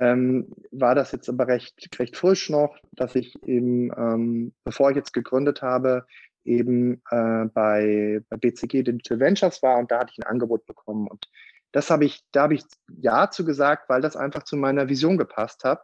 Ähm, 0.00 0.48
war 0.72 0.94
das 0.94 1.12
jetzt 1.12 1.28
aber 1.28 1.46
recht, 1.46 1.88
recht 1.98 2.16
frisch 2.16 2.50
noch, 2.50 2.76
dass 2.92 3.14
ich 3.14 3.40
eben, 3.44 3.92
ähm, 3.96 4.52
bevor 4.64 4.90
ich 4.90 4.96
jetzt 4.96 5.12
gegründet 5.12 5.62
habe, 5.62 6.06
eben 6.44 7.02
äh, 7.10 7.44
bei, 7.54 8.20
bei 8.28 8.36
BCG 8.36 8.82
Digital 8.82 9.20
Ventures 9.20 9.62
war 9.62 9.78
und 9.78 9.90
da 9.90 10.00
hatte 10.00 10.12
ich 10.12 10.18
ein 10.18 10.30
Angebot 10.30 10.66
bekommen. 10.66 11.06
Und 11.06 11.30
das 11.72 11.90
habe 11.90 12.04
ich, 12.04 12.24
da 12.32 12.42
habe 12.42 12.54
ich 12.54 12.64
Ja 12.88 13.30
zu 13.30 13.44
gesagt, 13.44 13.88
weil 13.88 14.00
das 14.00 14.16
einfach 14.16 14.42
zu 14.42 14.56
meiner 14.56 14.88
Vision 14.88 15.16
gepasst 15.16 15.64
hat, 15.64 15.82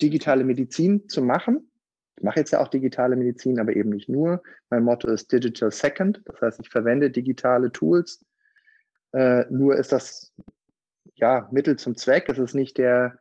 digitale 0.00 0.44
Medizin 0.44 1.08
zu 1.08 1.22
machen 1.22 1.68
ich 2.18 2.24
mache 2.24 2.40
jetzt 2.40 2.50
ja 2.50 2.58
auch 2.60 2.68
digitale 2.68 3.14
Medizin, 3.14 3.60
aber 3.60 3.76
eben 3.76 3.90
nicht 3.90 4.08
nur. 4.08 4.42
Mein 4.70 4.82
Motto 4.82 5.08
ist 5.08 5.30
Digital 5.30 5.70
Second. 5.70 6.20
Das 6.24 6.40
heißt, 6.40 6.60
ich 6.60 6.68
verwende 6.68 7.10
digitale 7.10 7.70
Tools. 7.70 8.24
Äh, 9.12 9.44
nur 9.50 9.76
ist 9.76 9.92
das 9.92 10.32
ja 11.14 11.48
Mittel 11.52 11.76
zum 11.78 11.96
Zweck. 11.96 12.28
Es 12.28 12.38
ist 12.38 12.54
nicht 12.54 12.76
der, 12.76 13.18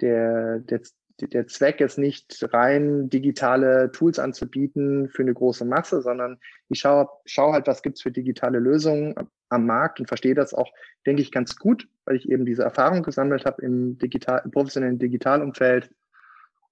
der, 0.00 0.60
der, 0.60 0.80
der 1.20 1.46
Zweck 1.46 1.80
ist 1.80 1.98
nicht 1.98 2.46
rein 2.52 3.08
digitale 3.08 3.90
Tools 3.92 4.18
anzubieten 4.18 5.08
für 5.08 5.22
eine 5.22 5.34
große 5.34 5.64
Masse, 5.64 6.02
sondern 6.02 6.38
ich 6.68 6.80
schaue, 6.80 7.08
schaue 7.26 7.52
halt, 7.52 7.66
was 7.66 7.82
gibt's 7.82 8.02
für 8.02 8.10
digitale 8.10 8.58
Lösungen 8.58 9.14
am 9.48 9.66
Markt 9.66 10.00
und 10.00 10.06
verstehe 10.06 10.34
das 10.34 10.54
auch, 10.54 10.70
denke 11.06 11.22
ich, 11.22 11.32
ganz 11.32 11.56
gut, 11.56 11.88
weil 12.04 12.16
ich 12.16 12.28
eben 12.30 12.46
diese 12.46 12.62
Erfahrung 12.62 13.02
gesammelt 13.02 13.44
habe 13.44 13.62
im, 13.62 13.98
digital, 13.98 14.42
im 14.44 14.50
professionellen 14.50 14.98
Digitalumfeld. 14.98 15.90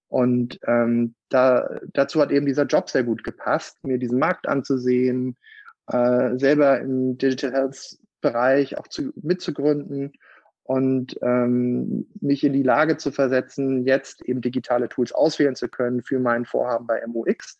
Und 0.08 0.58
ähm, 0.66 1.14
da, 1.28 1.80
dazu 1.92 2.20
hat 2.20 2.30
eben 2.30 2.46
dieser 2.46 2.64
Job 2.64 2.88
sehr 2.88 3.04
gut 3.04 3.24
gepasst, 3.24 3.84
mir 3.84 3.98
diesen 3.98 4.18
Markt 4.18 4.48
anzusehen, 4.48 5.36
äh, 5.88 6.36
selber 6.38 6.80
im 6.80 7.18
Digital 7.18 7.52
Health 7.52 7.98
Bereich 8.20 8.76
auch 8.78 8.88
zu, 8.88 9.12
mitzugründen 9.14 10.12
und 10.68 11.18
ähm, 11.22 12.06
mich 12.20 12.44
in 12.44 12.52
die 12.52 12.62
Lage 12.62 12.98
zu 12.98 13.10
versetzen, 13.10 13.86
jetzt 13.86 14.20
eben 14.20 14.42
digitale 14.42 14.90
Tools 14.90 15.12
auswählen 15.12 15.56
zu 15.56 15.66
können 15.66 16.02
für 16.02 16.20
mein 16.20 16.44
Vorhaben 16.44 16.86
bei 16.86 17.02
MOX. 17.06 17.58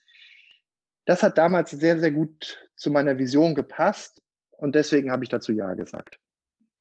Das 1.06 1.22
hat 1.22 1.38
damals 1.38 1.70
sehr, 1.70 1.98
sehr 1.98 2.10
gut 2.10 2.68
zu 2.76 2.90
meiner 2.90 3.16
Vision 3.16 3.54
gepasst 3.54 4.20
und 4.50 4.74
deswegen 4.74 5.10
habe 5.10 5.24
ich 5.24 5.30
dazu 5.30 5.52
Ja 5.52 5.72
gesagt. 5.72 6.20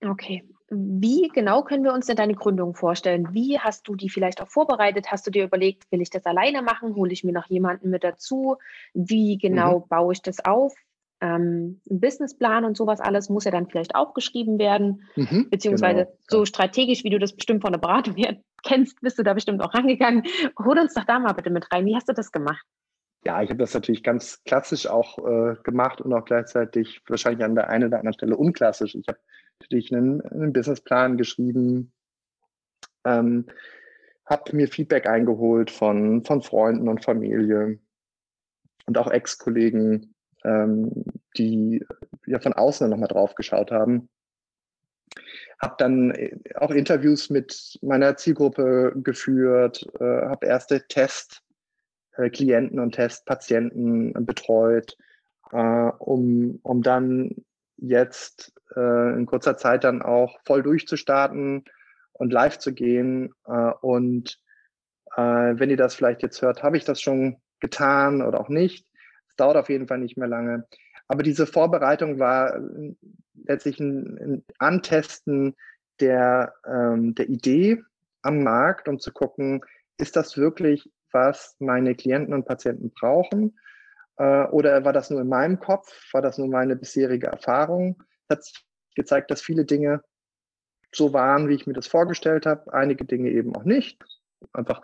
Okay. 0.05 0.43
Wie 0.69 1.29
genau 1.33 1.63
können 1.63 1.85
wir 1.85 1.93
uns 1.93 2.07
denn 2.07 2.17
deine 2.17 2.35
Gründung 2.35 2.75
vorstellen? 2.75 3.29
Wie 3.31 3.57
hast 3.57 3.87
du 3.87 3.95
die 3.95 4.09
vielleicht 4.09 4.41
auch 4.41 4.49
vorbereitet? 4.49 5.09
Hast 5.09 5.25
du 5.25 5.31
dir 5.31 5.45
überlegt, 5.45 5.89
will 5.93 6.01
ich 6.01 6.09
das 6.09 6.25
alleine 6.25 6.61
machen? 6.61 6.93
Hole 6.95 7.13
ich 7.13 7.23
mir 7.23 7.31
noch 7.31 7.45
jemanden 7.45 7.89
mit 7.89 8.03
dazu? 8.03 8.57
Wie 8.93 9.37
genau 9.37 9.79
mhm. 9.79 9.87
baue 9.87 10.11
ich 10.11 10.21
das 10.21 10.43
auf? 10.43 10.73
Ähm, 11.19 11.81
ein 11.89 11.99
Businessplan 11.99 12.63
und 12.63 12.77
sowas 12.77 12.99
alles 12.99 13.29
muss 13.29 13.45
ja 13.45 13.51
dann 13.51 13.67
vielleicht 13.67 13.95
auch 13.95 14.13
geschrieben 14.13 14.59
werden, 14.59 15.03
mhm, 15.15 15.49
beziehungsweise 15.49 16.05
genau. 16.05 16.17
so 16.27 16.45
strategisch, 16.45 17.03
wie 17.03 17.09
du 17.09 17.17
das 17.17 17.35
bestimmt 17.35 17.63
von 17.63 17.71
der 17.71 17.79
Beratung 17.79 18.15
her 18.15 18.37
kennst, 18.63 19.01
bist 19.01 19.17
du 19.17 19.23
da 19.23 19.33
bestimmt 19.33 19.61
auch 19.61 19.73
rangegangen. 19.73 20.23
Hol 20.59 20.77
uns 20.77 20.93
doch 20.93 21.05
da 21.05 21.19
mal 21.19 21.33
bitte 21.33 21.49
mit 21.49 21.71
rein. 21.71 21.85
Wie 21.85 21.95
hast 21.95 22.07
du 22.07 22.13
das 22.13 22.31
gemacht? 22.31 22.63
Ja, 23.25 23.41
ich 23.41 23.49
habe 23.49 23.59
das 23.59 23.73
natürlich 23.73 24.03
ganz 24.03 24.43
klassisch 24.45 24.87
auch 24.87 25.17
äh, 25.17 25.55
gemacht 25.63 26.01
und 26.01 26.13
auch 26.13 26.23
gleichzeitig 26.23 27.01
wahrscheinlich 27.07 27.43
an 27.43 27.55
der 27.55 27.69
einen 27.69 27.87
oder 27.87 27.97
anderen 27.97 28.13
Stelle 28.13 28.37
unklassisch. 28.37 28.95
Ich 28.95 29.07
habe 29.07 29.19
natürlich 29.59 29.93
einen, 29.93 30.21
einen 30.21 30.53
Businessplan 30.53 31.17
geschrieben, 31.17 31.91
ähm, 33.05 33.47
habe 34.25 34.55
mir 34.55 34.67
Feedback 34.67 35.07
eingeholt 35.07 35.71
von, 35.71 36.23
von 36.23 36.41
Freunden 36.41 36.87
und 36.87 37.03
Familie 37.03 37.79
und 38.85 38.97
auch 38.97 39.09
Ex-Kollegen, 39.09 40.13
ähm, 40.47 41.03
die 41.37 41.85
ja 42.25 42.39
von 42.39 42.53
außen 42.53 42.89
nochmal 42.89 43.09
drauf 43.09 43.35
geschaut 43.35 43.71
haben. 43.71 44.09
Habe 45.59 45.75
dann 45.77 46.11
äh, 46.11 46.37
auch 46.55 46.71
Interviews 46.71 47.29
mit 47.29 47.77
meiner 47.81 48.15
Zielgruppe 48.17 48.93
geführt, 48.95 49.85
äh, 49.99 50.03
habe 50.03 50.45
erste 50.45 50.87
Testklienten 50.87 52.77
äh, 52.77 52.81
und 52.81 52.95
Testpatienten 52.95 54.13
betreut, 54.25 54.97
äh, 55.51 55.57
um, 55.99 56.59
um 56.63 56.81
dann 56.81 57.35
jetzt 57.77 58.53
äh, 58.75 59.13
in 59.13 59.25
kurzer 59.25 59.57
Zeit 59.57 59.83
dann 59.83 60.01
auch 60.01 60.39
voll 60.45 60.63
durchzustarten 60.63 61.65
und 62.13 62.33
live 62.33 62.57
zu 62.57 62.73
gehen. 62.73 63.33
Äh, 63.45 63.71
und 63.81 64.39
äh, 65.15 65.21
wenn 65.21 65.69
ihr 65.69 65.77
das 65.77 65.95
vielleicht 65.95 66.23
jetzt 66.23 66.41
hört, 66.41 66.63
habe 66.63 66.77
ich 66.77 66.85
das 66.85 67.01
schon 67.01 67.37
getan 67.59 68.21
oder 68.21 68.39
auch 68.39 68.49
nicht. 68.49 68.87
Dauert 69.37 69.57
auf 69.57 69.69
jeden 69.69 69.87
Fall 69.87 69.99
nicht 69.99 70.17
mehr 70.17 70.27
lange. 70.27 70.67
Aber 71.07 71.23
diese 71.23 71.47
Vorbereitung 71.47 72.19
war 72.19 72.55
äh, 72.55 72.95
letztlich 73.45 73.79
ein, 73.79 74.17
ein 74.17 74.45
Antesten 74.59 75.55
der, 75.99 76.53
ähm, 76.65 77.15
der 77.15 77.29
Idee 77.29 77.81
am 78.21 78.43
Markt, 78.43 78.87
um 78.87 78.99
zu 78.99 79.11
gucken, 79.11 79.61
ist 79.97 80.15
das 80.15 80.37
wirklich, 80.37 80.91
was 81.11 81.55
meine 81.59 81.95
Klienten 81.95 82.33
und 82.33 82.45
Patienten 82.45 82.91
brauchen? 82.91 83.57
Äh, 84.17 84.45
oder 84.45 84.83
war 84.83 84.93
das 84.93 85.09
nur 85.09 85.21
in 85.21 85.29
meinem 85.29 85.59
Kopf? 85.59 85.91
War 86.13 86.21
das 86.21 86.37
nur 86.37 86.47
meine 86.47 86.75
bisherige 86.75 87.27
Erfahrung? 87.27 88.03
Hat 88.29 88.43
gezeigt, 88.95 89.31
dass 89.31 89.41
viele 89.41 89.65
Dinge 89.65 90.03
so 90.93 91.13
waren, 91.13 91.47
wie 91.47 91.55
ich 91.55 91.67
mir 91.67 91.73
das 91.73 91.87
vorgestellt 91.87 92.45
habe. 92.45 92.73
Einige 92.73 93.05
Dinge 93.05 93.29
eben 93.29 93.55
auch 93.55 93.63
nicht. 93.63 94.03
Einfach 94.53 94.81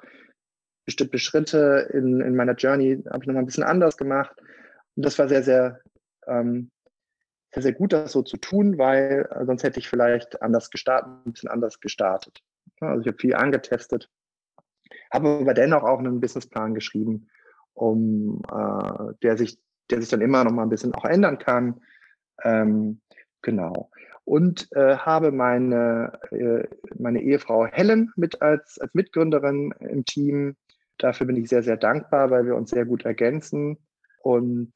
bestimmte 0.86 1.18
Schritte 1.18 1.90
in, 1.94 2.22
in 2.22 2.36
meiner 2.36 2.56
Journey 2.56 3.02
habe 3.10 3.24
ich 3.24 3.28
nochmal 3.28 3.44
ein 3.44 3.48
bisschen 3.48 3.64
anders 3.64 3.98
gemacht. 3.98 4.36
Und 4.96 5.06
das 5.06 5.18
war 5.18 5.28
sehr, 5.28 5.44
sehr, 5.44 5.80
ähm, 6.28 6.72
sehr, 7.54 7.64
sehr 7.64 7.74
gut, 7.74 7.94
das 7.94 8.12
so 8.12 8.22
zu 8.22 8.38
tun, 8.38 8.78
weil 8.78 9.28
äh, 9.32 9.46
sonst 9.46 9.64
hätte 9.64 9.80
ich 9.80 9.90
vielleicht 9.90 10.42
anders 10.42 10.70
gestartet, 10.70 11.10
ein 11.26 11.34
bisschen 11.34 11.50
anders 11.50 11.80
gestartet. 11.80 12.42
Also 12.80 13.02
ich 13.02 13.08
habe 13.08 13.18
viel 13.18 13.36
angetestet, 13.36 14.10
habe 15.12 15.30
aber 15.42 15.54
dennoch 15.54 15.84
auch 15.84 16.00
einen 16.00 16.20
Businessplan 16.20 16.74
geschrieben, 16.74 17.30
um 17.74 18.42
äh, 18.52 19.14
der 19.22 19.38
sich, 19.38 19.58
der 19.90 20.02
sich 20.02 20.10
dann 20.10 20.22
immer 20.22 20.44
noch 20.44 20.52
mal 20.52 20.64
ein 20.64 20.70
bisschen 20.70 20.94
auch 20.94 21.06
ändern 21.06 21.38
kann. 21.40 21.82
Ähm, 22.44 23.00
genau. 23.42 23.92
und 24.26 24.70
äh, 24.72 24.98
habe 24.98 25.32
meine, 25.32 26.20
äh, 26.32 26.68
meine 26.98 27.22
Ehefrau 27.22 27.68
Helen 27.68 28.12
mit 28.16 28.42
als, 28.42 28.80
als 28.80 28.94
Mitgründerin 28.94 29.74
im 29.80 30.06
Team. 30.06 30.56
Dafür 31.04 31.28
bin 31.28 31.36
ich 31.36 31.49
sehr, 31.49 31.64
sehr 31.64 31.76
dankbar, 31.76 32.32
weil 32.32 32.45
wir 32.45 32.56
uns 32.56 32.70
sehr 32.70 32.86
gut 32.86 33.04
ergänzen. 33.04 33.78
Und 34.22 34.72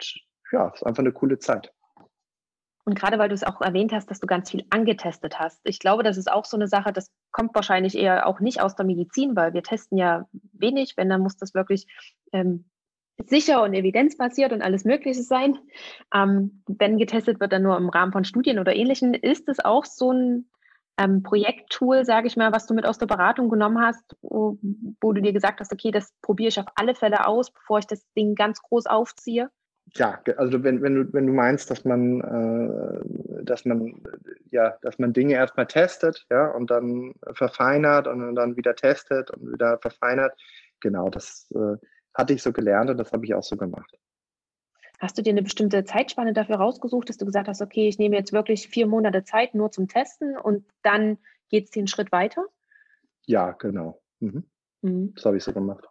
ja, 0.51 0.67
es 0.67 0.81
ist 0.81 0.85
einfach 0.85 0.99
eine 0.99 1.13
coole 1.13 1.39
Zeit. 1.39 1.71
Und 2.83 2.99
gerade 2.99 3.17
weil 3.17 3.29
du 3.29 3.35
es 3.35 3.45
auch 3.45 3.61
erwähnt 3.61 3.93
hast, 3.93 4.11
dass 4.11 4.19
du 4.19 4.27
ganz 4.27 4.51
viel 4.51 4.65
angetestet 4.69 5.39
hast. 5.39 5.61
Ich 5.63 5.79
glaube, 5.79 6.03
das 6.03 6.17
ist 6.17 6.29
auch 6.29 6.43
so 6.43 6.57
eine 6.57 6.67
Sache, 6.67 6.91
das 6.91 7.13
kommt 7.31 7.55
wahrscheinlich 7.55 7.97
eher 7.97 8.27
auch 8.27 8.41
nicht 8.41 8.61
aus 8.61 8.75
der 8.75 8.85
Medizin, 8.85 9.37
weil 9.37 9.53
wir 9.53 9.63
testen 9.63 9.97
ja 9.97 10.27
wenig. 10.51 10.95
Wenn, 10.97 11.07
dann 11.07 11.21
muss 11.21 11.37
das 11.37 11.53
wirklich 11.53 11.87
ähm, 12.33 12.65
sicher 13.25 13.63
und 13.63 13.73
evidenzbasiert 13.73 14.51
und 14.51 14.61
alles 14.61 14.83
Mögliche 14.83 15.23
sein. 15.23 15.57
Ähm, 16.13 16.61
wenn 16.67 16.97
getestet 16.97 17.39
wird, 17.39 17.53
dann 17.53 17.63
nur 17.63 17.77
im 17.77 17.87
Rahmen 17.87 18.11
von 18.11 18.25
Studien 18.25 18.59
oder 18.59 18.75
Ähnlichem. 18.75 19.13
Ist 19.13 19.47
es 19.47 19.63
auch 19.63 19.85
so 19.85 20.11
ein 20.11 20.49
ähm, 20.97 21.23
Projekttool, 21.23 22.05
sage 22.05 22.27
ich 22.27 22.37
mal, 22.37 22.51
was 22.51 22.67
du 22.67 22.73
mit 22.73 22.85
aus 22.85 22.97
der 22.97 23.05
Beratung 23.05 23.49
genommen 23.49 23.79
hast, 23.79 24.15
wo, 24.21 24.57
wo 25.01 25.13
du 25.13 25.21
dir 25.21 25.33
gesagt 25.33 25.59
hast, 25.59 25.71
okay, 25.71 25.91
das 25.91 26.11
probiere 26.21 26.49
ich 26.49 26.59
auf 26.59 26.67
alle 26.75 26.95
Fälle 26.95 27.27
aus, 27.27 27.51
bevor 27.51 27.79
ich 27.79 27.87
das 27.87 28.01
Ding 28.15 28.35
ganz 28.35 28.61
groß 28.61 28.87
aufziehe? 28.87 29.49
ja, 29.95 30.19
also 30.37 30.63
wenn, 30.63 30.81
wenn 30.81 30.95
du, 30.95 31.13
wenn 31.13 31.27
du 31.27 31.33
meinst, 31.33 31.71
dass 31.71 31.85
man, 31.85 32.21
äh, 32.21 33.43
dass 33.43 33.65
man, 33.65 34.01
ja, 34.51 34.77
dass 34.81 34.99
man 34.99 35.13
Dinge 35.13 35.33
erstmal 35.33 35.67
testet, 35.67 36.25
ja, 36.29 36.47
und 36.47 36.69
dann 36.69 37.13
verfeinert 37.33 38.07
und 38.07 38.35
dann 38.35 38.57
wieder 38.57 38.75
testet 38.75 39.31
und 39.31 39.53
wieder 39.53 39.77
verfeinert, 39.79 40.37
genau, 40.79 41.09
das 41.09 41.49
äh, 41.55 41.77
hatte 42.13 42.33
ich 42.33 42.43
so 42.43 42.51
gelernt 42.51 42.89
und 42.89 42.97
das 42.97 43.11
habe 43.11 43.25
ich 43.25 43.33
auch 43.33 43.43
so 43.43 43.55
gemacht. 43.55 43.97
Hast 44.99 45.17
du 45.17 45.21
dir 45.21 45.29
eine 45.31 45.43
bestimmte 45.43 45.83
Zeitspanne 45.83 46.33
dafür 46.33 46.55
rausgesucht, 46.55 47.09
dass 47.09 47.17
du 47.17 47.25
gesagt 47.25 47.47
hast, 47.47 47.61
okay, 47.61 47.87
ich 47.87 47.99
nehme 47.99 48.15
jetzt 48.15 48.33
wirklich 48.33 48.67
vier 48.67 48.87
Monate 48.87 49.23
Zeit 49.23 49.53
nur 49.53 49.71
zum 49.71 49.87
Testen 49.87 50.37
und 50.37 50.65
dann 50.81 51.17
geht 51.49 51.65
es 51.65 51.71
den 51.71 51.87
Schritt 51.87 52.11
weiter? 52.11 52.45
Ja, 53.25 53.51
genau. 53.51 54.01
Mhm. 54.19 54.43
Mhm. 54.81 55.13
Das 55.15 55.25
habe 55.25 55.37
ich 55.37 55.43
so 55.43 55.53
gemacht. 55.53 55.85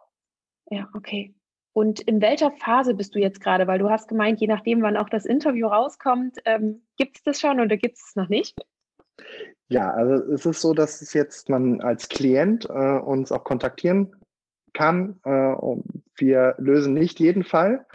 Ja, 0.69 0.89
okay. 0.93 1.33
Und 1.71 2.01
in 2.01 2.21
welcher 2.21 2.51
Phase 2.51 2.95
bist 2.95 3.13
du 3.15 3.19
jetzt 3.19 3.39
gerade? 3.39 3.67
Weil 3.67 3.79
du 3.79 3.89
hast 3.89 4.07
gemeint, 4.07 4.41
je 4.41 4.47
nachdem, 4.47 4.81
wann 4.81 4.97
auch 4.97 5.09
das 5.09 5.25
Interview 5.25 5.67
rauskommt, 5.67 6.37
ähm, 6.45 6.81
gibt 6.97 7.17
es 7.17 7.23
das 7.23 7.39
schon 7.39 7.59
oder 7.59 7.77
gibt 7.77 7.97
es 7.97 8.09
es 8.09 8.15
noch 8.15 8.29
nicht? 8.29 8.57
Ja, 9.69 9.91
also 9.91 10.33
es 10.33 10.45
ist 10.45 10.61
so, 10.61 10.73
dass 10.73 11.01
es 11.01 11.13
jetzt 11.13 11.49
man 11.49 11.81
als 11.81 12.09
Klient 12.09 12.65
äh, 12.69 12.99
uns 12.99 13.31
auch 13.31 13.43
kontaktieren 13.43 14.15
kann. 14.73 15.19
Äh, 15.23 15.55
wir 16.15 16.55
lösen 16.57 16.93
nicht 16.93 17.19
jeden 17.19 17.43
Fall. 17.43 17.85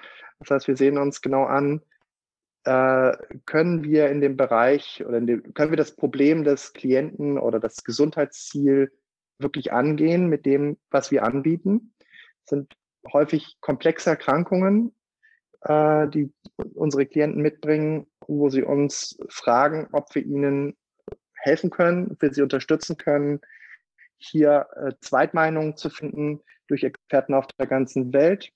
Das 0.43 0.51
heißt, 0.51 0.69
wir 0.69 0.77
sehen 0.77 0.99
uns 0.99 1.21
genau 1.21 1.45
an, 1.45 1.83
äh, 2.65 3.17
können 3.45 3.83
wir 3.83 4.09
in 4.09 4.21
dem 4.21 4.37
Bereich 4.37 5.05
oder 5.07 5.21
dem, 5.21 5.55
können 5.55 5.73
wir 5.73 5.77
das 5.77 5.97
Problem 5.97 6.45
des 6.45 6.73
Klienten 6.73 7.39
oder 7.39 7.59
das 7.59 7.83
Gesundheitsziel 7.85 8.93
wirklich 9.39 9.73
angehen 9.73 10.29
mit 10.29 10.47
dem, 10.47 10.79
was 10.91 11.11
wir 11.11 11.25
anbieten. 11.25 11.95
Das 11.99 12.51
sind 12.51 12.75
häufig 13.13 13.57
komplexe 13.61 14.11
Erkrankungen, 14.11 14.95
äh, 15.63 16.09
die 16.09 16.33
unsere 16.75 17.07
Klienten 17.07 17.43
mitbringen, 17.43 18.07
wo 18.27 18.49
sie 18.49 18.63
uns 18.63 19.19
fragen, 19.29 19.89
ob 19.93 20.15
wir 20.15 20.25
ihnen 20.25 20.77
helfen 21.35 21.71
können, 21.71 22.13
ob 22.13 22.23
wir 22.23 22.33
sie 22.33 22.43
unterstützen 22.43 22.97
können, 22.97 23.41
hier 24.19 24.69
äh, 24.77 24.93
Zweitmeinungen 25.01 25.77
zu 25.77 25.91
finden 25.91 26.41
durch 26.69 26.85
Experten 26.85 27.35
auf 27.35 27.47
der 27.59 27.67
ganzen 27.67 28.13
Welt. 28.13 28.53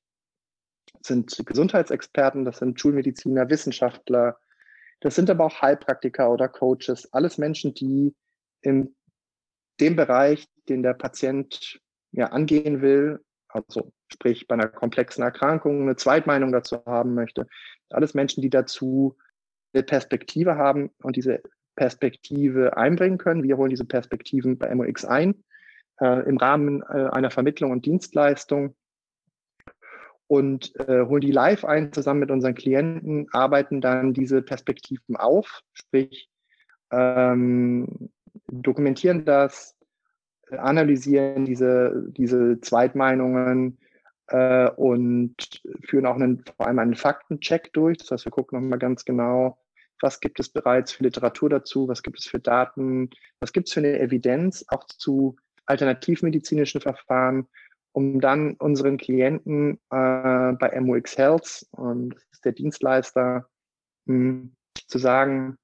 Sind 1.03 1.43
Gesundheitsexperten, 1.45 2.45
das 2.45 2.59
sind 2.59 2.81
Schulmediziner, 2.81 3.49
Wissenschaftler, 3.51 4.39
das 5.01 5.15
sind 5.15 5.31
aber 5.31 5.45
auch 5.45 5.63
Heilpraktiker 5.63 6.31
oder 6.31 6.49
Coaches, 6.49 7.13
alles 7.13 7.39
Menschen, 7.39 7.75
die 7.75 8.15
in 8.63 8.95
dem 9.81 9.97
Bereich, 9.97 10.49
den 10.69 10.83
der 10.83 10.95
Patient 10.95 11.81
ja 12.13 12.27
angehen 12.27 12.81
will, 12.81 13.21
also 13.49 13.93
sprich 14.09 14.47
bei 14.47 14.55
einer 14.55 14.69
komplexen 14.69 15.23
Erkrankung 15.23 15.83
eine 15.83 15.97
Zweitmeinung 15.97 16.53
dazu 16.53 16.85
haben 16.87 17.15
möchte. 17.15 17.47
Alles 17.91 18.15
Menschen, 18.15 18.43
die 18.43 18.51
dazu 18.51 19.17
eine 19.73 19.83
Perspektive 19.83 20.57
haben 20.57 20.91
und 21.03 21.17
diese 21.17 21.43
Perspektive 21.77 22.77
einbringen 22.77 23.19
können. 23.19 23.43
Wir 23.43 23.59
holen 23.59 23.71
diese 23.71 23.85
Perspektiven 23.85 24.59
bei 24.59 24.75
MOX 24.75 25.05
ein 25.05 25.45
äh, 26.01 26.27
im 26.27 26.39
Rahmen 26.39 26.83
äh, 26.83 27.09
einer 27.11 27.31
Vermittlung 27.31 27.71
und 27.71 27.85
Dienstleistung 27.85 28.75
und 30.29 30.75
äh, 30.81 31.05
holen 31.07 31.21
die 31.21 31.31
live 31.31 31.65
ein 31.65 31.93
zusammen 31.93 32.21
mit 32.21 32.31
unseren 32.31 32.55
Klienten, 32.55 33.29
arbeiten 33.33 33.81
dann 33.81 34.13
diese 34.13 34.43
Perspektiven 34.43 35.17
auf, 35.17 35.63
sprich 35.73 36.29
ähm, 36.91 38.11
dokumentieren 38.49 39.25
das, 39.25 39.77
analysieren 40.51 41.45
diese, 41.45 42.05
diese 42.09 42.61
Zweitmeinungen 42.61 43.79
äh, 44.29 44.71
und 44.71 45.63
führen 45.85 46.07
auch 46.07 46.17
einen, 46.17 46.45
vor 46.57 46.67
allem 46.67 46.79
einen 46.79 46.95
Faktencheck 46.95 47.73
durch. 47.73 47.99
Das 47.99 48.11
heißt, 48.11 48.25
wir 48.27 48.33
gucken 48.33 48.61
nochmal 48.61 48.79
ganz 48.79 49.05
genau, 49.05 49.59
was 50.01 50.21
gibt 50.21 50.41
es 50.41 50.49
bereits 50.49 50.93
für 50.93 51.05
Literatur 51.05 51.49
dazu, 51.49 51.89
was 51.89 52.03
gibt 52.03 52.19
es 52.19 52.27
für 52.27 52.39
Daten, 52.39 53.11
was 53.41 53.53
gibt 53.53 53.69
es 53.69 53.75
für 53.75 53.81
eine 53.81 53.99
Evidenz 53.99 54.65
auch 54.69 54.85
zu 54.85 55.37
alternativmedizinischen 55.67 56.81
Verfahren, 56.81 57.49
um 57.97 58.21
dann 58.21 58.57
unseren 58.57 58.99
Klienten 58.99 59.81
äh, 59.91 60.53
bei 60.53 60.79
MOX 60.83 61.17
Health, 61.17 61.67
und 61.71 62.15
ist 62.31 62.45
der 62.45 62.53
Dienstleister, 62.53 63.49
mh, 64.05 64.15
hm, 64.15 64.57
zu 64.87 64.99
sagen, 64.99 65.57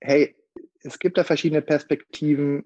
hey, 0.00 0.34
es 0.82 0.98
gibt 0.98 1.18
da 1.18 1.24
verschiedene 1.24 1.60
Perspektiven, 1.60 2.64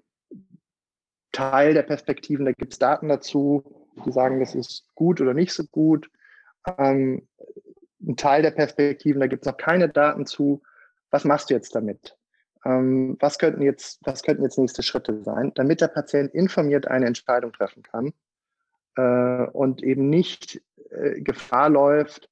Teil 1.33 1.73
der 1.73 1.83
Perspektiven, 1.83 2.45
da 2.45 2.53
gibt 2.53 2.71
es 2.71 2.79
Daten 2.79 3.09
dazu, 3.09 3.89
die 4.05 4.11
sagen, 4.13 4.39
das 4.39 4.55
ist 4.55 4.87
gut 4.95 5.19
oder 5.19 5.33
nicht 5.33 5.51
so 5.51 5.65
gut. 5.65 6.09
Ähm, 6.77 7.27
ein 8.01 8.15
Teil 8.15 8.41
der 8.41 8.51
Perspektiven, 8.51 9.19
da 9.19 9.27
gibt 9.27 9.45
es 9.45 9.51
noch 9.51 9.57
keine 9.57 9.89
Daten 9.89 10.25
zu. 10.25 10.63
Was 11.09 11.25
machst 11.25 11.49
du 11.49 11.55
jetzt 11.55 11.75
damit? 11.75 12.17
Ähm, 12.65 13.17
was 13.19 13.37
könnten 13.37 13.61
jetzt, 13.61 13.99
was 14.03 14.23
könnten 14.23 14.43
jetzt 14.43 14.57
nächste 14.57 14.83
Schritte 14.83 15.23
sein, 15.23 15.51
damit 15.55 15.81
der 15.81 15.87
Patient 15.87 16.33
informiert 16.33 16.87
eine 16.87 17.05
Entscheidung 17.05 17.53
treffen 17.53 17.83
kann 17.83 18.13
äh, 18.95 19.47
und 19.51 19.83
eben 19.83 20.09
nicht 20.09 20.61
äh, 20.89 21.21
Gefahr 21.21 21.69
läuft, 21.69 22.29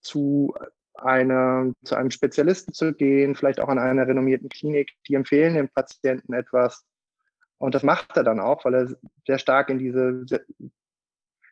zu 0.00 0.54
einer, 0.94 1.72
zu 1.84 1.94
einem 1.94 2.10
Spezialisten 2.10 2.72
zu 2.72 2.94
gehen, 2.94 3.34
vielleicht 3.34 3.60
auch 3.60 3.68
an 3.68 3.78
einer 3.78 4.06
renommierten 4.06 4.48
Klinik, 4.48 4.92
die 5.08 5.14
empfehlen 5.14 5.54
dem 5.54 5.68
Patienten 5.68 6.32
etwas, 6.32 6.84
und 7.58 7.74
das 7.74 7.82
macht 7.82 8.16
er 8.16 8.24
dann 8.24 8.40
auch, 8.40 8.64
weil 8.64 8.74
er 8.74 8.96
sehr 9.26 9.38
stark 9.38 9.70
in 9.70 9.78
diese 9.78 10.24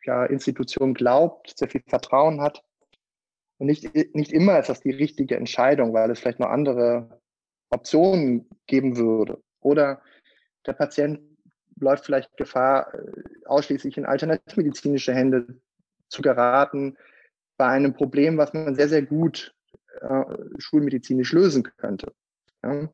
ja, 0.03 0.25
Institution 0.25 0.93
glaubt, 0.93 1.57
sehr 1.57 1.69
viel 1.69 1.81
Vertrauen 1.87 2.41
hat. 2.41 2.63
Und 3.57 3.67
nicht, 3.67 3.95
nicht 4.13 4.31
immer 4.31 4.59
ist 4.59 4.69
das 4.69 4.81
die 4.81 4.91
richtige 4.91 5.35
Entscheidung, 5.35 5.93
weil 5.93 6.11
es 6.11 6.19
vielleicht 6.19 6.39
noch 6.39 6.49
andere 6.49 7.21
Optionen 7.69 8.47
geben 8.67 8.97
würde. 8.97 9.41
Oder 9.61 10.01
der 10.65 10.73
Patient 10.73 11.19
läuft 11.79 12.05
vielleicht 12.05 12.35
Gefahr, 12.37 12.93
äh, 12.93 13.21
ausschließlich 13.45 13.97
in 13.97 14.05
alternativmedizinische 14.05 15.13
Hände 15.13 15.59
zu 16.07 16.21
geraten, 16.21 16.97
bei 17.57 17.67
einem 17.67 17.93
Problem, 17.93 18.37
was 18.37 18.53
man 18.53 18.75
sehr, 18.75 18.89
sehr 18.89 19.01
gut 19.01 19.53
äh, 20.01 20.23
schulmedizinisch 20.57 21.31
lösen 21.33 21.63
könnte. 21.77 22.13
Ja? 22.63 22.89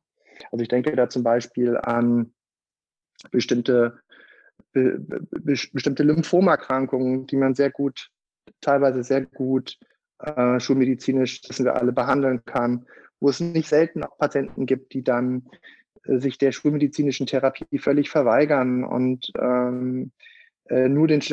Also 0.52 0.62
ich 0.62 0.70
denke 0.70 0.96
da 0.96 1.10
zum 1.10 1.24
Beispiel 1.24 1.78
an 1.78 2.34
bestimmte, 3.32 4.00
be, 4.72 4.98
be, 5.00 5.56
bestimmte 5.74 6.04
Lymphomerkrankungen, 6.04 7.28
die 7.28 7.38
man 7.38 7.54
sehr 7.54 7.72
gut, 7.72 8.10
teilweise 8.62 9.04
sehr 9.04 9.26
gut 9.26 9.78
äh, 10.20 10.60
schulmedizinisch, 10.60 11.42
wissen 11.48 11.66
wir 11.66 11.76
alle, 11.76 11.92
behandeln 11.92 12.44
kann, 12.46 12.86
wo 13.22 13.30
es 13.30 13.40
nicht 13.40 13.70
selten 13.70 14.04
auch 14.04 14.18
Patienten 14.18 14.66
gibt, 14.66 14.94
die 14.94 15.04
dann 15.04 15.46
äh, 16.04 16.18
sich 16.18 16.38
der 16.38 16.52
schulmedizinischen 16.52 17.28
Therapie 17.28 17.78
völlig 17.78 18.10
verweigern 18.10 18.84
und 18.84 19.32
ähm, 19.40 20.12
äh, 20.66 20.90
nur, 20.90 21.08
den, 21.08 21.24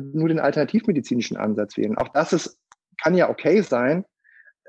nur 0.00 0.28
den 0.28 0.40
alternativmedizinischen 0.40 1.36
Ansatz 1.36 1.76
wählen. 1.76 1.96
Auch 1.96 2.08
das 2.08 2.32
ist, 2.32 2.58
kann 3.00 3.14
ja 3.14 3.28
okay 3.28 3.60
sein, 3.60 4.04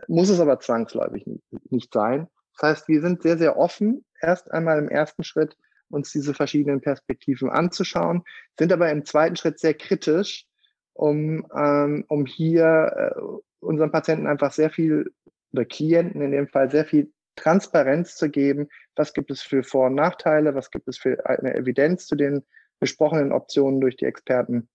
muss 0.08 0.30
es 0.30 0.40
aber 0.40 0.60
zwangsläufig 0.60 1.26
nicht, 1.26 1.72
nicht 1.72 1.94
sein. 1.94 2.28
Das 2.54 2.70
heißt, 2.70 2.88
wir 2.88 3.02
sind 3.02 3.24
sehr, 3.24 3.38
sehr 3.38 3.58
offen, 3.58 4.06
erst 4.22 4.52
einmal 4.52 4.78
im 4.78 4.90
ersten 4.90 5.24
Schritt 5.24 5.58
uns 5.90 6.12
diese 6.12 6.34
verschiedenen 6.34 6.82
Perspektiven 6.82 7.50
anzuschauen, 7.50 8.24
sind 8.58 8.74
aber 8.74 8.92
im 8.92 9.06
zweiten 9.06 9.36
Schritt 9.36 9.60
sehr 9.60 9.76
kritisch, 9.76 10.46
um, 10.94 11.46
ähm, 11.56 12.06
um 12.08 12.26
hier 12.26 13.14
äh, 13.16 13.22
unseren 13.60 13.92
Patienten 13.92 14.28
einfach 14.28 14.52
sehr 14.52 14.70
viel 14.70 15.12
oder 15.56 15.66
Klienten 15.66 16.22
in 16.22 16.32
dem 16.32 16.48
Fall 16.48 16.70
sehr 16.70 16.86
viel 16.86 17.12
Transparenz 17.36 18.16
zu 18.16 18.30
geben. 18.30 18.70
Was 18.96 19.14
gibt 19.14 19.32
es 19.32 19.42
für 19.42 19.64
Vor- 19.64 19.88
und 19.88 19.96
Nachteile? 19.96 20.56
Was 20.56 20.72
gibt 20.72 20.88
es 20.88 20.98
für 20.98 21.26
eine 21.26 21.56
Evidenz 21.56 22.08
zu 22.08 22.16
den 22.16 22.44
besprochenen 22.80 23.32
Optionen 23.32 23.82
durch 23.82 23.98
die 23.98 24.06
Experten? 24.06 24.70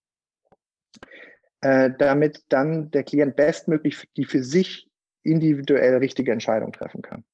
Äh, 1.63 1.91
damit 1.99 2.45
dann 2.49 2.91
der 2.91 3.05
Klient 3.05 3.37
bestmöglich 3.37 4.09
die 4.17 4.25
für 4.25 4.43
sich 4.43 4.89
individuell 5.23 5.97
richtige 5.99 6.33
Entscheidung 6.33 6.73
treffen 6.73 7.03
kann. 7.03 7.25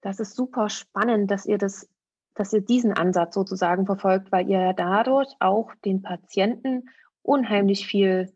Das 0.00 0.20
ist 0.20 0.36
super 0.36 0.68
spannend, 0.68 1.30
dass 1.30 1.46
ihr 1.46 1.58
das, 1.58 1.88
dass 2.34 2.52
ihr 2.52 2.60
diesen 2.60 2.92
Ansatz 2.92 3.34
sozusagen 3.34 3.86
verfolgt, 3.86 4.30
weil 4.30 4.48
ihr 4.48 4.74
dadurch 4.74 5.34
auch 5.40 5.74
den 5.84 6.02
Patienten 6.02 6.88
unheimlich 7.22 7.86
viel 7.86 8.32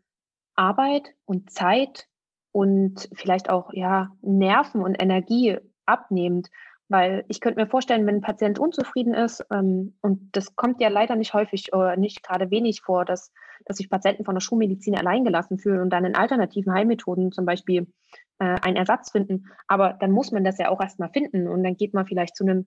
Arbeit 0.55 1.13
und 1.23 1.51
Zeit 1.51 2.08
und 2.51 3.09
vielleicht 3.13 3.49
auch 3.49 3.73
ja 3.73 4.11
Nerven 4.21 4.81
und 4.81 5.01
Energie 5.01 5.57
abnehmend. 5.85 6.49
Weil 6.91 7.23
ich 7.27 7.39
könnte 7.39 7.59
mir 7.59 7.67
vorstellen, 7.67 8.07
wenn 8.07 8.15
ein 8.15 8.21
Patient 8.21 8.57
unzufrieden 8.57 9.13
ist, 9.13 9.45
ähm, 9.51 9.93
und 10.01 10.29
das 10.31 10.55
kommt 10.55 10.81
ja 10.81 10.89
leider 10.89 11.15
nicht 11.15 11.35
häufig 11.35 11.71
oder 11.71 11.95
nicht 11.97 12.23
gerade 12.23 12.49
wenig 12.49 12.81
vor, 12.81 13.05
dass, 13.05 13.31
dass 13.65 13.77
sich 13.77 13.91
Patienten 13.91 14.25
von 14.25 14.33
der 14.33 14.41
Schulmedizin 14.41 14.97
alleingelassen 14.97 15.59
fühlen 15.59 15.81
und 15.81 15.91
dann 15.91 16.05
in 16.05 16.15
alternativen 16.15 16.73
Heilmethoden 16.73 17.31
zum 17.31 17.45
Beispiel 17.45 17.85
äh, 18.39 18.55
einen 18.61 18.75
Ersatz 18.75 19.11
finden. 19.11 19.45
Aber 19.67 19.93
dann 19.99 20.11
muss 20.11 20.31
man 20.31 20.43
das 20.43 20.57
ja 20.57 20.69
auch 20.69 20.81
erstmal 20.81 21.09
finden 21.09 21.47
und 21.47 21.63
dann 21.63 21.77
geht 21.77 21.93
man 21.93 22.07
vielleicht 22.07 22.35
zu 22.35 22.43
einem 22.43 22.65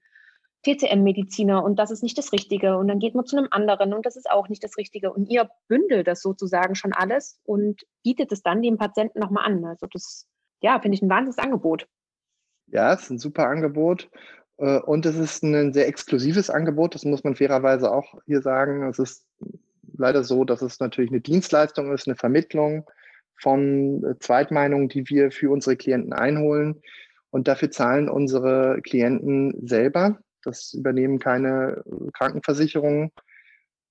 TCM-Mediziner 0.65 1.63
und 1.63 1.79
das 1.79 1.91
ist 1.91 2.03
nicht 2.03 2.17
das 2.17 2.33
Richtige 2.33 2.77
und 2.77 2.89
dann 2.89 2.99
geht 2.99 3.15
man 3.15 3.27
zu 3.27 3.37
einem 3.37 3.49
anderen 3.51 3.93
und 3.93 4.07
das 4.07 4.17
ist 4.17 4.31
auch 4.31 4.49
nicht 4.49 4.63
das 4.63 4.77
Richtige 4.77 5.13
und 5.13 5.29
ihr 5.29 5.49
bündelt 5.69 6.07
das 6.07 6.23
sozusagen 6.23 6.75
schon 6.75 6.93
alles 6.93 7.41
und 7.45 7.83
bietet 8.03 8.31
es 8.33 8.43
dann 8.43 8.63
dem 8.63 8.79
Patienten 8.79 9.19
nochmal 9.19 9.45
an. 9.47 9.65
Also 9.65 9.87
das, 9.93 10.27
ja, 10.61 10.81
finde 10.81 10.97
ich 10.97 11.03
ein 11.03 11.11
wahnsinniges 11.11 11.39
Angebot. 11.39 11.89
Ja, 12.69 12.93
es 12.95 13.03
ist 13.03 13.11
ein 13.11 13.19
super 13.19 13.49
Angebot. 13.49 14.09
Äh, 14.59 14.79
und 14.81 15.05
es 15.07 15.17
ist 15.17 15.43
ein 15.43 15.73
sehr 15.73 15.89
exklusives 15.89 16.51
Angebot, 16.51 16.95
das 16.95 17.05
muss 17.05 17.25
man 17.25 17.37
fairerweise 17.37 17.93
auch 17.93 18.15
hier 18.27 18.43
sagen. 18.43 18.89
Es 18.89 18.99
ist 18.99 19.27
leider 19.97 20.25
so, 20.25 20.45
dass 20.45 20.63
es 20.63 20.81
natürlich 20.81 21.11
eine 21.11 21.21
Dienstleistung 21.21 21.93
ist, 21.93 22.07
eine 22.07 22.17
Vermittlung 22.17 22.89
von 23.41 24.05
äh, 24.05 24.19
Zweitmeinungen, 24.21 24.89
die 24.89 25.09
wir 25.09 25.33
für 25.33 25.51
unsere 25.51 25.77
Klienten 25.77 26.13
einholen. 26.13 26.81
Und 27.31 27.49
dafür 27.49 27.71
zahlen 27.71 28.09
unsere 28.09 28.81
Klienten 28.83 29.67
selber. 29.67 30.19
Das 30.43 30.73
übernehmen 30.73 31.19
keine 31.19 31.83
Krankenversicherungen. 32.13 33.11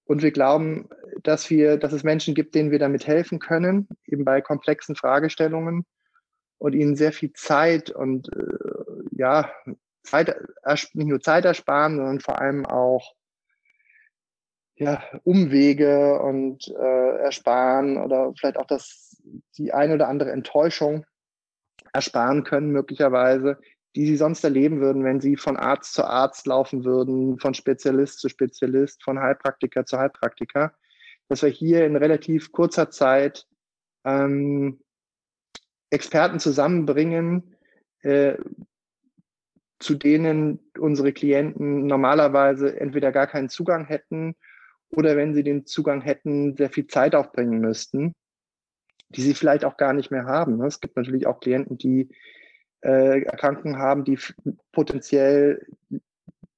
Und 0.05 0.21
wir 0.21 0.31
glauben, 0.31 0.89
dass 1.23 1.49
wir, 1.49 1.77
dass 1.77 1.93
es 1.93 2.03
Menschen 2.03 2.35
gibt, 2.35 2.55
denen 2.55 2.71
wir 2.71 2.79
damit 2.79 3.07
helfen 3.07 3.39
können, 3.39 3.87
eben 4.07 4.25
bei 4.25 4.41
komplexen 4.41 4.95
Fragestellungen 4.95 5.85
und 6.57 6.73
ihnen 6.73 6.95
sehr 6.95 7.13
viel 7.13 7.31
Zeit 7.33 7.89
und 7.89 8.29
äh, 8.35 9.07
ja, 9.11 9.51
Zeit, 10.03 10.35
nicht 10.93 11.07
nur 11.07 11.21
Zeit 11.21 11.45
ersparen, 11.45 11.97
sondern 11.97 12.19
vor 12.19 12.39
allem 12.39 12.65
auch 12.65 13.13
ja, 14.75 15.03
Umwege 15.23 16.19
und 16.21 16.67
äh, 16.67 17.17
ersparen 17.17 17.97
oder 17.97 18.33
vielleicht 18.37 18.57
auch 18.57 18.65
das, 18.65 19.21
die 19.57 19.73
eine 19.73 19.93
oder 19.93 20.07
andere 20.07 20.31
Enttäuschung 20.31 21.05
ersparen 21.93 22.43
können, 22.43 22.71
möglicherweise, 22.71 23.59
die 23.95 24.05
sie 24.05 24.17
sonst 24.17 24.43
erleben 24.43 24.79
würden, 24.79 25.03
wenn 25.03 25.19
sie 25.19 25.35
von 25.35 25.57
Arzt 25.57 25.93
zu 25.93 26.05
Arzt 26.05 26.47
laufen 26.47 26.85
würden, 26.85 27.39
von 27.39 27.53
Spezialist 27.53 28.19
zu 28.19 28.29
Spezialist, 28.29 29.03
von 29.03 29.19
Heilpraktiker 29.19 29.85
zu 29.85 29.97
Heilpraktiker, 29.97 30.73
dass 31.27 31.43
wir 31.43 31.49
hier 31.49 31.85
in 31.85 31.95
relativ 31.95 32.51
kurzer 32.51 32.89
Zeit 32.89 33.47
ähm, 34.05 34.79
Experten 35.89 36.39
zusammenbringen, 36.39 37.55
äh, 38.01 38.37
zu 39.79 39.95
denen 39.95 40.59
unsere 40.77 41.11
Klienten 41.11 41.85
normalerweise 41.85 42.79
entweder 42.79 43.11
gar 43.11 43.27
keinen 43.27 43.49
Zugang 43.49 43.85
hätten 43.85 44.35
oder 44.89 45.17
wenn 45.17 45.33
sie 45.33 45.43
den 45.43 45.65
Zugang 45.65 46.01
hätten, 46.01 46.55
sehr 46.55 46.69
viel 46.69 46.87
Zeit 46.87 47.15
aufbringen 47.15 47.59
müssten, 47.59 48.13
die 49.09 49.21
sie 49.21 49.33
vielleicht 49.33 49.65
auch 49.65 49.77
gar 49.77 49.93
nicht 49.93 50.11
mehr 50.11 50.25
haben. 50.25 50.61
Es 50.63 50.79
gibt 50.79 50.95
natürlich 50.95 51.27
auch 51.27 51.39
Klienten, 51.39 51.77
die 51.77 52.09
äh, 52.83 53.21
Erkrankungen 53.23 53.77
haben, 53.77 54.03
die 54.03 54.17
potenziell 54.71 55.65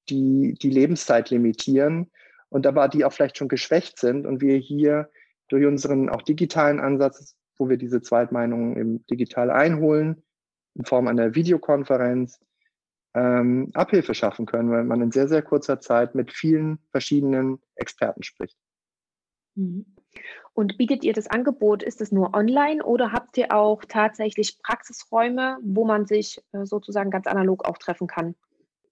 die, 0.08 0.54
die 0.60 0.70
Lebenszeit 0.70 1.30
limitieren 1.30 2.10
und 2.48 2.66
aber 2.66 2.88
die 2.88 3.04
auch 3.04 3.12
vielleicht 3.12 3.38
schon 3.38 3.48
geschwächt 3.48 3.98
sind 3.98 4.26
und 4.26 4.40
wir 4.40 4.56
hier 4.56 5.10
durch 5.48 5.66
unseren 5.66 6.08
auch 6.08 6.22
digitalen 6.22 6.80
Ansatz 6.80 7.36
wo 7.58 7.68
wir 7.68 7.76
diese 7.76 8.02
Zweitmeinungen 8.02 8.76
eben 8.76 9.06
digital 9.06 9.50
einholen, 9.50 10.22
in 10.74 10.84
Form 10.84 11.08
einer 11.08 11.34
Videokonferenz, 11.34 12.40
ähm, 13.14 13.70
Abhilfe 13.74 14.14
schaffen 14.14 14.46
können, 14.46 14.70
weil 14.70 14.84
man 14.84 15.00
in 15.00 15.12
sehr, 15.12 15.28
sehr 15.28 15.42
kurzer 15.42 15.80
Zeit 15.80 16.14
mit 16.14 16.32
vielen 16.32 16.78
verschiedenen 16.90 17.60
Experten 17.76 18.22
spricht. 18.22 18.58
Mhm. 19.54 19.86
Und 20.54 20.78
bietet 20.78 21.02
ihr 21.02 21.12
das 21.12 21.26
Angebot, 21.26 21.82
ist 21.82 22.00
es 22.00 22.12
nur 22.12 22.32
online 22.32 22.82
oder 22.84 23.10
habt 23.12 23.36
ihr 23.36 23.52
auch 23.52 23.84
tatsächlich 23.84 24.62
Praxisräume, 24.62 25.58
wo 25.62 25.84
man 25.84 26.06
sich 26.06 26.40
äh, 26.52 26.64
sozusagen 26.64 27.10
ganz 27.10 27.26
analog 27.26 27.64
auch 27.64 27.76
treffen 27.76 28.06
kann? 28.06 28.36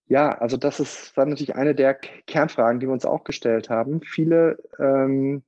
Ja, 0.07 0.37
also 0.39 0.57
das 0.57 0.81
ist, 0.81 1.17
war 1.17 1.25
natürlich 1.25 1.55
eine 1.55 1.77
der 1.77 1.95
Kernfragen, 1.95 2.81
die 2.81 2.87
wir 2.87 2.93
uns 2.93 3.07
auch 3.07 3.23
gestellt 3.23 3.71
haben. 3.71 4.03
Viele 4.03 4.59
ähm, 4.81 5.45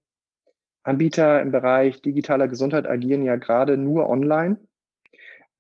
Anbieter 0.85 1.43
im 1.43 1.51
Bereich 1.51 2.01
digitaler 2.01 2.47
Gesundheit 2.47 2.87
agieren 2.87 3.25
ja 3.25 3.35
gerade 3.35 3.77
nur 3.77 4.09
online. 4.09 4.59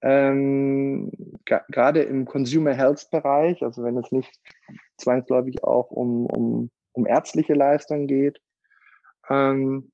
Ähm, 0.02 1.10
gerade 1.44 2.02
im 2.02 2.26
Consumer 2.26 2.74
Health 2.74 3.08
Bereich, 3.10 3.62
also 3.62 3.82
wenn 3.82 3.96
es 3.96 4.12
nicht 4.12 4.38
zwangsläufig 4.98 5.64
auch 5.64 5.90
um, 5.90 6.26
um, 6.26 6.70
um 6.92 7.06
ärztliche 7.06 7.54
Leistungen 7.54 8.06
geht. 8.06 8.40
Ähm, 9.28 9.90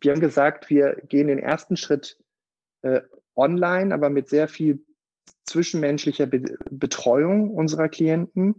wir 0.00 0.12
haben 0.12 0.20
gesagt, 0.20 0.70
wir 0.70 0.96
gehen 1.08 1.28
den 1.28 1.38
ersten 1.38 1.76
Schritt 1.76 2.18
äh, 2.82 3.00
online, 3.36 3.94
aber 3.94 4.10
mit 4.10 4.28
sehr 4.28 4.48
viel 4.48 4.84
zwischenmenschlicher 5.44 6.26
Be 6.26 6.42
Betreuung 6.70 7.50
unserer 7.50 7.88
Klienten 7.88 8.56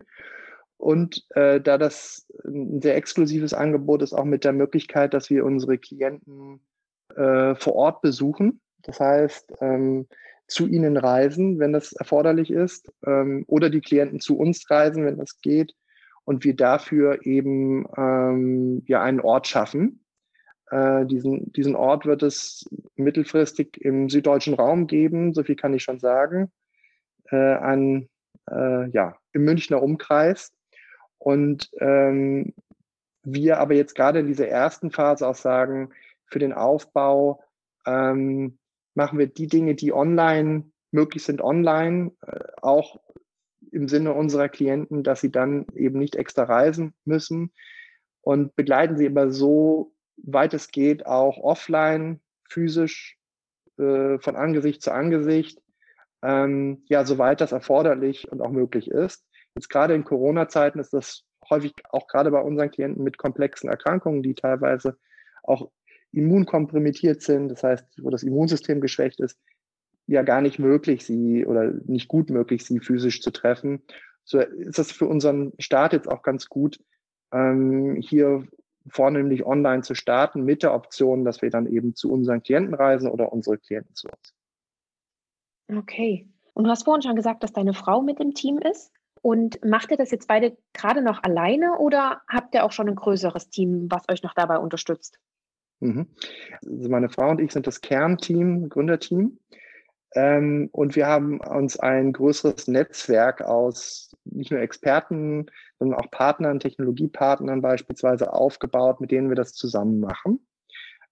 und 0.78 1.26
äh, 1.32 1.62
da 1.62 1.78
das 1.78 2.28
ein 2.46 2.82
sehr 2.82 2.96
exklusives 2.96 3.54
Angebot 3.54 4.02
ist, 4.02 4.14
auch 4.14 4.26
mit 4.26 4.44
der 4.44 4.54
Möglichkeit, 4.54 5.14
dass 5.14 5.30
wir 5.30 5.46
unsere 5.46 5.78
Klienten 5.78 6.62
äh, 7.16 7.56
vor 7.56 7.76
Ort 7.76 8.02
besuchen. 8.02 8.62
Das 8.84 9.00
heißt, 9.00 9.54
ähm, 9.62 10.08
zu 10.48 10.68
ihnen 10.68 10.98
reisen, 10.98 11.60
wenn 11.60 11.74
das 11.74 11.94
erforderlich 11.94 12.52
ist, 12.52 12.92
ähm, 13.06 13.46
oder 13.48 13.70
die 13.70 13.82
Klienten 13.82 14.20
zu 14.20 14.38
uns 14.38 14.70
reisen, 14.70 15.06
wenn 15.06 15.18
das 15.18 15.42
geht. 15.42 15.74
Und 16.24 16.44
wir 16.44 16.56
dafür 16.56 17.26
eben 17.26 17.88
ähm, 17.98 18.84
ja 18.88 19.02
einen 19.02 19.22
Ort 19.22 19.48
schaffen. 19.48 20.05
Äh, 20.72 21.06
diesen, 21.06 21.52
diesen 21.54 21.76
Ort 21.76 22.06
wird 22.06 22.24
es 22.24 22.66
mittelfristig 22.96 23.80
im 23.82 24.10
süddeutschen 24.10 24.54
Raum 24.54 24.88
geben, 24.88 25.34
so 25.34 25.44
viel 25.44 25.56
kann 25.56 25.74
ich 25.74 25.84
schon 25.84 26.00
sagen. 26.00 26.52
Äh, 27.30 27.36
an, 27.36 28.10
äh, 28.50 28.90
ja, 28.90 29.18
im 29.34 29.46
Münchner 29.46 29.82
Umkreis. 29.82 30.52
Und 31.18 31.70
ähm, 31.80 32.54
wir 33.24 33.60
aber 33.60 33.74
jetzt 33.74 33.96
gerade 33.96 34.20
in 34.20 34.28
dieser 34.28 34.48
ersten 34.48 34.92
Phase 34.92 35.28
auch 35.28 35.36
sagen, 35.36 35.92
für 36.28 36.40
den 36.40 36.54
Aufbau 36.54 37.44
ähm, 37.86 38.58
machen 38.94 39.20
wir 39.20 39.28
die 39.28 39.48
Dinge, 39.48 39.76
die 39.76 39.94
online 39.94 40.72
möglich 40.92 41.24
sind, 41.24 41.42
online, 41.42 42.12
äh, 42.26 42.40
auch 42.62 43.00
im 43.72 43.88
Sinne 43.88 44.14
unserer 44.14 44.50
Klienten, 44.50 45.04
dass 45.04 45.22
sie 45.22 45.32
dann 45.32 45.66
eben 45.74 46.00
nicht 46.00 46.16
extra 46.16 46.44
reisen 46.44 46.94
müssen 47.04 47.52
und 48.22 48.56
begleiten 48.56 48.98
sie 48.98 49.08
aber 49.08 49.32
so 49.32 49.95
weit 50.18 50.54
es 50.54 50.70
geht 50.70 51.06
auch 51.06 51.38
offline, 51.38 52.22
physisch, 52.50 53.18
äh, 53.78 54.20
von 54.20 54.36
Angesicht 54.36 54.82
zu 54.82 54.92
Angesicht, 54.92 55.62
ähm, 56.24 56.84
ja, 56.88 57.06
soweit 57.06 57.42
das 57.42 57.52
erforderlich 57.52 58.32
und 58.32 58.42
auch 58.42 58.52
möglich 58.52 58.90
ist. 58.90 59.26
Jetzt 59.56 59.70
gerade 59.70 59.94
in 59.94 60.04
Corona-Zeiten 60.04 60.80
ist 60.80 60.94
das 60.94 61.24
häufig 61.50 61.74
auch 61.90 62.08
gerade 62.08 62.32
bei 62.32 62.42
unseren 62.42 62.72
Klienten 62.72 63.04
mit 63.04 63.18
komplexen 63.18 63.70
Erkrankungen, 63.70 64.24
die 64.24 64.34
teilweise 64.34 64.98
auch 65.44 65.70
immunkompromittiert 66.12 67.22
sind, 67.22 67.50
das 67.50 67.64
heißt, 67.64 67.86
wo 68.02 68.10
das 68.10 68.24
Immunsystem 68.24 68.82
geschwächt 68.82 69.20
ist, 69.20 69.40
ja 70.08 70.24
gar 70.24 70.42
nicht 70.42 70.60
möglich, 70.60 71.06
sie 71.06 71.46
oder 71.46 71.74
nicht 71.86 72.08
gut 72.08 72.30
möglich, 72.30 72.66
sie 72.66 72.80
physisch 72.80 73.22
zu 73.22 73.32
treffen. 73.32 73.84
So 74.24 74.40
ist 74.40 74.80
das 74.80 74.92
für 74.92 75.08
unseren 75.08 75.54
Start 75.60 75.94
jetzt 75.94 76.08
auch 76.08 76.22
ganz 76.22 76.48
gut, 76.48 76.80
ähm, 77.32 77.96
hier 77.98 78.48
vornehmlich 78.88 79.46
online 79.46 79.82
zu 79.82 79.96
starten 79.96 80.44
mit 80.44 80.64
der 80.64 80.74
Option, 80.74 81.26
dass 81.26 81.42
wir 81.42 81.50
dann 81.50 81.68
eben 81.68 81.96
zu 81.96 82.12
unseren 82.12 82.44
Klienten 82.44 82.74
reisen 82.74 83.10
oder 83.10 83.34
unsere 83.34 83.58
Klienten 83.58 83.96
zu 83.96 84.08
uns. 84.08 84.34
Okay. 85.76 86.28
Und 86.54 86.66
du 86.66 86.70
hast 86.70 86.84
vorhin 86.84 87.02
schon 87.02 87.16
gesagt, 87.16 87.44
dass 87.44 87.54
deine 87.54 87.74
Frau 87.74 88.02
mit 88.02 88.20
im 88.20 88.34
Team 88.34 88.60
ist. 88.60 88.92
Und 89.22 89.64
macht 89.66 89.90
ihr 89.90 89.98
das 89.98 90.12
jetzt 90.12 90.28
beide 90.28 90.56
gerade 90.74 91.02
noch 91.02 91.24
alleine 91.24 91.80
oder 91.80 92.22
habt 92.28 92.54
ihr 92.54 92.64
auch 92.64 92.72
schon 92.72 92.88
ein 92.88 92.96
größeres 92.96 93.50
Team, 93.50 93.88
was 93.90 94.04
euch 94.08 94.22
noch 94.22 94.36
dabei 94.36 94.60
unterstützt? 94.60 95.20
Mhm. 95.80 96.08
Also 96.64 96.90
meine 96.90 97.10
Frau 97.10 97.32
und 97.32 97.42
ich 97.42 97.52
sind 97.52 97.66
das 97.66 97.82
Kernteam, 97.82 98.70
Gründerteam. 98.70 99.40
Ähm, 100.14 100.70
und 100.72 100.96
wir 100.96 101.08
haben 101.08 101.40
uns 101.40 101.78
ein 101.80 102.14
größeres 102.14 102.68
Netzwerk 102.68 103.42
aus 103.42 104.16
nicht 104.26 104.52
nur 104.52 104.60
Experten, 104.60 105.48
sondern 105.80 106.00
auch 106.00 106.10
Partnern, 106.12 106.60
Technologiepartnern 106.60 107.62
beispielsweise 107.62 108.34
aufgebaut, 108.34 109.02
mit 109.02 109.12
denen 109.12 109.30
wir 109.30 109.36
das 109.36 109.54
zusammen 109.54 110.00
machen. 110.00 110.46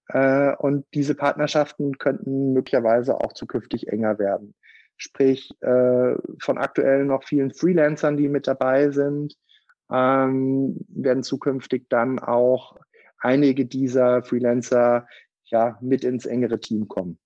Äh, 0.10 0.56
und 0.58 0.86
diese 0.94 1.16
Partnerschaften 1.16 1.98
könnten 1.98 2.54
möglicherweise 2.54 3.16
auch 3.16 3.34
zukünftig 3.34 3.88
enger 3.88 4.20
werden. 4.20 4.56
sprich 4.96 5.52
äh, 5.62 6.16
von 6.40 6.58
aktuell 6.58 7.04
noch 7.06 7.24
vielen 7.24 7.52
Freelancern, 7.52 8.16
die 8.16 8.30
mit 8.30 8.48
dabei 8.48 8.92
sind, 8.92 9.36
ähm, 9.92 10.86
werden 10.88 11.24
zukünftig 11.24 11.90
dann 11.90 12.20
auch 12.20 12.78
einige 13.20 13.66
dieser 13.66 14.24
Freelancer 14.24 15.08
ja 15.46 15.78
mit 15.82 16.04
ins 16.04 16.26
engere 16.26 16.60
Team 16.60 16.88
kommen. 16.88 17.18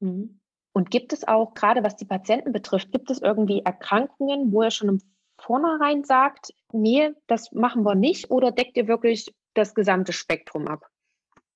Mhm. 0.00 0.40
Und 0.74 0.90
gibt 0.90 1.12
es 1.12 1.26
auch, 1.28 1.54
gerade 1.54 1.84
was 1.84 1.96
die 1.96 2.06
Patienten 2.06 2.52
betrifft, 2.52 2.92
gibt 2.92 3.10
es 3.10 3.20
irgendwie 3.20 3.60
Erkrankungen, 3.60 4.52
wo 4.52 4.62
ihr 4.62 4.70
schon 4.70 4.88
im 4.88 5.00
Vornherein 5.42 6.04
sagt, 6.04 6.52
nee, 6.72 7.10
das 7.26 7.52
machen 7.52 7.84
wir 7.84 7.94
nicht 7.94 8.30
oder 8.30 8.52
deckt 8.52 8.76
ihr 8.76 8.88
wirklich 8.88 9.34
das 9.54 9.74
gesamte 9.74 10.12
Spektrum 10.12 10.68
ab? 10.68 10.86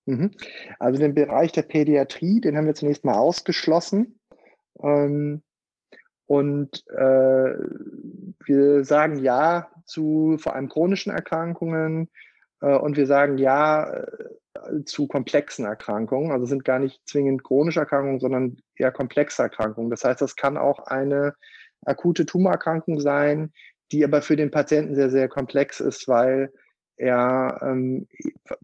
Mhm. 0.06 0.32
Also 0.78 1.00
den 1.00 1.14
Bereich 1.14 1.52
der 1.52 1.62
Pädiatrie, 1.62 2.40
den 2.40 2.56
haben 2.56 2.66
wir 2.66 2.74
zunächst 2.74 3.04
mal 3.04 3.16
ausgeschlossen. 3.16 4.20
Ähm, 4.82 5.42
und 6.26 6.84
äh, 6.88 7.54
wir 8.44 8.84
sagen 8.84 9.18
ja 9.18 9.70
zu 9.84 10.36
vor 10.38 10.54
allem 10.54 10.68
chronischen 10.68 11.12
Erkrankungen 11.12 12.08
äh, 12.60 12.76
und 12.76 12.96
wir 12.96 13.06
sagen 13.06 13.38
ja 13.38 13.88
äh, 13.92 14.84
zu 14.84 15.06
komplexen 15.06 15.64
Erkrankungen. 15.64 16.32
Also 16.32 16.46
sind 16.46 16.64
gar 16.64 16.78
nicht 16.78 17.00
zwingend 17.08 17.44
chronische 17.44 17.80
Erkrankungen, 17.80 18.20
sondern 18.20 18.58
eher 18.74 18.92
komplexe 18.92 19.42
Erkrankungen. 19.42 19.90
Das 19.90 20.04
heißt, 20.04 20.20
das 20.20 20.36
kann 20.36 20.56
auch 20.56 20.80
eine 20.80 21.34
akute 21.84 22.26
Tumorerkrankung 22.26 23.00
sein, 23.00 23.52
die 23.92 24.04
aber 24.04 24.22
für 24.22 24.36
den 24.36 24.50
Patienten 24.50 24.94
sehr, 24.94 25.10
sehr 25.10 25.28
komplex 25.28 25.80
ist, 25.80 26.08
weil 26.08 26.52
er, 26.96 27.60
ähm, 27.62 28.08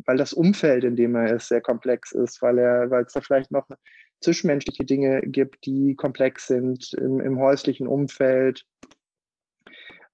weil 0.06 0.16
das 0.16 0.32
Umfeld, 0.32 0.84
in 0.84 0.96
dem 0.96 1.14
er 1.14 1.34
ist, 1.34 1.48
sehr 1.48 1.60
komplex 1.60 2.12
ist, 2.12 2.42
weil 2.42 2.58
er, 2.58 2.90
weil 2.90 3.04
es 3.04 3.12
da 3.12 3.20
vielleicht 3.20 3.50
noch 3.50 3.68
zwischenmenschliche 4.20 4.84
Dinge 4.84 5.20
gibt, 5.22 5.66
die 5.66 5.94
komplex 5.96 6.46
sind 6.46 6.92
im, 6.94 7.20
im 7.20 7.38
häuslichen 7.38 7.86
Umfeld, 7.86 8.64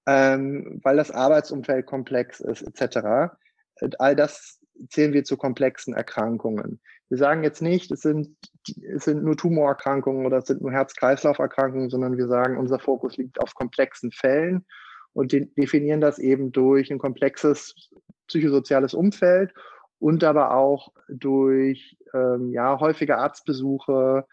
ähm, 0.07 0.79
weil 0.83 0.97
das 0.97 1.11
Arbeitsumfeld 1.11 1.85
komplex 1.85 2.39
ist, 2.39 2.63
etc. 2.63 3.31
All 3.99 4.15
das 4.15 4.59
zählen 4.89 5.13
wir 5.13 5.23
zu 5.23 5.37
komplexen 5.37 5.93
Erkrankungen. 5.93 6.81
Wir 7.09 7.17
sagen 7.17 7.43
jetzt 7.43 7.61
nicht, 7.61 7.91
es 7.91 8.01
sind, 8.01 8.35
es 8.83 9.05
sind 9.05 9.23
nur 9.23 9.35
Tumorerkrankungen 9.35 10.25
oder 10.25 10.37
es 10.37 10.47
sind 10.47 10.61
nur 10.61 10.71
Herz-Kreislauf-Erkrankungen, 10.71 11.89
sondern 11.89 12.17
wir 12.17 12.27
sagen, 12.27 12.57
unser 12.57 12.79
Fokus 12.79 13.17
liegt 13.17 13.41
auf 13.41 13.55
komplexen 13.55 14.11
Fällen 14.11 14.65
und 15.19 15.33
definieren 15.33 15.99
das 15.99 16.17
eben 16.17 16.53
durch 16.53 16.91
ein 16.91 16.97
komplexes 16.97 17.75
psychosoziales 18.27 18.93
Umfeld 18.93 19.53
und 19.99 20.23
aber 20.23 20.55
auch 20.55 20.93
durch 21.09 21.97
ähm, 22.13 22.53
ja, 22.53 22.79
häufige 22.79 23.17
Arztbesuche, 23.17 24.25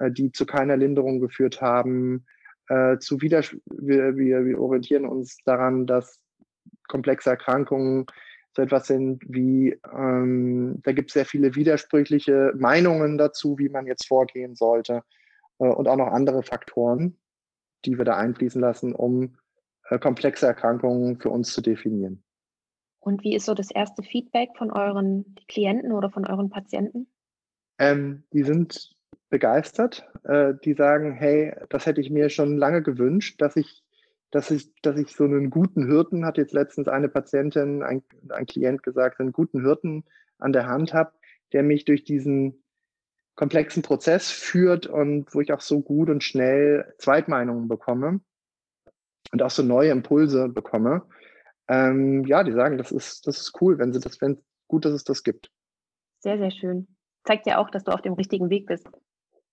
äh, 0.00 0.10
die 0.10 0.32
zu 0.32 0.44
keiner 0.44 0.76
Linderung 0.76 1.20
geführt 1.20 1.60
haben. 1.60 2.26
Äh, 2.68 2.98
zu 2.98 3.22
wir, 3.22 4.16
wir, 4.16 4.44
wir 4.44 4.60
orientieren 4.60 5.06
uns 5.06 5.36
daran, 5.44 5.86
dass 5.86 6.20
komplexe 6.88 7.30
Erkrankungen 7.30 8.06
so 8.56 8.62
etwas 8.62 8.88
sind 8.88 9.22
wie, 9.28 9.78
ähm, 9.94 10.80
da 10.82 10.90
gibt 10.90 11.10
es 11.10 11.14
sehr 11.14 11.24
viele 11.24 11.54
widersprüchliche 11.54 12.52
Meinungen 12.56 13.16
dazu, 13.16 13.58
wie 13.58 13.68
man 13.68 13.86
jetzt 13.86 14.08
vorgehen 14.08 14.56
sollte 14.56 15.04
äh, 15.60 15.68
und 15.68 15.86
auch 15.86 15.96
noch 15.96 16.08
andere 16.08 16.42
Faktoren, 16.42 17.16
die 17.84 17.96
wir 17.96 18.04
da 18.04 18.16
einfließen 18.16 18.60
lassen, 18.60 18.92
um 18.92 19.36
komplexe 19.98 20.46
Erkrankungen 20.46 21.18
für 21.18 21.30
uns 21.30 21.52
zu 21.52 21.60
definieren. 21.60 22.22
Und 23.00 23.24
wie 23.24 23.34
ist 23.34 23.46
so 23.46 23.54
das 23.54 23.70
erste 23.70 24.02
Feedback 24.02 24.50
von 24.56 24.70
euren 24.70 25.34
Klienten 25.48 25.92
oder 25.92 26.10
von 26.10 26.24
euren 26.24 26.50
Patienten? 26.50 27.08
Ähm, 27.78 28.22
die 28.32 28.44
sind 28.44 28.94
begeistert. 29.28 30.08
Äh, 30.22 30.54
die 30.64 30.74
sagen, 30.74 31.12
hey, 31.12 31.52
das 31.68 31.86
hätte 31.86 32.00
ich 32.00 32.10
mir 32.10 32.28
schon 32.28 32.56
lange 32.56 32.82
gewünscht, 32.82 33.40
dass 33.40 33.56
ich, 33.56 33.82
dass 34.30 34.52
ich, 34.52 34.72
dass 34.82 34.96
ich 34.98 35.16
so 35.16 35.24
einen 35.24 35.50
guten 35.50 35.86
Hirten, 35.86 36.24
hat 36.24 36.38
jetzt 36.38 36.52
letztens 36.52 36.86
eine 36.86 37.08
Patientin, 37.08 37.82
ein, 37.82 38.04
ein 38.28 38.46
Klient 38.46 38.84
gesagt, 38.84 39.18
einen 39.18 39.32
guten 39.32 39.62
Hirten 39.62 40.04
an 40.38 40.52
der 40.52 40.66
Hand 40.66 40.94
habe, 40.94 41.12
der 41.52 41.64
mich 41.64 41.84
durch 41.84 42.04
diesen 42.04 42.62
komplexen 43.34 43.82
Prozess 43.82 44.30
führt 44.30 44.86
und 44.86 45.34
wo 45.34 45.40
ich 45.40 45.52
auch 45.52 45.60
so 45.60 45.80
gut 45.80 46.08
und 46.08 46.22
schnell 46.22 46.94
Zweitmeinungen 46.98 47.66
bekomme 47.66 48.20
und 49.32 49.42
auch 49.42 49.50
so 49.50 49.62
neue 49.62 49.90
Impulse 49.90 50.48
bekomme 50.48 51.02
ähm, 51.68 52.24
ja, 52.24 52.42
die 52.44 52.52
sagen, 52.52 52.78
das 52.78 52.92
ist, 52.92 53.26
das 53.26 53.38
ist 53.38 53.60
cool, 53.60 53.78
wenn 53.78 53.92
sie 53.92 54.00
das, 54.00 54.20
wenn 54.20 54.42
gut, 54.68 54.84
dass 54.84 54.92
es 54.92 55.04
das 55.04 55.22
gibt. 55.22 55.50
Sehr, 56.18 56.38
sehr 56.38 56.50
schön. 56.50 56.88
Zeigt 57.24 57.46
ja 57.46 57.58
auch, 57.58 57.70
dass 57.70 57.84
du 57.84 57.92
auf 57.92 58.02
dem 58.02 58.14
richtigen 58.14 58.50
Weg 58.50 58.66
bist. 58.66 58.88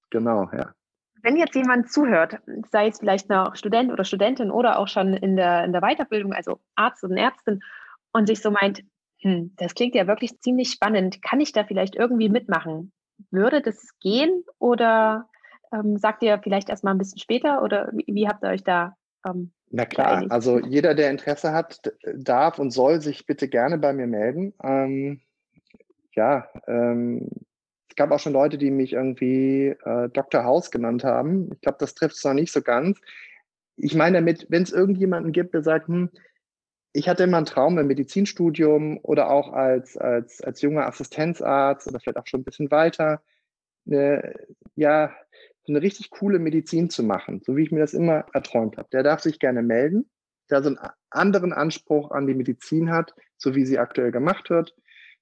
Genau, 0.09 0.49
ja. 0.51 0.73
Wenn 1.21 1.37
jetzt 1.37 1.55
jemand 1.55 1.91
zuhört, 1.91 2.37
sei 2.71 2.87
es 2.87 2.99
vielleicht 2.99 3.29
noch 3.29 3.55
Student 3.55 3.91
oder 3.91 4.05
Studentin 4.05 4.51
oder 4.51 4.79
auch 4.79 4.87
schon 4.87 5.13
in 5.13 5.35
der, 5.35 5.65
in 5.65 5.73
der 5.73 5.81
Weiterbildung, 5.81 6.33
also 6.33 6.59
Arzt 6.75 7.03
und 7.03 7.17
Ärztin, 7.17 7.59
und 8.11 8.25
sich 8.27 8.41
so 8.41 8.49
meint, 8.49 8.83
hm, 9.21 9.53
das 9.57 9.75
klingt 9.75 9.93
ja 9.95 10.07
wirklich 10.07 10.39
ziemlich 10.39 10.71
spannend, 10.71 11.21
kann 11.21 11.41
ich 11.41 11.51
da 11.51 11.63
vielleicht 11.63 11.95
irgendwie 11.95 12.29
mitmachen? 12.29 12.91
Würde 13.29 13.61
das 13.61 13.97
gehen 13.99 14.43
oder 14.57 15.29
ähm, 15.71 15.97
sagt 15.97 16.23
ihr 16.23 16.39
vielleicht 16.41 16.69
erst 16.69 16.83
mal 16.83 16.91
ein 16.91 16.97
bisschen 16.97 17.19
später 17.19 17.61
oder 17.61 17.91
wie, 17.93 18.05
wie 18.07 18.27
habt 18.27 18.43
ihr 18.43 18.49
euch 18.49 18.63
da 18.63 18.95
ähm, 19.27 19.51
na 19.71 19.85
klar, 19.85 20.25
also 20.29 20.59
jeder, 20.59 20.95
der 20.95 21.11
Interesse 21.11 21.53
hat, 21.53 21.93
darf 22.15 22.57
und 22.59 22.71
soll 22.71 23.01
sich 23.01 23.25
bitte 23.25 23.47
gerne 23.47 23.77
bei 23.77 23.93
mir 23.93 24.07
melden. 24.07 24.53
Ähm, 24.63 25.21
ja, 26.13 26.47
ähm, 26.67 27.29
es 27.87 27.95
gab 27.95 28.11
auch 28.11 28.19
schon 28.19 28.33
Leute, 28.33 28.57
die 28.57 28.71
mich 28.71 28.93
irgendwie 28.93 29.75
äh, 29.83 30.09
Dr. 30.09 30.43
House 30.43 30.71
genannt 30.71 31.03
haben. 31.03 31.51
Ich 31.53 31.61
glaube, 31.61 31.77
das 31.79 31.93
trifft 31.93 32.15
es 32.15 32.23
noch 32.23 32.33
nicht 32.33 32.51
so 32.51 32.61
ganz. 32.61 32.99
Ich 33.77 33.95
meine 33.95 34.17
damit, 34.17 34.47
wenn 34.49 34.63
es 34.63 34.71
irgendjemanden 34.71 35.31
gibt, 35.31 35.53
der 35.53 35.63
sagt, 35.63 35.87
hm, 35.87 36.09
ich 36.91 37.07
hatte 37.07 37.23
immer 37.23 37.37
einen 37.37 37.45
Traum 37.45 37.77
im 37.77 37.87
Medizinstudium 37.87 38.99
oder 39.03 39.29
auch 39.29 39.53
als, 39.53 39.95
als, 39.95 40.41
als 40.41 40.61
junger 40.61 40.87
Assistenzarzt 40.87 41.87
oder 41.87 41.99
vielleicht 41.99 42.17
auch 42.17 42.27
schon 42.27 42.41
ein 42.41 42.45
bisschen 42.45 42.71
weiter, 42.71 43.21
eine, 43.85 44.33
ja, 44.75 45.13
eine 45.69 45.81
richtig 45.81 46.09
coole 46.09 46.39
Medizin 46.39 46.89
zu 46.89 47.03
machen, 47.03 47.41
so 47.43 47.55
wie 47.55 47.63
ich 47.63 47.71
mir 47.71 47.79
das 47.79 47.93
immer 47.93 48.25
erträumt 48.33 48.77
habe. 48.77 48.89
Der 48.91 49.03
darf 49.03 49.21
sich 49.21 49.39
gerne 49.39 49.61
melden, 49.61 50.09
der 50.49 50.61
so 50.63 50.69
einen 50.69 50.79
anderen 51.09 51.53
Anspruch 51.53 52.11
an 52.11 52.27
die 52.27 52.33
Medizin 52.33 52.91
hat, 52.91 53.13
so 53.37 53.55
wie 53.55 53.65
sie 53.65 53.79
aktuell 53.79 54.11
gemacht 54.11 54.49
wird. 54.49 54.75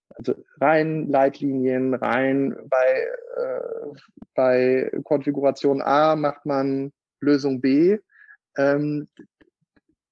Also 0.09 0.35
rein 0.59 1.07
Leitlinien, 1.09 1.93
rein 1.93 2.55
bei, 2.69 3.07
äh, 3.35 3.97
bei 4.33 4.91
Konfiguration 5.03 5.81
A 5.81 6.15
macht 6.15 6.45
man 6.45 6.93
Lösung 7.19 7.61
B. 7.61 7.97
Ähm, 8.57 9.07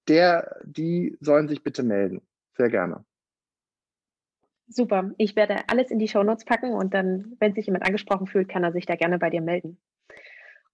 der, 0.08 0.60
die 0.66 1.18
sollen 1.22 1.48
sich 1.48 1.64
bitte 1.64 1.82
melden. 1.82 2.22
Sehr 2.58 2.70
gerne. 2.70 3.06
Super. 4.68 5.12
Ich 5.18 5.36
werde 5.36 5.58
alles 5.68 5.92
in 5.92 6.00
die 6.00 6.08
Show 6.08 6.24
Notes 6.24 6.46
packen 6.46 6.74
und 6.74 6.94
dann, 6.94 7.36
wenn 7.40 7.54
sich 7.54 7.68
jemand 7.68 7.86
angesprochen 7.86 8.28
fühlt, 8.28 8.50
kann 8.50 8.64
er 8.64 8.72
sich 8.72 8.86
da 8.86 8.96
gerne 8.96 9.20
bei 9.20 9.30
dir 9.30 9.42
melden. 9.42 9.78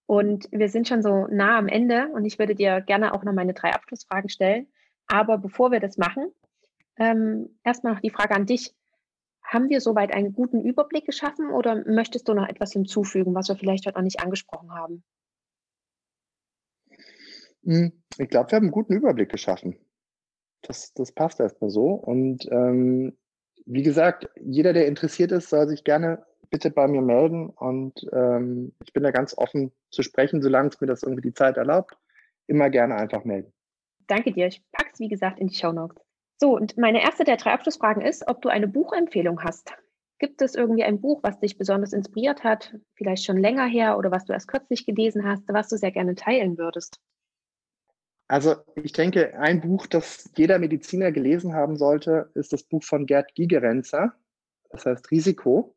Und 0.06 0.48
wir 0.50 0.68
sind 0.68 0.88
schon 0.88 1.02
so 1.02 1.26
nah 1.28 1.58
am 1.58 1.68
Ende 1.68 2.08
und 2.12 2.24
ich 2.24 2.38
würde 2.38 2.54
dir 2.54 2.80
gerne 2.80 3.14
auch 3.14 3.24
noch 3.24 3.32
meine 3.32 3.54
drei 3.54 3.70
Abschlussfragen 3.70 4.28
stellen. 4.28 4.66
Aber 5.06 5.38
bevor 5.38 5.70
wir 5.70 5.80
das 5.80 5.96
machen, 5.96 6.32
ähm, 6.98 7.58
erstmal 7.64 7.94
noch 7.94 8.00
die 8.00 8.10
Frage 8.10 8.34
an 8.34 8.46
dich. 8.46 8.74
Haben 9.42 9.68
wir 9.68 9.80
soweit 9.80 10.12
einen 10.12 10.32
guten 10.32 10.62
Überblick 10.62 11.04
geschaffen 11.04 11.50
oder 11.50 11.84
möchtest 11.86 12.28
du 12.28 12.34
noch 12.34 12.48
etwas 12.48 12.72
hinzufügen, 12.72 13.34
was 13.34 13.48
wir 13.48 13.56
vielleicht 13.56 13.86
heute 13.86 13.98
noch 13.98 14.04
nicht 14.04 14.20
angesprochen 14.20 14.72
haben? 14.72 15.04
Hm, 17.64 17.92
ich 18.18 18.28
glaube, 18.28 18.50
wir 18.50 18.56
haben 18.56 18.64
einen 18.64 18.72
guten 18.72 18.94
Überblick 18.94 19.30
geschaffen. 19.30 19.76
Das, 20.62 20.92
das 20.94 21.12
passt 21.12 21.40
erstmal 21.40 21.70
so. 21.70 21.86
Und 21.86 22.46
ähm, 22.50 23.16
wie 23.66 23.82
gesagt, 23.82 24.28
jeder, 24.40 24.72
der 24.72 24.86
interessiert 24.86 25.32
ist, 25.32 25.50
soll 25.50 25.68
sich 25.68 25.84
gerne 25.84 26.24
bitte 26.52 26.70
bei 26.70 26.86
mir 26.86 27.00
melden 27.00 27.48
und 27.48 28.06
ähm, 28.12 28.72
ich 28.84 28.92
bin 28.92 29.02
da 29.02 29.10
ganz 29.10 29.36
offen 29.36 29.72
zu 29.90 30.02
sprechen, 30.02 30.42
solange 30.42 30.68
es 30.68 30.80
mir 30.80 30.86
das 30.86 31.02
irgendwie 31.02 31.22
die 31.22 31.34
Zeit 31.34 31.56
erlaubt. 31.56 31.96
Immer 32.46 32.70
gerne 32.70 32.94
einfach 32.94 33.24
melden. 33.24 33.52
Danke 34.06 34.32
dir. 34.32 34.46
Ich 34.46 34.62
packe 34.70 34.90
es, 34.92 35.00
wie 35.00 35.08
gesagt, 35.08 35.40
in 35.40 35.48
die 35.48 35.54
Show 35.54 35.72
Notes. 35.72 35.96
So, 36.38 36.54
und 36.54 36.76
meine 36.76 37.02
erste 37.02 37.24
der 37.24 37.36
drei 37.36 37.52
Abschlussfragen 37.52 38.02
ist, 38.02 38.28
ob 38.28 38.42
du 38.42 38.48
eine 38.48 38.68
Buchempfehlung 38.68 39.42
hast. 39.42 39.72
Gibt 40.18 40.42
es 40.42 40.54
irgendwie 40.54 40.84
ein 40.84 41.00
Buch, 41.00 41.20
was 41.22 41.40
dich 41.40 41.56
besonders 41.56 41.92
inspiriert 41.92 42.44
hat, 42.44 42.76
vielleicht 42.94 43.24
schon 43.24 43.38
länger 43.38 43.66
her 43.66 43.96
oder 43.96 44.10
was 44.10 44.26
du 44.26 44.32
erst 44.32 44.48
kürzlich 44.48 44.86
gelesen 44.86 45.24
hast, 45.26 45.44
was 45.48 45.68
du 45.68 45.76
sehr 45.76 45.90
gerne 45.90 46.14
teilen 46.14 46.58
würdest? 46.58 47.00
Also 48.28 48.56
ich 48.74 48.92
denke, 48.92 49.38
ein 49.38 49.60
Buch, 49.60 49.86
das 49.86 50.30
jeder 50.36 50.58
Mediziner 50.58 51.12
gelesen 51.12 51.54
haben 51.54 51.76
sollte, 51.76 52.30
ist 52.34 52.52
das 52.52 52.62
Buch 52.62 52.82
von 52.84 53.06
Gerd 53.06 53.34
Gigerenzer. 53.34 54.14
Das 54.70 54.86
heißt 54.86 55.10
Risiko. 55.10 55.74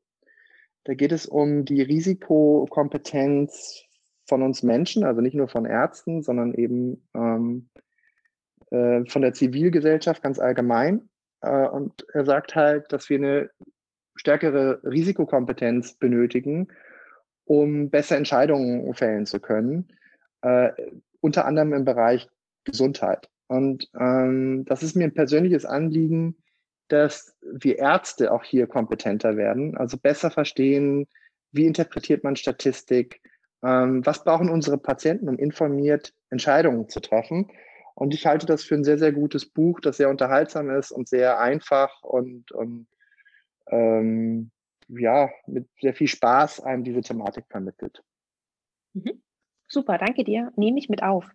Da 0.86 0.94
geht 0.94 1.12
es 1.12 1.26
um 1.26 1.66
die 1.66 1.82
Risikokompetenz 1.82 3.84
von 4.26 4.42
uns 4.42 4.64
Menschen, 4.64 5.04
also 5.04 5.22
nicht 5.22 5.36
nur 5.36 5.50
von 5.50 5.66
Ärzten, 5.66 6.24
sondern 6.24 6.54
eben 6.54 7.06
ähm, 7.14 7.70
äh, 8.72 9.04
von 9.06 9.22
der 9.22 9.34
Zivilgesellschaft 9.34 10.24
ganz 10.24 10.40
allgemein. 10.40 11.10
Äh, 11.42 11.68
und 11.68 12.06
er 12.14 12.26
sagt 12.26 12.56
halt, 12.56 12.92
dass 12.94 13.10
wir 13.10 13.18
eine 13.18 13.50
stärkere 14.16 14.82
Risikokompetenz 14.84 15.96
benötigen, 15.96 16.70
um 17.44 17.90
besser 17.90 18.18
Entscheidungen 18.18 18.94
fällen 18.94 19.26
zu 19.26 19.40
können. 19.40 19.90
äh, 20.42 20.72
unter 21.22 21.46
anderem 21.46 21.74
im 21.74 21.86
Bereich 21.86 22.28
Gesundheit. 22.64 23.30
Und 23.48 23.90
ähm, 24.00 24.66
das 24.66 24.84
ist 24.84 24.96
mir 24.96 25.06
ein 25.06 25.14
persönliches 25.14 25.66
Anliegen, 25.66 26.36
dass 26.88 27.36
wir 27.42 27.78
Ärzte 27.80 28.32
auch 28.32 28.44
hier 28.44 28.68
kompetenter 28.68 29.38
werden, 29.38 29.78
also 29.78 29.98
besser 29.98 30.32
verstehen, 30.32 31.08
wie 31.52 31.66
interpretiert 31.66 32.24
man 32.24 32.36
Statistik, 32.36 33.22
ähm, 33.64 34.06
was 34.06 34.24
brauchen 34.24 34.50
unsere 34.50 34.78
Patienten, 34.78 35.30
um 35.30 35.38
informiert 35.38 36.14
Entscheidungen 36.30 36.90
zu 36.90 37.00
treffen. 37.00 37.50
Und 37.96 38.14
ich 38.14 38.26
halte 38.26 38.46
das 38.46 38.64
für 38.64 38.76
ein 38.76 38.84
sehr, 38.84 38.98
sehr 38.98 39.14
gutes 39.14 39.46
Buch, 39.46 39.80
das 39.80 39.98
sehr 39.98 40.10
unterhaltsam 40.10 40.70
ist 40.70 40.92
und 40.92 41.08
sehr 41.08 41.40
einfach 41.40 42.04
und, 42.04 42.52
und 42.52 42.88
ähm, 43.68 44.52
ja, 44.88 45.30
mit 45.48 45.68
sehr 45.82 45.94
viel 45.94 46.08
Spaß 46.08 46.62
einem 46.62 46.84
diese 46.84 47.02
Thematik 47.02 47.46
vermittelt. 47.50 48.04
Mhm. 48.94 49.22
Super, 49.68 49.98
danke 49.98 50.24
dir. 50.24 50.52
Nehme 50.56 50.78
ich 50.78 50.90
mit 50.90 51.02
auf. 51.02 51.26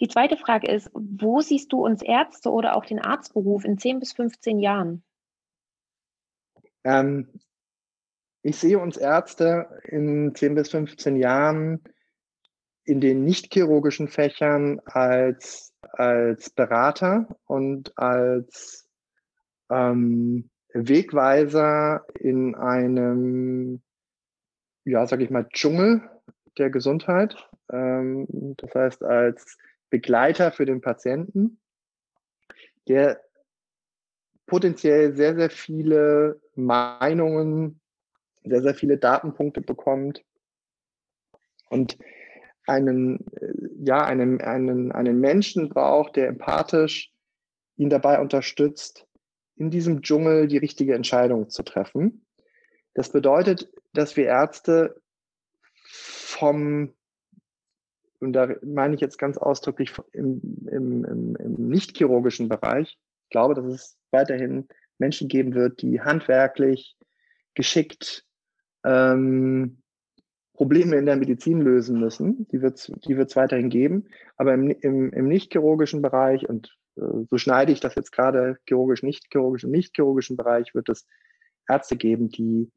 Die 0.00 0.08
zweite 0.08 0.36
Frage 0.36 0.70
ist, 0.70 0.90
wo 0.92 1.40
siehst 1.40 1.72
du 1.72 1.84
uns 1.84 2.02
Ärzte 2.02 2.50
oder 2.50 2.76
auch 2.76 2.84
den 2.84 2.98
Arztberuf 2.98 3.64
in 3.64 3.78
10 3.78 4.00
bis 4.00 4.12
15 4.12 4.58
Jahren? 4.58 5.04
Ähm, 6.82 7.28
ich 8.42 8.56
sehe 8.56 8.78
uns 8.78 8.96
Ärzte 8.96 9.80
in 9.84 10.34
10 10.34 10.54
bis 10.54 10.70
15 10.70 11.16
Jahren 11.16 11.82
in 12.84 13.00
den 13.00 13.24
nicht 13.24 13.52
chirurgischen 13.52 14.08
Fächern 14.08 14.80
als, 14.84 15.72
als 15.80 16.50
Berater 16.50 17.38
und 17.46 17.96
als 17.96 18.86
ähm, 19.70 20.50
Wegweiser 20.74 22.04
in 22.18 22.54
einem, 22.54 23.80
ja, 24.84 25.06
sag 25.06 25.20
ich 25.20 25.30
mal, 25.30 25.48
Dschungel 25.48 26.02
der 26.58 26.68
Gesundheit. 26.68 27.48
Ähm, 27.72 28.26
das 28.58 28.74
heißt, 28.74 29.02
als 29.02 29.56
Begleiter 29.90 30.52
für 30.52 30.66
den 30.66 30.80
Patienten, 30.80 31.60
der 32.88 33.20
potenziell 34.46 35.14
sehr, 35.14 35.34
sehr 35.34 35.50
viele 35.50 36.40
Meinungen, 36.54 37.80
sehr, 38.44 38.62
sehr 38.62 38.74
viele 38.74 38.98
Datenpunkte 38.98 39.60
bekommt 39.60 40.24
und 41.70 41.98
einen, 42.66 43.24
ja, 43.78 44.04
einen, 44.04 44.40
einen, 44.40 44.92
einen 44.92 45.20
Menschen 45.20 45.68
braucht, 45.68 46.16
der 46.16 46.28
empathisch 46.28 47.12
ihn 47.76 47.90
dabei 47.90 48.20
unterstützt, 48.20 49.06
in 49.56 49.70
diesem 49.70 50.02
Dschungel 50.02 50.48
die 50.48 50.58
richtige 50.58 50.94
Entscheidung 50.94 51.50
zu 51.50 51.62
treffen. 51.62 52.24
Das 52.94 53.10
bedeutet, 53.10 53.70
dass 53.92 54.16
wir 54.16 54.26
Ärzte 54.26 55.00
vom 55.84 56.94
und 58.24 58.32
da 58.32 58.48
meine 58.62 58.94
ich 58.94 59.00
jetzt 59.00 59.18
ganz 59.18 59.38
ausdrücklich 59.38 59.92
im, 60.12 60.40
im, 60.70 61.04
im, 61.04 61.36
im 61.36 61.68
nicht-chirurgischen 61.68 62.48
Bereich, 62.48 62.98
ich 63.24 63.30
glaube, 63.30 63.54
dass 63.54 63.66
es 63.66 63.96
weiterhin 64.10 64.68
Menschen 64.98 65.28
geben 65.28 65.54
wird, 65.54 65.82
die 65.82 66.00
handwerklich, 66.00 66.96
geschickt 67.54 68.24
ähm, 68.84 69.82
Probleme 70.54 70.96
in 70.96 71.06
der 71.06 71.16
Medizin 71.16 71.60
lösen 71.60 71.98
müssen. 71.98 72.46
Die 72.48 72.62
wird 72.62 72.78
es 72.78 72.92
die 73.06 73.16
wird's 73.16 73.36
weiterhin 73.36 73.70
geben. 73.70 74.08
Aber 74.36 74.54
im, 74.54 74.70
im, 74.70 75.12
im 75.12 75.28
nicht-chirurgischen 75.28 76.00
Bereich, 76.00 76.48
und 76.48 76.76
äh, 76.96 77.24
so 77.28 77.38
schneide 77.38 77.72
ich 77.72 77.80
das 77.80 77.94
jetzt 77.94 78.12
gerade 78.12 78.58
chirurgisch, 78.68 79.02
nicht-chirurgisch, 79.02 79.64
im 79.64 79.70
nicht-chirurgischen 79.70 80.36
Bereich 80.36 80.74
wird 80.74 80.88
es 80.88 81.06
Ärzte 81.68 81.96
geben, 81.96 82.28
die 82.28 82.70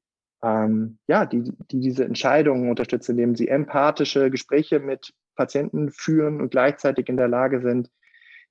ähm, 0.43 0.99
ja, 1.07 1.25
die, 1.25 1.43
die 1.71 1.79
diese 1.79 2.05
Entscheidungen 2.05 2.69
unterstützen, 2.69 3.11
indem 3.11 3.35
sie 3.35 3.47
empathische 3.47 4.29
Gespräche 4.29 4.79
mit 4.79 5.13
Patienten 5.37 5.91
führen 5.91 6.41
und 6.41 6.51
gleichzeitig 6.51 7.07
in 7.07 7.15
der 7.15 7.29
Lage 7.29 7.61
sind, 7.61 7.89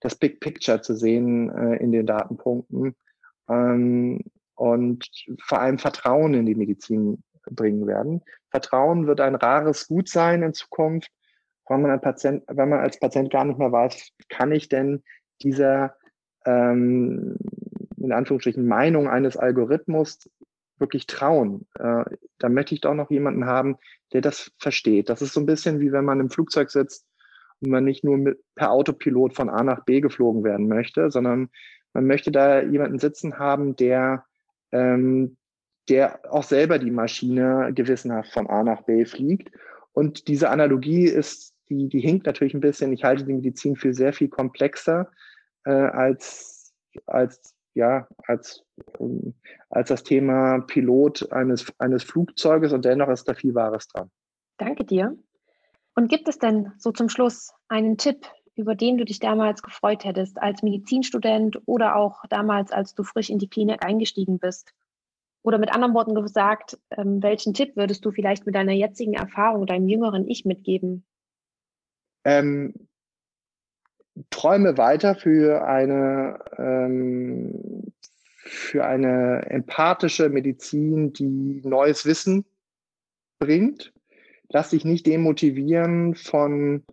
das 0.01 0.15
Big 0.15 0.41
Picture 0.41 0.81
zu 0.81 0.95
sehen 0.95 1.51
äh, 1.51 1.77
in 1.77 1.93
den 1.93 2.07
Datenpunkten 2.07 2.95
ähm, 3.49 4.23
und 4.55 5.09
vor 5.43 5.61
allem 5.61 5.79
Vertrauen 5.79 6.35
in 6.35 6.47
die 6.47 6.55
Medizin 6.55 7.23
bringen 7.51 7.87
werden. 7.87 8.23
Vertrauen 8.51 9.07
wird 9.07 9.21
ein 9.21 9.35
rares 9.35 9.89
Gut 9.89 10.09
sein 10.09 10.43
in 10.43 10.55
Zukunft, 10.55 11.11
wenn 11.69 11.83
man, 11.83 12.01
Patient, 12.01 12.45
wenn 12.47 12.69
man 12.69 12.81
als 12.81 12.99
Patient 12.99 13.31
gar 13.31 13.45
nicht 13.45 13.59
mehr 13.59 13.73
weiß, 13.73 14.13
kann 14.29 14.53
ich 14.53 14.69
denn 14.69 15.03
dieser 15.43 15.97
ähm, 16.45 17.37
in 17.99 18.13
Anführungsstrichen 18.13 18.67
Meinung 18.67 19.09
eines 19.09 19.37
Algorithmus 19.37 20.31
wirklich 20.79 21.07
trauen. 21.07 21.67
Äh, 21.79 22.05
da 22.39 22.49
möchte 22.49 22.75
ich 22.75 22.81
doch 22.81 22.95
noch 22.95 23.11
jemanden 23.11 23.47
haben, 23.47 23.77
der 24.13 24.21
das 24.21 24.53
versteht. 24.59 25.09
Das 25.09 25.23
ist 25.23 25.33
so 25.33 25.41
ein 25.41 25.47
bisschen 25.47 25.81
wie 25.81 25.93
wenn 25.93 26.05
man 26.05 26.21
im 26.21 26.31
Flugzeug 26.31 26.71
sitzt 26.71 27.07
und 27.61 27.71
man 27.71 27.85
nicht 27.85 28.05
nur 28.05 28.19
mit, 28.19 28.39
per 28.55 28.71
Autopilot 28.71 29.35
von 29.35 29.49
A 29.49 29.63
nach 29.63 29.85
B 29.85 30.01
geflogen 30.01 30.45
werden 30.45 30.69
möchte, 30.69 31.11
sondern 31.11 31.51
man 31.93 32.07
möchte 32.07 32.31
da 32.31 32.63
jemanden 32.63 32.99
sitzen 32.99 33.39
haben, 33.39 33.75
der, 33.77 34.25
ähm, 34.73 35.37
der 35.89 36.21
auch 36.31 36.43
selber 36.43 36.79
die 36.79 36.91
Maschine 36.91 37.73
gewissenhaft 37.75 38.33
von 38.33 38.49
A 38.49 38.63
nach 38.63 38.83
B 38.83 39.05
fliegt. 39.07 39.51
Und 39.93 40.29
diese 40.29 40.51
Analogie 40.51 41.07
ist, 41.07 41.55
die, 41.71 41.89
die 41.89 42.01
hinkt 42.01 42.27
natürlich 42.27 42.55
ein 42.55 42.61
bisschen. 42.61 42.93
Ich 42.93 43.05
halte 43.05 43.25
die 43.25 43.33
Medizin 43.33 43.77
für 43.77 43.95
sehr 43.95 44.13
viel 44.13 44.29
komplexer 44.29 45.11
äh, 45.65 45.71
als, 45.71 46.75
als 47.07 47.56
ja, 47.77 48.09
als, 48.27 48.65
ähm, 48.99 49.35
als 49.69 49.91
das 49.91 50.03
Thema 50.03 50.61
Pilot 50.61 51.31
eines, 51.31 51.73
eines 51.79 52.03
Flugzeuges 52.03 52.73
und 52.73 52.85
dennoch 52.85 53.09
ist 53.09 53.29
da 53.29 53.35
viel 53.35 53.55
Wahres 53.55 53.87
dran. 53.89 54.11
Danke 54.57 54.85
dir. 54.85 55.17
Und 55.95 56.09
gibt 56.09 56.27
es 56.29 56.39
denn 56.39 56.73
so 56.79 56.91
zum 56.91 57.09
Schluss 57.09 57.53
einen 57.69 57.99
Tipp, 57.99 58.27
über 58.55 58.75
den 58.75 58.97
du 58.97 59.05
dich 59.05 59.19
damals 59.19 59.63
gefreut 59.63 60.05
hättest, 60.05 60.41
als 60.41 60.63
Medizinstudent 60.63 61.61
oder 61.67 61.97
auch 61.97 62.23
damals, 62.31 62.73
als 62.73 62.95
du 62.95 63.03
frisch 63.03 63.29
in 63.29 63.39
die 63.39 63.49
Klinik 63.49 63.85
eingestiegen 63.85 64.39
bist? 64.39 64.73
Oder 65.43 65.59
mit 65.59 65.73
anderen 65.73 65.95
Worten 65.95 66.15
gesagt, 66.15 66.79
ähm, 66.91 67.23
welchen 67.23 67.53
Tipp 67.55 67.77
würdest 67.77 68.05
du 68.05 68.11
vielleicht 68.11 68.47
mit 68.47 68.55
deiner 68.55 68.73
jetzigen 68.73 69.15
Erfahrung, 69.15 69.67
deinem 69.67 69.87
jüngeren 69.87 70.27
Ich 70.27 70.45
mitgeben? 70.47 71.05
Ähm, 72.25 72.75
träume 74.31 74.79
weiter 74.79 75.15
für 75.15 75.67
eine, 75.67 76.39
ähm, 76.59 77.93
für 78.45 78.85
eine 78.85 79.43
empathische 79.51 80.29
Medizin, 80.29 81.13
die 81.13 81.63
neues 81.65 82.07
Wissen 82.07 82.45
bringt. 83.39 83.93
Lass 84.49 84.71
dich 84.71 84.85
nicht 84.85 85.07
demotivieren 85.07 86.15
von 86.15 86.85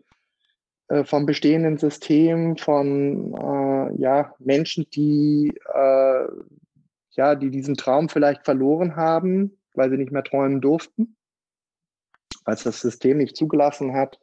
äh, 0.94 1.06
vom 1.06 1.26
bestehenden 1.26 1.78
System, 1.78 2.58
von 2.58 3.34
äh, 3.34 4.02
ja, 4.02 4.36
Menschen, 4.40 4.86
die, 4.94 5.54
äh, 5.74 6.28
ja, 7.12 7.36
die 7.36 7.50
diesen 7.52 7.76
Traum 7.76 8.10
vielleicht 8.10 8.44
verloren 8.44 8.96
haben, 8.96 9.58
weil 9.74 9.90
sie 9.90 9.98
nicht 9.98 10.12
mehr 10.12 10.24
träumen 10.24 10.62
durften, 10.62 11.16
weil 12.46 12.56
es 12.56 12.64
das 12.64 12.82
System 12.82 13.18
nicht 13.18 13.38
zugelassen 13.38 13.94
hat. 13.94 14.20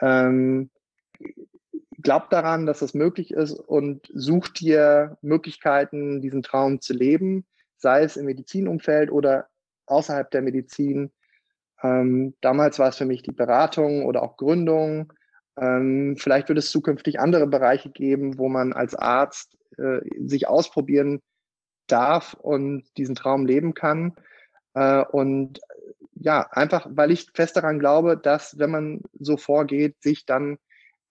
Ähm, 0.00 0.70
glaubt 2.02 2.32
daran, 2.32 2.66
dass 2.66 2.80
das 2.80 2.94
möglich 2.94 3.32
ist 3.32 3.52
und 3.52 4.10
sucht 4.12 4.60
dir 4.60 5.16
Möglichkeiten, 5.22 6.20
diesen 6.20 6.42
Traum 6.42 6.80
zu 6.80 6.92
leben, 6.92 7.46
sei 7.76 8.02
es 8.02 8.16
im 8.16 8.26
Medizinumfeld 8.26 9.10
oder 9.10 9.48
außerhalb 9.86 10.30
der 10.30 10.42
Medizin. 10.42 11.12
Ähm, 11.82 12.34
damals 12.40 12.78
war 12.78 12.88
es 12.88 12.96
für 12.96 13.04
mich 13.04 13.22
die 13.22 13.32
Beratung 13.32 14.04
oder 14.06 14.22
auch 14.22 14.36
Gründung. 14.36 15.12
Ähm, 15.56 16.16
vielleicht 16.18 16.48
wird 16.48 16.58
es 16.58 16.70
zukünftig 16.70 17.20
andere 17.20 17.46
Bereiche 17.46 17.90
geben, 17.90 18.38
wo 18.38 18.48
man 18.48 18.72
als 18.72 18.94
Arzt 18.94 19.56
äh, 19.78 20.00
sich 20.26 20.48
ausprobieren 20.48 21.20
darf 21.86 22.34
und 22.34 22.84
diesen 22.96 23.14
Traum 23.14 23.46
leben 23.46 23.74
kann. 23.74 24.14
Äh, 24.74 25.04
und 25.04 25.60
ja, 26.14 26.46
einfach, 26.50 26.86
weil 26.90 27.10
ich 27.10 27.30
fest 27.34 27.56
daran 27.56 27.78
glaube, 27.78 28.16
dass 28.16 28.58
wenn 28.58 28.70
man 28.70 29.00
so 29.18 29.36
vorgeht, 29.36 30.00
sich 30.02 30.24
dann 30.24 30.58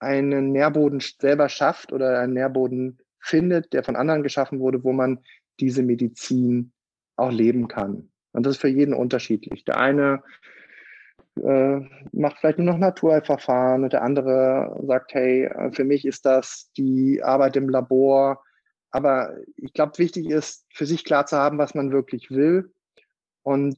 einen 0.02 0.52
Nährboden 0.52 1.00
selber 1.00 1.48
schafft 1.48 1.94
oder 1.94 2.20
einen 2.20 2.34
Nährboden 2.34 3.00
findet, 3.20 3.72
der 3.74 3.84
von 3.84 3.96
anderen 3.96 4.24
geschaffen 4.24 4.60
wurde, 4.60 4.84
wo 4.84 4.92
man 4.92 5.20
diese 5.60 5.84
Medizin 5.84 6.74
auch 7.16 7.32
leben 7.32 7.68
kann. 7.68 8.10
Und 8.34 8.46
das 8.46 8.56
ist 8.56 8.62
für 8.62 8.68
jeden 8.68 8.94
unterschiedlich. 8.94 9.64
Der 9.64 9.78
eine 9.78 10.24
äh, 11.40 11.80
macht 12.12 12.40
vielleicht 12.40 12.58
nur 12.58 12.74
noch 12.74 12.80
Naturheilverfahren 12.80 13.84
und 13.84 13.94
der 13.94 14.02
andere 14.02 14.80
sagt, 14.88 15.14
hey, 15.14 15.46
äh, 15.46 15.72
für 15.72 15.84
mich 15.84 16.06
ist 16.06 16.26
das 16.26 16.72
die 16.78 17.22
Arbeit 17.24 17.56
im 17.56 17.70
Labor. 17.70 18.44
Aber 18.90 19.36
ich 19.56 19.74
glaube, 19.74 19.98
wichtig 20.00 20.30
ist, 20.30 20.66
für 20.74 20.86
sich 20.86 21.06
klar 21.06 21.26
zu 21.26 21.38
haben, 21.38 21.58
was 21.58 21.76
man 21.76 21.92
wirklich 21.92 22.32
will. 22.32 22.74
Und 23.44 23.78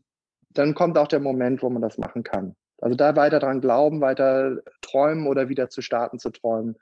dann 0.49 0.73
kommt 0.73 0.97
auch 0.97 1.07
der 1.07 1.19
Moment, 1.19 1.61
wo 1.61 1.69
man 1.69 1.81
das 1.81 1.97
machen 1.97 2.23
kann. 2.23 2.55
Also 2.83 2.97
da 2.97 3.15
weiter 3.15 3.39
dran 3.39 3.61
glauben, 3.61 4.01
weiter 4.01 4.57
träumen 4.81 5.27
oder 5.27 5.47
wieder 5.47 5.69
zu 5.69 5.81
starten 5.81 6.19
zu 6.19 6.31
träumen. 6.31 6.75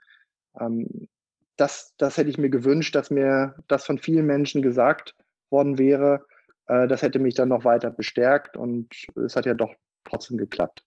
Ähm, 0.58 1.08
das, 1.56 1.94
das 1.96 2.16
hätte 2.16 2.28
ich 2.28 2.38
mir 2.38 2.50
gewünscht, 2.50 2.96
dass 2.96 3.10
mir 3.10 3.54
das 3.68 3.86
von 3.86 3.98
vielen 3.98 4.26
Menschen 4.26 4.62
gesagt 4.62 5.14
worden 5.48 5.78
wäre. 5.78 6.26
Äh, 6.66 6.88
das 6.88 7.02
hätte 7.02 7.20
mich 7.20 7.34
dann 7.34 7.50
noch 7.50 7.64
weiter 7.64 7.90
bestärkt 7.90 8.56
und 8.56 8.92
es 9.14 9.36
hat 9.36 9.46
ja 9.46 9.54
doch 9.54 9.72
trotzdem 10.02 10.38
geklappt. 10.38 10.82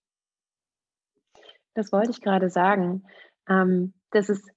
Das 1.75 1.93
wollte 1.93 2.11
ich 2.11 2.19
gerade 2.19 2.49
sagen. 2.49 3.05
Ähm, 3.47 3.93
das 4.11 4.27
ist 4.27 4.49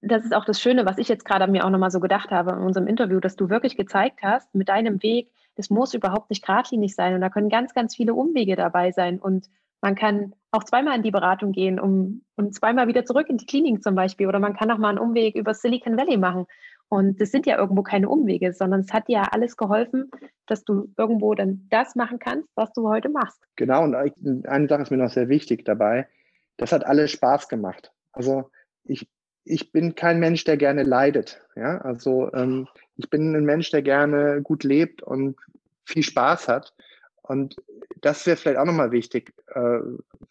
das 0.00 0.24
ist 0.24 0.32
auch 0.32 0.44
das 0.44 0.60
Schöne, 0.60 0.86
was 0.86 0.96
ich 0.96 1.08
jetzt 1.08 1.24
gerade 1.24 1.50
mir 1.50 1.64
auch 1.64 1.70
nochmal 1.70 1.90
so 1.90 1.98
gedacht 1.98 2.30
habe 2.30 2.52
in 2.52 2.58
unserem 2.58 2.86
Interview, 2.86 3.18
dass 3.18 3.34
du 3.34 3.50
wirklich 3.50 3.76
gezeigt 3.76 4.20
hast, 4.22 4.54
mit 4.54 4.68
deinem 4.68 5.02
Weg, 5.02 5.28
das 5.56 5.70
muss 5.70 5.94
überhaupt 5.94 6.30
nicht 6.30 6.44
geradlinig 6.44 6.94
sein 6.94 7.14
und 7.14 7.20
da 7.20 7.28
können 7.28 7.48
ganz, 7.48 7.74
ganz 7.74 7.96
viele 7.96 8.14
Umwege 8.14 8.56
dabei 8.56 8.92
sein 8.92 9.18
und 9.18 9.48
man 9.82 9.94
kann 9.94 10.34
auch 10.50 10.64
zweimal 10.64 10.96
in 10.96 11.02
die 11.02 11.10
Beratung 11.10 11.52
gehen 11.52 11.80
um, 11.80 12.22
und 12.36 12.54
zweimal 12.54 12.86
wieder 12.86 13.04
zurück 13.04 13.28
in 13.28 13.38
die 13.38 13.46
Klinik 13.46 13.82
zum 13.82 13.94
Beispiel 13.94 14.26
oder 14.26 14.38
man 14.38 14.54
kann 14.54 14.70
auch 14.70 14.78
mal 14.78 14.90
einen 14.90 14.98
Umweg 14.98 15.36
über 15.36 15.54
Silicon 15.54 15.96
Valley 15.96 16.16
machen 16.16 16.46
und 16.92 17.20
das 17.20 17.30
sind 17.30 17.46
ja 17.46 17.56
irgendwo 17.56 17.82
keine 17.82 18.08
Umwege, 18.08 18.52
sondern 18.52 18.80
es 18.80 18.92
hat 18.92 19.06
dir 19.06 19.18
ja 19.18 19.22
alles 19.30 19.56
geholfen, 19.56 20.10
dass 20.46 20.64
du 20.64 20.92
irgendwo 20.98 21.34
dann 21.34 21.66
das 21.70 21.94
machen 21.94 22.18
kannst, 22.18 22.48
was 22.56 22.72
du 22.72 22.88
heute 22.88 23.08
machst. 23.08 23.40
Genau, 23.54 23.84
und 23.84 23.94
eine 23.94 24.68
Sache 24.68 24.82
ist 24.82 24.90
mir 24.90 24.96
noch 24.96 25.10
sehr 25.10 25.28
wichtig 25.28 25.64
dabei. 25.64 26.08
Das 26.56 26.72
hat 26.72 26.84
alles 26.84 27.12
Spaß 27.12 27.48
gemacht. 27.48 27.92
Also 28.10 28.50
ich, 28.82 29.08
ich 29.44 29.70
bin 29.70 29.94
kein 29.94 30.18
Mensch, 30.18 30.42
der 30.42 30.56
gerne 30.56 30.82
leidet. 30.82 31.40
Ja, 31.54 31.78
also 31.78 32.32
ähm, 32.34 32.66
ich 33.04 33.10
bin 33.10 33.34
ein 33.34 33.44
Mensch, 33.44 33.70
der 33.70 33.82
gerne 33.82 34.42
gut 34.42 34.64
lebt 34.64 35.02
und 35.02 35.36
viel 35.84 36.02
Spaß 36.02 36.48
hat. 36.48 36.74
Und 37.22 37.56
das 38.00 38.26
wäre 38.26 38.36
vielleicht 38.36 38.58
auch 38.58 38.64
nochmal 38.64 38.92
wichtig 38.92 39.32
äh, 39.48 39.80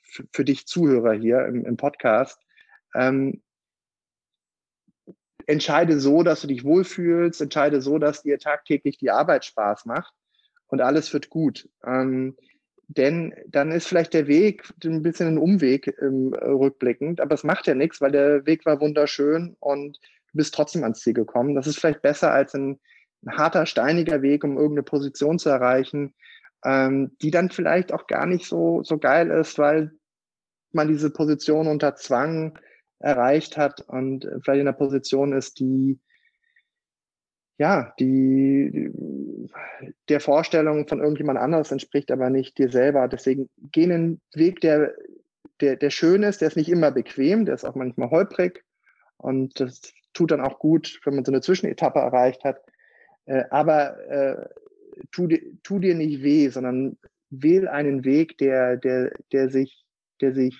für, 0.02 0.24
für, 0.32 0.46
dich 0.46 0.68
Zuhörer 0.68 1.14
hier 1.14 1.46
im, 1.46 1.66
im 1.66 1.78
Podcast. 1.78 2.40
Ähm, 2.96 3.42
entscheide 5.46 6.00
so, 6.00 6.24
dass 6.24 6.42
du 6.42 6.48
dich 6.48 6.64
wohlfühlst, 6.64 7.42
entscheide 7.42 7.82
so, 7.82 7.98
dass 7.98 8.24
dir 8.24 8.38
tagtäglich 8.38 8.98
die 8.98 9.12
Arbeit 9.12 9.46
Spaß 9.46 9.86
macht 9.86 10.14
und 10.68 10.82
alles 10.82 11.14
wird 11.14 11.30
gut. 11.30 11.70
Ähm, 11.86 12.36
denn 12.88 13.36
dann 13.48 13.72
ist 13.72 13.88
vielleicht 13.88 14.14
der 14.14 14.28
Weg 14.28 14.64
ein 14.84 15.04
bisschen 15.04 15.28
ein 15.28 15.38
Umweg 15.38 15.96
ähm, 16.02 16.34
rückblickend, 16.34 17.22
aber 17.22 17.36
es 17.36 17.44
macht 17.44 17.68
ja 17.68 17.76
nichts, 17.76 18.02
weil 18.02 18.12
der 18.12 18.46
Weg 18.46 18.66
war 18.66 18.82
wunderschön 18.82 19.56
und 19.60 20.00
du 20.32 20.38
bist 20.38 20.54
trotzdem 20.54 20.84
ans 20.84 21.00
Ziel 21.02 21.14
gekommen. 21.14 21.56
Das 21.56 21.68
ist 21.68 21.80
vielleicht 21.80 22.02
besser 22.02 22.32
als 22.32 22.54
ein, 22.54 22.80
ein 23.26 23.38
harter, 23.38 23.66
steiniger 23.66 24.22
Weg, 24.22 24.44
um 24.44 24.58
irgendeine 24.58 24.84
Position 24.84 25.40
zu 25.40 25.50
erreichen, 25.50 26.14
ähm, 26.64 27.16
die 27.22 27.32
dann 27.32 27.50
vielleicht 27.50 27.94
auch 27.94 28.08
gar 28.08 28.26
nicht 28.26 28.46
so, 28.46 28.84
so 28.84 28.98
geil 28.98 29.30
ist, 29.32 29.58
weil 29.58 29.92
man 30.72 30.88
diese 30.88 31.10
Position 31.10 31.68
unter 31.68 31.96
Zwang 31.96 32.58
erreicht 33.00 33.58
hat 33.58 33.82
und 33.82 34.26
vielleicht 34.44 34.62
in 34.62 34.68
einer 34.68 34.74
Position 34.74 35.34
ist, 35.34 35.60
die 35.60 36.00
ja, 37.58 37.94
die 38.00 38.90
der 40.08 40.22
Vorstellung 40.22 40.88
von 40.88 41.00
irgendjemand 41.00 41.38
anderes 41.40 41.72
entspricht, 41.72 42.10
aber 42.10 42.30
nicht 42.30 42.58
dir 42.58 42.72
selber. 42.72 43.08
Deswegen 43.08 43.50
geh 43.72 43.84
einen 43.84 44.22
Weg, 44.34 44.62
der, 44.62 44.94
der, 45.60 45.76
der 45.76 45.90
schön 45.90 46.24
ist, 46.24 46.40
der 46.40 46.48
ist 46.48 46.56
nicht 46.56 46.70
immer 46.70 46.92
bequem, 46.92 47.46
der 47.46 47.56
ist 47.56 47.66
auch 47.66 47.76
manchmal 47.76 48.10
holprig 48.12 48.64
und 49.18 49.60
das 49.60 49.94
tut 50.14 50.32
dann 50.32 50.42
auch 50.42 50.60
gut, 50.60 51.00
wenn 51.04 51.16
man 51.16 51.26
so 51.26 51.32
eine 51.32 51.42
Zwischenetappe 51.42 52.00
erreicht 52.00 52.44
hat. 52.44 52.62
Äh, 53.26 53.44
aber 53.50 54.00
äh, 54.10 54.50
tu, 55.12 55.28
tu 55.64 55.80
dir 55.80 55.96
nicht 55.96 56.24
weh, 56.24 56.50
sondern 56.50 56.98
wähl 57.30 57.68
einen 57.68 58.04
Weg, 58.04 58.38
der, 58.38 58.78
der, 58.78 59.12
der 59.32 59.50
sich, 59.50 59.86
der 60.22 60.34
sich, 60.34 60.58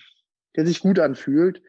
der 0.56 0.66
sich 0.66 0.80
gut 0.80 0.98
anfühlt 0.98 1.62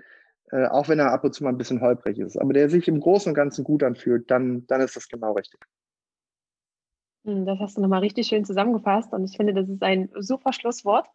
äh, 0.51 0.67
auch 0.67 0.89
wenn 0.89 0.99
er 0.99 1.11
ab 1.11 1.23
und 1.23 1.33
zu 1.33 1.43
mal 1.43 1.49
ein 1.49 1.57
bisschen 1.57 1.81
holprig 1.81 2.19
ist, 2.19 2.37
aber 2.37 2.53
der 2.53 2.69
sich 2.69 2.87
im 2.87 2.99
Großen 2.99 3.29
und 3.29 3.35
Ganzen 3.35 3.63
gut 3.63 3.83
anfühlt, 3.83 4.29
dann, 4.29 4.67
dann 4.67 4.81
ist 4.81 4.95
das 4.95 5.07
genau 5.07 5.33
richtig. 5.33 5.61
Hm, 7.25 7.45
das 7.45 7.59
hast 7.59 7.77
du 7.77 7.81
nochmal 7.81 8.01
richtig 8.01 8.27
schön 8.27 8.45
zusammengefasst 8.45 9.13
und 9.13 9.23
ich 9.23 9.37
finde, 9.37 9.53
das 9.53 9.69
ist 9.69 9.81
ein 9.81 10.09
super 10.19 10.53
Schlusswort. 10.53 11.07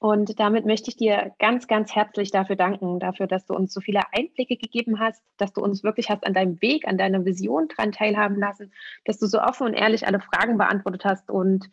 Und 0.00 0.40
damit 0.40 0.64
möchte 0.64 0.88
ich 0.88 0.96
dir 0.96 1.32
ganz, 1.38 1.68
ganz 1.68 1.94
herzlich 1.94 2.30
dafür 2.30 2.56
danken, 2.56 2.98
dafür, 3.00 3.26
dass 3.26 3.44
du 3.44 3.54
uns 3.54 3.74
so 3.74 3.82
viele 3.82 4.00
Einblicke 4.12 4.56
gegeben 4.56 4.98
hast, 4.98 5.22
dass 5.36 5.52
du 5.52 5.60
uns 5.60 5.84
wirklich 5.84 6.08
hast 6.08 6.26
an 6.26 6.32
deinem 6.32 6.60
Weg, 6.62 6.88
an 6.88 6.96
deiner 6.96 7.26
Vision 7.26 7.68
dran 7.68 7.92
teilhaben 7.92 8.38
lassen, 8.38 8.72
dass 9.04 9.18
du 9.18 9.26
so 9.26 9.42
offen 9.42 9.66
und 9.66 9.74
ehrlich 9.74 10.06
alle 10.06 10.20
Fragen 10.20 10.56
beantwortet 10.56 11.04
hast 11.04 11.30
und 11.30 11.70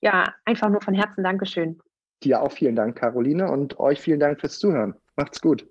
ja, 0.00 0.24
einfach 0.46 0.70
nur 0.70 0.80
von 0.80 0.94
Herzen 0.94 1.22
Dankeschön. 1.22 1.78
Dir 2.22 2.40
auch 2.40 2.52
vielen 2.52 2.74
Dank, 2.74 2.96
Caroline, 2.96 3.50
und 3.50 3.78
euch 3.78 4.00
vielen 4.00 4.20
Dank 4.20 4.40
fürs 4.40 4.58
Zuhören. 4.58 4.94
Macht's 5.16 5.42
gut. 5.42 5.68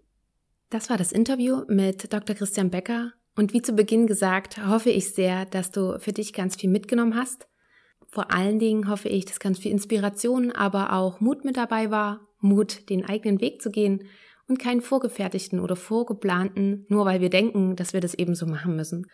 Das 0.69 0.91
war 0.91 0.97
das 0.97 1.11
Interview 1.11 1.63
mit 1.67 2.13
Dr. 2.13 2.35
Christian 2.35 2.69
Becker. 2.69 3.13
Und 3.35 3.53
wie 3.53 3.63
zu 3.63 3.73
Beginn 3.73 4.05
gesagt, 4.05 4.63
hoffe 4.67 4.91
ich 4.91 5.15
sehr, 5.15 5.45
dass 5.45 5.71
du 5.71 5.97
für 5.97 6.13
dich 6.13 6.33
ganz 6.33 6.57
viel 6.57 6.69
mitgenommen 6.69 7.15
hast. 7.15 7.47
Vor 8.17 8.31
allen 8.31 8.57
Dingen 8.57 8.89
hoffe 8.89 9.09
ich, 9.09 9.25
dass 9.25 9.39
ganz 9.39 9.59
viel 9.59 9.69
Inspiration, 9.69 10.51
aber 10.51 10.93
auch 10.93 11.19
Mut 11.19 11.45
mit 11.45 11.55
dabei 11.55 11.91
war. 11.91 12.21
Mut, 12.39 12.89
den 12.89 13.05
eigenen 13.05 13.39
Weg 13.41 13.61
zu 13.61 13.69
gehen 13.69 14.05
und 14.47 14.57
keinen 14.57 14.81
vorgefertigten 14.81 15.59
oder 15.59 15.75
vorgeplanten, 15.75 16.87
nur 16.89 17.05
weil 17.05 17.21
wir 17.21 17.29
denken, 17.29 17.75
dass 17.75 17.93
wir 17.93 18.01
das 18.01 18.15
eben 18.15 18.33
so 18.33 18.47
machen 18.47 18.75
müssen. 18.75 19.05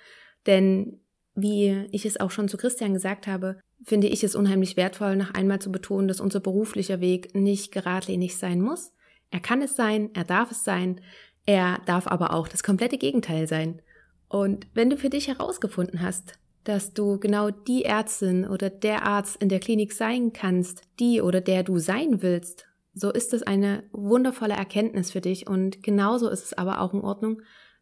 Denn 0.47 1.01
wie 1.35 1.85
ich 1.91 2.05
es 2.05 2.17
auch 2.17 2.31
schon 2.31 2.47
zu 2.47 2.55
Christian 2.55 2.93
gesagt 2.93 3.27
habe, 3.27 3.59
finde 3.83 4.07
ich 4.07 4.23
es 4.23 4.35
unheimlich 4.35 4.77
wertvoll, 4.77 5.17
noch 5.17 5.33
einmal 5.33 5.59
zu 5.59 5.69
betonen, 5.69 6.07
dass 6.07 6.21
unser 6.21 6.39
beruflicher 6.39 7.01
Weg 7.01 7.35
nicht 7.35 7.73
geradlinig 7.73 8.37
sein 8.37 8.61
muss. 8.61 8.93
Er 9.31 9.41
kann 9.41 9.61
es 9.61 9.75
sein, 9.75 10.11
er 10.13 10.23
darf 10.23 10.49
es 10.49 10.63
sein, 10.63 11.01
er 11.45 11.81
darf 11.85 12.07
aber 12.07 12.33
auch 12.33 12.47
das 12.47 12.63
komplette 12.63 12.97
Gegenteil 12.97 13.49
sein. 13.49 13.81
Und 14.29 14.65
wenn 14.73 14.89
du 14.89 14.95
für 14.95 15.09
dich 15.09 15.27
herausgefunden 15.27 16.01
hast, 16.01 16.39
dass 16.63 16.93
du 16.93 17.19
genau 17.19 17.49
die 17.49 17.85
Ärztin 17.85 18.47
oder 18.47 18.69
der 18.69 19.05
Arzt 19.05 19.41
in 19.41 19.49
der 19.49 19.59
Klinik 19.59 19.93
sein 19.93 20.33
kannst, 20.33 20.81
die 20.99 21.21
oder 21.21 21.41
der 21.41 21.63
du 21.63 21.77
sein 21.77 22.21
willst, 22.21 22.65
so 22.93 23.11
ist 23.11 23.33
es 23.33 23.43
eine 23.43 23.83
wundervolle 23.91 24.53
Erkenntnis 24.53 25.11
für 25.11 25.21
dich 25.21 25.47
und 25.47 25.83
genauso 25.83 26.29
ist 26.29 26.45
es 26.45 26.53
aber 26.53 26.79
auch 26.81 26.93
in 26.93 27.01
Ordnung, 27.01 27.41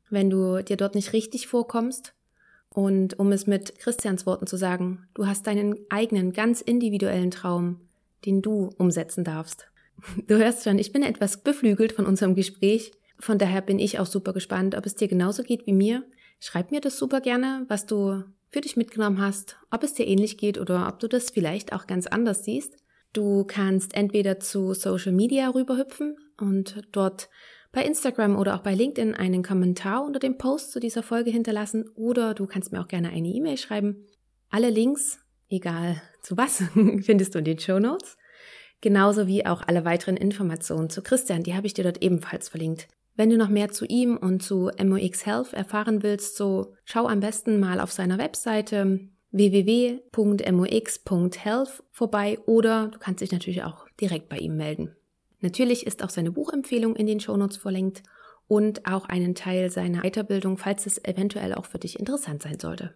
wenn 0.09 0.29
du 0.29 0.63
dir 0.63 0.77
dort 0.77 0.95
nicht 0.95 1.13
richtig 1.13 1.47
vorkommst. 1.47 2.13
Und 2.73 3.19
um 3.19 3.33
es 3.33 3.47
mit 3.47 3.79
Christians 3.79 4.25
Worten 4.25 4.47
zu 4.47 4.55
sagen, 4.55 5.07
du 5.13 5.27
hast 5.27 5.45
deinen 5.45 5.75
eigenen, 5.89 6.31
ganz 6.31 6.61
individuellen 6.61 7.31
Traum, 7.31 7.81
den 8.25 8.41
du 8.41 8.69
umsetzen 8.77 9.23
darfst. 9.23 9.67
Du 10.27 10.37
hörst 10.37 10.63
schon, 10.63 10.79
ich 10.79 10.93
bin 10.93 11.03
etwas 11.03 11.43
beflügelt 11.43 11.91
von 11.91 12.05
unserem 12.05 12.33
Gespräch 12.33 12.93
von 13.21 13.37
daher 13.37 13.61
bin 13.61 13.77
ich 13.77 13.99
auch 13.99 14.07
super 14.07 14.33
gespannt, 14.33 14.75
ob 14.75 14.85
es 14.85 14.95
dir 14.95 15.07
genauso 15.07 15.43
geht 15.43 15.67
wie 15.67 15.73
mir. 15.73 16.03
Schreib 16.39 16.71
mir 16.71 16.81
das 16.81 16.97
super 16.97 17.21
gerne, 17.21 17.65
was 17.67 17.85
du 17.85 18.23
für 18.51 18.61
dich 18.61 18.75
mitgenommen 18.75 19.21
hast, 19.21 19.57
ob 19.71 19.83
es 19.83 19.93
dir 19.93 20.07
ähnlich 20.07 20.37
geht 20.37 20.59
oder 20.59 20.87
ob 20.87 20.99
du 20.99 21.07
das 21.07 21.29
vielleicht 21.29 21.73
auch 21.73 21.87
ganz 21.87 22.05
anders 22.05 22.43
siehst. 22.43 22.75
Du 23.13 23.43
kannst 23.45 23.95
entweder 23.95 24.39
zu 24.39 24.73
Social 24.73 25.11
Media 25.11 25.49
rüberhüpfen 25.49 26.17
und 26.37 26.81
dort 26.91 27.29
bei 27.71 27.83
Instagram 27.83 28.37
oder 28.37 28.55
auch 28.55 28.61
bei 28.61 28.73
LinkedIn 28.73 29.15
einen 29.15 29.43
Kommentar 29.43 30.03
unter 30.03 30.19
dem 30.19 30.37
Post 30.37 30.71
zu 30.71 30.79
dieser 30.79 31.03
Folge 31.03 31.31
hinterlassen 31.31 31.89
oder 31.95 32.33
du 32.33 32.45
kannst 32.45 32.71
mir 32.71 32.81
auch 32.81 32.87
gerne 32.87 33.09
eine 33.09 33.29
E-Mail 33.29 33.57
schreiben. 33.57 34.05
Alle 34.49 34.69
Links, 34.69 35.19
egal 35.49 36.01
zu 36.21 36.35
was, 36.35 36.63
findest 37.01 37.33
du 37.33 37.39
in 37.39 37.45
den 37.45 37.59
Show 37.59 37.79
Notes. 37.79 38.17
Genauso 38.81 39.27
wie 39.27 39.45
auch 39.45 39.61
alle 39.65 39.85
weiteren 39.85 40.17
Informationen 40.17 40.89
zu 40.89 41.01
Christian, 41.01 41.43
die 41.43 41.53
habe 41.53 41.67
ich 41.67 41.73
dir 41.73 41.83
dort 41.83 42.01
ebenfalls 42.01 42.49
verlinkt. 42.49 42.87
Wenn 43.15 43.29
du 43.29 43.37
noch 43.37 43.49
mehr 43.49 43.69
zu 43.69 43.85
ihm 43.85 44.17
und 44.17 44.41
zu 44.41 44.71
MOX 44.81 45.25
Health 45.25 45.53
erfahren 45.53 46.03
willst, 46.03 46.37
so 46.37 46.73
schau 46.85 47.07
am 47.07 47.19
besten 47.19 47.59
mal 47.59 47.79
auf 47.79 47.91
seiner 47.91 48.17
Webseite 48.17 48.99
www.mox.health 49.31 50.11
vorbei 51.91 52.39
oder 52.45 52.87
du 52.89 52.99
kannst 52.99 53.21
dich 53.21 53.31
natürlich 53.31 53.63
auch 53.63 53.87
direkt 53.99 54.29
bei 54.29 54.37
ihm 54.37 54.55
melden. 54.57 54.95
Natürlich 55.39 55.87
ist 55.87 56.03
auch 56.03 56.09
seine 56.09 56.31
Buchempfehlung 56.31 56.95
in 56.95 57.07
den 57.07 57.19
Shownotes 57.19 57.57
verlinkt 57.57 58.03
und 58.47 58.85
auch 58.85 59.05
einen 59.05 59.35
Teil 59.35 59.69
seiner 59.71 60.01
Weiterbildung, 60.01 60.57
falls 60.57 60.85
es 60.85 61.03
eventuell 61.03 61.53
auch 61.53 61.65
für 61.65 61.79
dich 61.79 61.99
interessant 61.99 62.43
sein 62.43 62.59
sollte. 62.59 62.93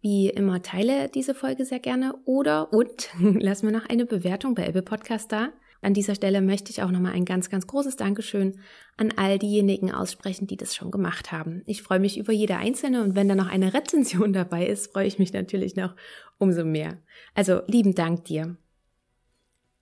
Wie 0.00 0.30
immer 0.30 0.62
teile 0.62 1.08
diese 1.08 1.34
Folge 1.34 1.64
sehr 1.64 1.78
gerne 1.78 2.14
oder 2.24 2.72
und 2.72 3.10
lass 3.20 3.62
mir 3.62 3.70
noch 3.70 3.88
eine 3.88 4.04
Bewertung 4.06 4.54
bei 4.54 4.66
Apple 4.66 4.82
Podcast 4.82 5.30
da. 5.30 5.50
An 5.82 5.94
dieser 5.94 6.14
Stelle 6.14 6.40
möchte 6.40 6.70
ich 6.70 6.80
auch 6.82 6.92
nochmal 6.92 7.12
ein 7.12 7.24
ganz, 7.24 7.50
ganz 7.50 7.66
großes 7.66 7.96
Dankeschön 7.96 8.60
an 8.96 9.12
all 9.16 9.38
diejenigen 9.38 9.92
aussprechen, 9.92 10.46
die 10.46 10.56
das 10.56 10.76
schon 10.76 10.92
gemacht 10.92 11.32
haben. 11.32 11.62
Ich 11.66 11.82
freue 11.82 11.98
mich 11.98 12.18
über 12.18 12.32
jede 12.32 12.56
einzelne 12.56 13.02
und 13.02 13.16
wenn 13.16 13.28
da 13.28 13.34
noch 13.34 13.48
eine 13.48 13.74
Rezension 13.74 14.32
dabei 14.32 14.66
ist, 14.66 14.92
freue 14.92 15.08
ich 15.08 15.18
mich 15.18 15.32
natürlich 15.32 15.74
noch 15.74 15.94
umso 16.38 16.64
mehr. 16.64 16.98
Also 17.34 17.62
lieben 17.66 17.96
Dank 17.96 18.24
dir. 18.24 18.56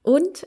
Und 0.02 0.46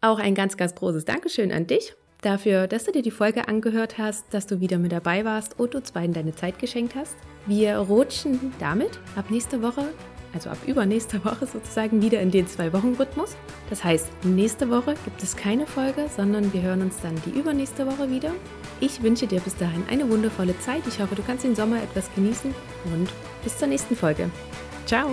auch 0.00 0.20
ein 0.20 0.36
ganz, 0.36 0.56
ganz 0.56 0.76
großes 0.76 1.04
Dankeschön 1.04 1.50
an 1.50 1.66
dich 1.66 1.94
dafür, 2.22 2.68
dass 2.68 2.84
du 2.84 2.92
dir 2.92 3.02
die 3.02 3.10
Folge 3.10 3.48
angehört 3.48 3.98
hast, 3.98 4.32
dass 4.32 4.46
du 4.46 4.60
wieder 4.60 4.78
mit 4.78 4.92
dabei 4.92 5.24
warst 5.24 5.58
und 5.58 5.74
uns 5.74 5.90
beiden 5.90 6.14
deine 6.14 6.34
Zeit 6.34 6.60
geschenkt 6.60 6.94
hast. 6.94 7.16
Wir 7.46 7.76
rutschen 7.78 8.52
damit 8.60 9.00
ab 9.16 9.30
nächste 9.30 9.60
Woche 9.60 9.88
also 10.34 10.50
ab 10.50 10.58
übernächster 10.66 11.24
Woche 11.24 11.46
sozusagen 11.46 12.02
wieder 12.02 12.20
in 12.20 12.30
den 12.30 12.46
Zwei-Wochen-Rhythmus. 12.46 13.36
Das 13.70 13.84
heißt, 13.84 14.08
nächste 14.24 14.70
Woche 14.70 14.94
gibt 15.04 15.22
es 15.22 15.36
keine 15.36 15.66
Folge, 15.66 16.06
sondern 16.14 16.52
wir 16.52 16.62
hören 16.62 16.82
uns 16.82 16.96
dann 17.00 17.14
die 17.26 17.38
übernächste 17.38 17.86
Woche 17.86 18.10
wieder. 18.10 18.32
Ich 18.80 19.02
wünsche 19.02 19.26
dir 19.26 19.40
bis 19.40 19.56
dahin 19.56 19.84
eine 19.88 20.08
wundervolle 20.10 20.58
Zeit. 20.60 20.82
Ich 20.88 21.00
hoffe, 21.00 21.14
du 21.14 21.22
kannst 21.22 21.44
den 21.44 21.54
Sommer 21.54 21.82
etwas 21.82 22.12
genießen 22.14 22.54
und 22.92 23.08
bis 23.42 23.56
zur 23.58 23.68
nächsten 23.68 23.96
Folge. 23.96 24.30
Ciao! 24.86 25.10